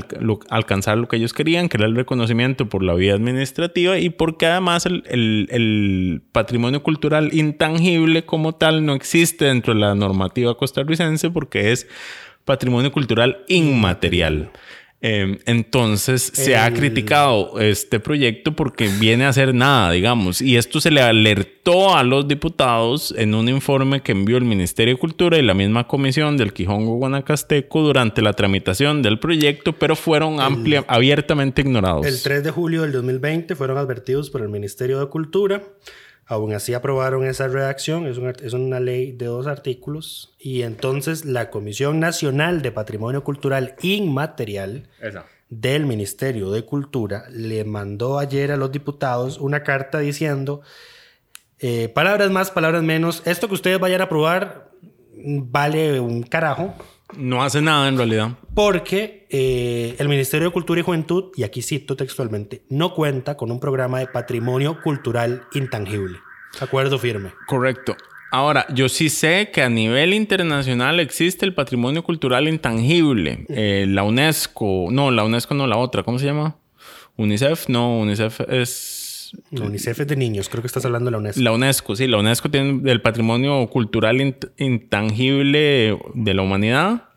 alcanzar 0.50 0.98
lo 1.00 1.08
que 1.10 1.18
ellos 1.18 1.34
querían, 1.34 1.68
que 1.68 1.78
era 1.78 1.88
el 1.88 1.96
reconocimiento 1.96 2.70
por 2.70 2.82
la 2.82 2.94
vía 2.94 3.16
administrativa 3.16 3.98
y 3.98 4.10
porque 4.12 4.46
además 4.46 4.86
el 4.86 6.22
patrimonio 6.32 6.82
cultural 6.82 7.34
intangible 7.34 8.26
como 8.26 8.54
tal 8.54 8.86
no 8.86 8.94
existe 8.94 9.46
dentro 9.46 9.74
de 9.74 9.82
la 9.82 9.96
normativa 9.96 10.56
costarricense 10.56 11.30
porque 11.30 11.74
es 11.74 11.88
patrimonio 12.46 12.92
cultural 12.92 13.44
inmaterial. 13.48 14.52
Em, 15.08 15.38
entonces 15.46 16.32
se 16.34 16.58
ha 16.58 16.74
criticado 16.74 17.60
este 17.60 18.00
proyecto 18.00 18.56
porque 18.56 18.88
viene 18.88 19.26
a 19.26 19.30
hacer 19.30 19.54
nada, 19.54 19.92
digamos, 19.92 20.42
y 20.42 20.58
esto 20.58 20.82
se 20.82 20.90
le 20.90 21.00
alertó 21.00 21.96
a 21.96 22.02
los 22.02 22.28
diputados 22.28 23.14
en 23.16 23.36
un 23.36 23.48
informe 23.48 24.02
que 24.02 24.14
envió 24.14 24.38
el 24.38 24.46
Ministerio 24.46 24.96
de 24.96 25.00
Cultura 25.00 25.38
y 25.38 25.44
la 25.44 25.54
misma 25.54 25.86
comisión 25.86 26.38
del 26.38 26.54
Quijongo 26.54 26.96
Guanacasteco 26.96 27.84
durante 27.84 28.24
la 28.24 28.34
tramitación 28.34 29.04
del 29.04 29.20
proyecto, 29.20 29.74
pero 29.74 29.96
fueron 29.96 30.40
amplia, 30.40 30.84
abiertamente 30.88 31.62
ignorados. 31.62 32.08
El 32.08 32.20
3 32.24 32.44
de 32.44 32.50
julio 32.50 32.82
del 32.82 32.92
2020 32.94 33.56
fueron 33.56 33.78
advertidos 33.78 34.32
por 34.32 34.42
el 34.42 34.50
Ministerio 34.50 35.00
de 35.00 35.08
Cultura 35.08 35.62
Aún 36.28 36.54
así 36.54 36.74
aprobaron 36.74 37.26
esa 37.26 37.48
redacción, 37.48 38.08
es 38.08 38.18
una, 38.18 38.32
es 38.32 38.54
una, 38.54 38.80
ley 38.80 39.12
de 39.12 39.26
dos 39.26 39.46
artículos, 39.46 40.36
y 40.40 40.64
entonces 40.64 41.24
la 41.24 41.52
Comisión 41.52 42.00
Nacional 42.00 42.64
de 42.64 42.72
Patrimonio 42.72 43.24
Cultural 43.24 43.76
Inmaterial 43.82 44.90
del 45.50 45.86
Ministerio 45.86 46.50
de 46.50 46.66
Cultura 46.66 47.26
le 47.30 47.64
mandó 47.64 48.18
ayer 48.18 48.52
a 48.52 48.58
los 48.58 48.72
diputados 48.72 49.38
una 49.38 49.62
carta 49.62 50.00
diciendo, 50.00 50.62
eh, 51.60 51.90
palabras 51.90 52.32
más, 52.32 52.50
palabras 52.50 52.82
menos, 52.82 53.22
esto 53.26 53.48
que 53.48 53.54
ustedes 53.54 53.80
vayan 53.80 54.02
a 54.02 54.06
aprobar 54.06 54.72
vale 55.16 56.00
un 56.00 56.24
carajo, 56.24 56.74
no 57.18 57.44
hace 57.44 57.62
nada 57.62 57.88
en 57.88 57.98
realidad. 57.98 58.32
Porque 58.54 59.28
eh, 59.30 59.96
el 60.00 60.10
Ministerio 60.10 60.48
de 60.48 60.54
Cultura 60.54 60.80
y 60.80 60.84
Juventud, 60.84 61.32
y 61.36 61.44
aquí 61.44 61.62
cito 61.62 61.96
textualmente, 61.96 62.64
no 62.70 62.94
cuenta 62.94 63.38
con 63.38 63.52
un 63.52 63.60
programa 63.60 64.00
de 64.00 64.08
patrimonio 64.08 64.82
cultural 64.82 65.44
intangible. 65.54 66.20
Acuerdo 66.60 66.98
firme. 66.98 67.32
Correcto. 67.48 67.96
Ahora, 68.32 68.66
yo 68.74 68.90
sí 68.90 69.10
sé 69.10 69.50
que 69.54 69.62
a 69.62 69.70
nivel 69.70 70.14
internacional 70.14 71.00
existe 71.00 71.46
el 71.46 71.54
patrimonio 71.54 72.04
cultural 72.04 72.48
intangible. 72.48 73.46
Eh, 73.50 73.86
la 73.88 74.04
UNESCO, 74.04 74.88
no, 74.92 75.12
la 75.12 75.24
UNESCO 75.24 75.54
no, 75.54 75.68
la 75.68 75.78
otra, 75.78 76.04
¿cómo 76.04 76.20
se 76.20 76.26
llama? 76.26 76.58
UNICEF, 77.18 77.70
no, 77.70 78.00
UNICEF 78.00 78.42
es 78.50 79.05
la 79.52 79.66
UNICEF 79.66 80.02
es 80.02 80.08
de 80.08 80.16
niños, 80.16 80.50
creo 80.50 80.62
que 80.62 80.68
estás 80.68 80.86
hablando 80.86 81.06
de 81.06 81.12
la 81.12 81.18
UNESCO. 81.18 81.42
La 81.42 81.52
UNESCO, 81.52 81.96
sí, 81.96 82.08
la 82.08 82.18
UNESCO 82.18 82.50
tiene 82.52 82.92
el 82.92 83.02
patrimonio 83.02 83.68
cultural 83.68 84.36
intangible 84.58 85.98
de 86.14 86.34
la 86.34 86.42
humanidad. 86.42 87.10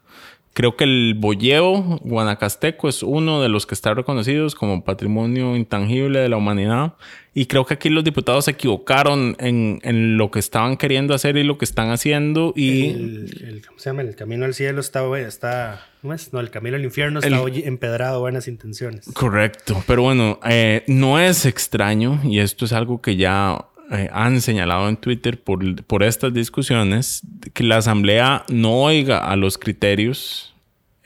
Creo 0.59 0.75
que 0.75 0.83
el 0.83 1.15
boyeo 1.17 2.01
guanacasteco 2.03 2.89
es 2.89 3.05
uno 3.05 3.41
de 3.41 3.49
los 3.49 3.65
que 3.65 3.77
está 3.77 3.95
reconocidos 3.95 4.57
como 4.57 4.83
patrimonio 4.83 5.55
intangible 5.55 6.19
de 6.19 6.29
la 6.29 6.37
humanidad. 6.37 6.95
Y 7.33 7.47
creo 7.47 7.65
que 7.65 7.75
aquí 7.75 7.91
los 7.91 8.03
diputados 8.03 8.47
se 8.47 8.51
equivocaron 8.51 9.37
en, 9.39 9.79
en 9.85 10.17
lo 10.17 10.33
que 10.33 10.41
estaban 10.41 10.77
queriendo 10.77 11.15
hacer 11.15 11.37
y 11.37 11.45
lo 11.45 11.59
que 11.59 11.65
están 11.65 11.91
haciendo. 11.91 12.53
Y... 12.57 12.87
El, 12.89 13.63
¿Cómo 13.69 13.79
se 13.79 13.91
llama? 13.91 14.03
El 14.03 14.17
camino 14.17 14.47
al 14.47 14.53
cielo 14.53 14.81
está... 14.81 15.17
está 15.21 15.87
¿no, 16.03 16.13
es? 16.13 16.33
no 16.33 16.41
el 16.41 16.51
camino 16.51 16.75
al 16.75 16.83
infierno 16.83 17.21
está 17.21 17.39
empedrado 17.39 18.19
buenas 18.19 18.49
intenciones. 18.49 19.09
Correcto. 19.15 19.81
Pero 19.87 20.03
bueno, 20.03 20.41
eh, 20.45 20.83
no 20.89 21.21
es 21.21 21.47
extraño 21.47 22.21
y 22.25 22.41
esto 22.41 22.65
es 22.65 22.73
algo 22.73 23.01
que 23.01 23.15
ya 23.15 23.65
eh, 23.93 24.11
han 24.13 24.41
señalado 24.41 24.89
en 24.89 24.97
Twitter 24.97 25.41
por, 25.41 25.85
por 25.85 26.03
estas 26.03 26.35
discusiones, 26.35 27.23
que 27.55 27.63
la 27.63 27.77
Asamblea 27.77 28.45
no 28.49 28.83
oiga 28.83 29.19
a 29.19 29.37
los 29.37 29.57
criterios 29.57 30.48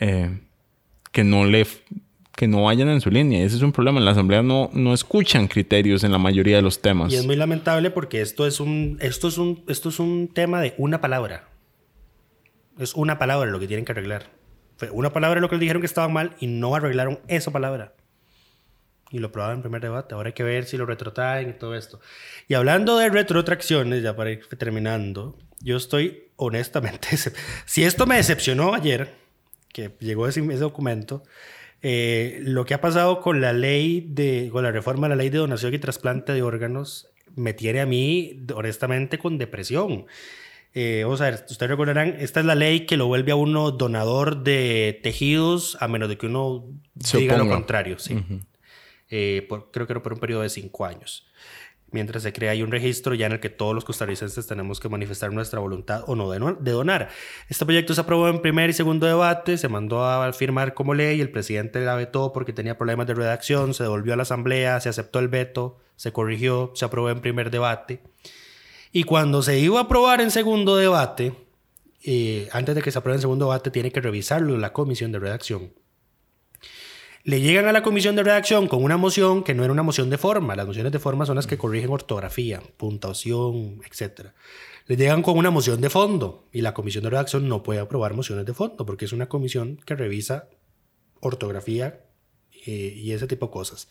eh, 0.03 0.41
que 1.13 1.23
no 1.23 1.45
le 1.45 1.65
que 2.35 2.49
no 2.49 2.65
vayan 2.65 2.89
en 2.89 3.01
su 3.01 3.11
línea. 3.11 3.45
Ese 3.45 3.57
es 3.57 3.63
un 3.63 3.73
problema. 3.73 3.99
En 3.99 4.05
la 4.05 4.13
Asamblea 4.13 4.43
no, 4.43 4.71
no 4.73 4.95
escuchan 4.95 5.47
criterios 5.47 6.03
en 6.03 6.11
la 6.11 6.19
mayoría 6.19 6.57
de 6.57 6.63
los 6.63 6.81
temas. 6.81 7.13
Y 7.13 7.17
es 7.17 7.27
muy 7.27 7.37
lamentable 7.37 7.91
porque 7.91 8.21
esto 8.21 8.47
es 8.47 8.59
un, 8.59 8.99
esto 9.01 9.29
es 9.29 9.39
un, 9.39 9.63
esto 9.69 9.91
es 9.91 10.01
un 10.01 10.29
tema 10.29 10.61
de 10.61 10.75
una 10.79 11.01
palabra. 11.01 11.49
Es 12.79 12.95
una 12.95 13.19
palabra 13.19 13.51
lo 13.51 13.61
que 13.61 13.69
tienen 13.69 13.85
que 13.85 13.93
arreglar. 13.93 14.31
Fue 14.77 14.91
una 14.91 15.13
palabra 15.13 15.41
lo 15.41 15.49
que 15.49 15.57
les 15.57 15.61
dijeron 15.61 15.83
que 15.83 15.87
estaba 15.87 16.09
mal 16.09 16.35
y 16.41 16.47
no 16.47 16.75
arreglaron 16.75 17.21
esa 17.29 17.53
palabra 17.53 17.95
y 19.13 19.19
lo 19.19 19.31
probaron 19.31 19.59
en 19.59 19.63
primer 19.63 19.83
debate. 19.83 20.15
Ahora 20.15 20.29
hay 20.29 20.33
que 20.33 20.43
ver 20.43 20.65
si 20.65 20.79
lo 20.79 20.87
retrotraen 20.87 21.51
y 21.51 21.53
todo 21.53 21.77
esto. 21.77 22.01
Y 22.49 22.55
hablando 22.55 22.97
de 22.97 23.11
retrotracciones, 23.11 24.03
ya 24.03 24.17
para 24.17 24.31
ir 24.31 24.49
terminando, 24.59 25.39
yo 25.61 25.77
estoy 25.77 26.33
honestamente, 26.37 27.09
si 27.67 27.85
esto 27.85 28.07
me 28.07 28.17
decepcionó 28.17 28.75
ayer, 28.75 29.22
que 29.73 29.91
llegó 30.01 30.29
ese, 30.29 30.41
ese 30.41 30.57
documento, 30.59 31.23
eh, 31.83 32.39
lo 32.43 32.65
que 32.65 32.75
ha 32.75 32.81
pasado 32.81 33.21
con 33.21 33.41
la 33.41 33.53
ley 33.53 34.07
de, 34.09 34.49
con 34.53 34.63
la 34.63 34.71
reforma 34.71 35.09
de 35.09 35.11
la 35.11 35.17
ley 35.17 35.31
de 35.31 35.39
donación 35.39 35.75
y 35.75 35.79
trasplante 35.79 36.33
de 36.33 36.43
órganos, 36.43 37.09
me 37.35 37.55
tiene 37.55 37.81
a 37.81 37.87
mí, 37.87 38.45
honestamente, 38.55 39.19
con 39.19 39.39
depresión. 39.39 40.07
Eh, 40.75 41.03
vamos 41.05 41.21
a 41.21 41.25
ver, 41.25 41.45
ustedes 41.51 41.71
recordarán, 41.71 42.17
esta 42.19 42.41
es 42.41 42.47
la 42.47 42.55
ley 42.55 42.87
que 42.87 42.97
lo 42.97 43.07
vuelve 43.07 43.33
a 43.33 43.37
uno 43.37 43.73
donador 43.73 44.43
de 44.43 45.01
tejidos 45.03 45.77
a 45.81 45.89
menos 45.89 46.09
de 46.09 46.17
que 46.17 46.27
uno 46.27 46.67
diga 46.95 47.37
lo 47.37 47.49
contrario. 47.49 47.99
Sí. 47.99 48.17
Eh, 49.11 49.47
creo 49.73 49.87
que 49.87 49.93
era 49.93 50.03
por 50.03 50.15
un 50.15 50.21
periodo 50.21 50.43
de 50.43 50.49
cinco 50.49 50.87
años. 50.87 51.27
Mientras 51.93 52.23
se 52.23 52.33
crea 52.33 52.53
ahí 52.53 52.63
un 52.63 52.71
registro 52.71 53.15
ya 53.15 53.27
en 53.27 53.33
el 53.33 53.41
que 53.41 53.51
todos 53.51 53.75
los 53.75 53.85
costarricenses 53.85 54.47
tenemos 54.47 54.81
que 54.81 54.89
manifestar 54.89 55.31
nuestra 55.33 55.61
voluntad 55.61 56.05
o 56.07 56.17
no 56.17 56.31
de, 56.31 56.71
donar. 56.71 57.11
Este 57.49 57.67
proyecto 57.67 57.95
se 57.95 58.01
aprobó 58.01 58.29
en 58.29 58.41
primer 58.41 58.71
y 58.71 58.73
segundo 58.73 59.07
debate, 59.07 59.59
se 59.59 59.69
mandó 59.69 60.05
a 60.05 60.33
firmar 60.33 60.73
como 60.73 60.95
ley, 60.95 61.21
el 61.21 61.31
presidente 61.31 61.81
la 61.81 61.95
vetó 61.95 62.33
porque 62.33 62.55
tenía 62.55 62.79
problemas 62.79 63.07
de 63.07 63.15
redacción, 63.15 63.75
se 63.75 63.83
devolvió 63.83 64.15
a 64.15 64.17
la 64.17 64.23
asamblea, 64.23 64.81
se 64.81 64.89
aceptó 64.89 65.19
el 65.19 65.29
veto, 65.29 65.79
se 65.97 66.13
corrigió, 66.13 66.73
se 66.75 66.87
aprobó 66.87 67.11
en 67.11 67.21
primer 67.21 67.51
debate. 67.51 68.01
Y 68.91 69.05
cuando 69.05 69.43
se 69.43 69.59
iba 69.59 69.79
a 69.79 69.83
aprobar 69.83 70.23
en 70.23 70.31
segundo 70.31 70.77
debate, 70.77 71.35
eh, 72.05 72.49
antes 72.53 72.75
de 72.75 72.83
que 72.83 72.91
se 72.91 72.99
apruebe 72.99 73.17
en 73.17 73.23
segundo 73.23 73.45
debate, 73.45 73.71
tiene 73.71 73.93
que 73.93 74.01
revisarlo 74.01 74.57
la 74.57 74.73
comisión 74.73 75.13
de 75.13 75.19
redacción 75.19 75.82
le 77.25 77.41
llegan 77.41 77.67
a 77.67 77.73
la 77.73 77.83
comisión 77.83 78.17
de 78.17 78.25
redacción 78.25 78.67
con 78.67 78.83
una 78.83 78.97
moción 78.97 79.45
que 79.45 79.55
no 79.55 79.63
era 79.63 79.73
una 79.73 79.83
moción 79.83 80.11
de 80.11 80.19
forma. 80.19 80.57
Las 80.57 80.67
mociones 80.67 80.93
de 80.93 80.99
forma 80.99 81.25
son 81.25 81.37
las 81.37 81.47
que 81.47 81.57
corrigen 81.57 81.91
ortografía, 81.91 82.61
puntuación, 82.77 83.81
etc. 83.87 84.31
Le 84.87 84.97
llegan 84.97 85.23
con 85.23 85.39
una 85.39 85.51
moción 85.51 85.81
de 85.81 85.91
fondo 85.91 86.49
y 86.53 86.63
la 86.63 86.75
comisión 86.75 87.05
de 87.05 87.11
redacción 87.11 87.49
no 87.49 87.63
puede 87.63 87.81
aprobar 87.81 88.15
mociones 88.15 88.45
de 88.45 88.55
fondo 88.55 88.85
porque 88.85 89.05
es 89.05 89.13
una 89.13 89.29
comisión 89.29 89.81
que 89.87 89.95
revisa 89.95 90.49
ortografía 91.21 92.01
eh, 92.67 92.93
y 92.97 93.13
ese 93.13 93.29
tipo 93.29 93.47
de 93.47 93.53
cosas. 93.53 93.89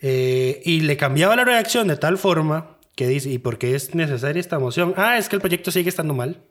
Eh, 0.00 0.60
y 0.64 0.80
le 0.80 0.96
cambiaba 0.96 1.36
la 1.36 1.44
redacción 1.44 1.88
de 1.88 1.96
tal 1.96 2.18
forma 2.18 2.78
que 2.94 3.08
dice, 3.08 3.30
¿y 3.30 3.38
por 3.38 3.56
qué 3.56 3.74
es 3.74 3.94
necesaria 3.94 4.40
esta 4.40 4.58
moción? 4.58 4.92
Ah, 4.96 5.16
es 5.16 5.30
que 5.30 5.36
el 5.36 5.40
proyecto 5.40 5.70
sigue 5.70 5.88
estando 5.88 6.12
mal 6.12 6.42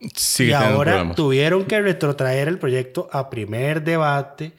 y 0.00 0.52
ahora 0.52 1.14
tuvieron 1.14 1.64
que 1.66 1.80
retrotraer 1.80 2.48
el 2.48 2.58
proyecto 2.58 3.08
a 3.12 3.28
primer 3.28 3.84
debate. 3.84 4.54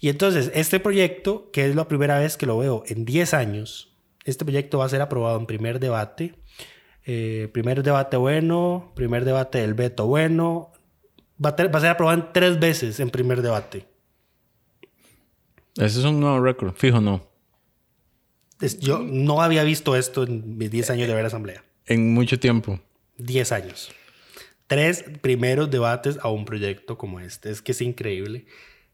Y 0.00 0.08
entonces, 0.08 0.50
este 0.54 0.78
proyecto, 0.78 1.50
que 1.50 1.66
es 1.66 1.74
la 1.74 1.88
primera 1.88 2.18
vez 2.18 2.36
que 2.36 2.46
lo 2.46 2.58
veo 2.58 2.84
en 2.86 3.04
10 3.04 3.34
años, 3.34 3.92
este 4.24 4.44
proyecto 4.44 4.78
va 4.78 4.84
a 4.84 4.88
ser 4.88 5.00
aprobado 5.00 5.38
en 5.38 5.46
primer 5.46 5.80
debate. 5.80 6.34
Eh, 7.04 7.48
primer 7.52 7.82
debate 7.82 8.16
bueno, 8.16 8.92
primer 8.94 9.24
debate 9.24 9.58
del 9.58 9.74
veto 9.74 10.06
bueno. 10.06 10.72
Va 11.44 11.50
a, 11.50 11.66
va 11.68 11.78
a 11.78 11.80
ser 11.80 11.90
aprobado 11.90 12.18
en 12.18 12.32
tres 12.32 12.58
veces 12.58 13.00
en 13.00 13.10
primer 13.10 13.42
debate. 13.42 13.86
Ese 15.76 15.98
es 15.98 16.04
un 16.04 16.20
nuevo 16.20 16.40
récord, 16.40 16.74
fijo 16.74 17.00
no. 17.00 17.28
yo 18.80 19.00
no 19.00 19.42
había 19.42 19.62
visto 19.62 19.94
esto 19.94 20.22
en 20.22 20.56
mis 20.56 20.70
10 20.70 20.90
años 20.90 21.08
de 21.08 21.14
ver 21.14 21.26
asamblea. 21.26 21.64
En 21.84 22.14
mucho 22.14 22.40
tiempo. 22.40 22.80
10 23.18 23.52
años. 23.52 23.90
Tres 24.66 25.04
primeros 25.20 25.70
debates 25.70 26.18
a 26.22 26.28
un 26.28 26.44
proyecto 26.44 26.98
como 26.98 27.20
este. 27.20 27.50
Es 27.50 27.62
que 27.62 27.72
es 27.72 27.80
increíble. 27.80 28.46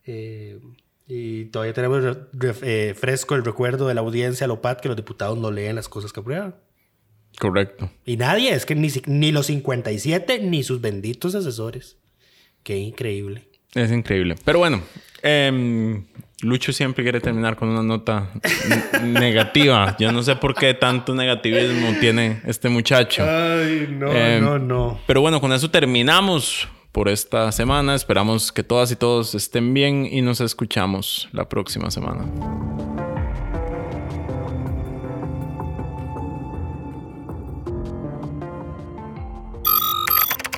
Eh, 0.04 0.58
y 1.06 1.46
todavía 1.46 1.72
tenemos 1.72 2.18
eh, 2.62 2.94
fresco 2.98 3.34
el 3.34 3.44
recuerdo 3.44 3.88
de 3.88 3.94
la 3.94 4.00
audiencia 4.00 4.46
Lopat 4.46 4.80
que 4.80 4.88
los 4.88 4.96
diputados 4.96 5.38
no 5.38 5.50
leen 5.50 5.76
las 5.76 5.88
cosas 5.88 6.12
que 6.12 6.20
aprueban. 6.20 6.56
Correcto. 7.38 7.90
Y 8.04 8.16
nadie, 8.16 8.52
es 8.52 8.66
que 8.66 8.74
ni, 8.74 8.88
ni 9.06 9.32
los 9.32 9.46
57 9.46 10.40
ni 10.40 10.62
sus 10.62 10.80
benditos 10.80 11.34
asesores. 11.34 11.96
Qué 12.62 12.76
increíble. 12.76 13.48
Es 13.74 13.90
increíble. 13.90 14.36
Pero 14.44 14.58
bueno, 14.58 14.82
eh, 15.22 16.02
Lucho 16.42 16.72
siempre 16.72 17.04
quiere 17.04 17.20
terminar 17.20 17.54
con 17.54 17.68
una 17.68 17.84
nota 17.84 18.28
negativa. 19.04 19.96
Yo 19.98 20.10
no 20.10 20.24
sé 20.24 20.34
por 20.34 20.54
qué 20.54 20.74
tanto 20.74 21.14
negativismo 21.14 21.94
tiene 22.00 22.40
este 22.44 22.68
muchacho. 22.68 23.22
Ay, 23.22 23.88
no, 23.96 24.12
eh, 24.12 24.40
no, 24.40 24.58
no. 24.58 24.98
Pero 25.06 25.20
bueno, 25.20 25.40
con 25.40 25.52
eso 25.52 25.70
terminamos 25.70 26.68
por 26.90 27.08
esta 27.08 27.52
semana. 27.52 27.94
Esperamos 27.94 28.50
que 28.50 28.64
todas 28.64 28.90
y 28.90 28.96
todos 28.96 29.36
estén 29.36 29.72
bien 29.72 30.08
y 30.10 30.20
nos 30.20 30.40
escuchamos 30.40 31.28
la 31.32 31.48
próxima 31.48 31.92
semana. 31.92 32.24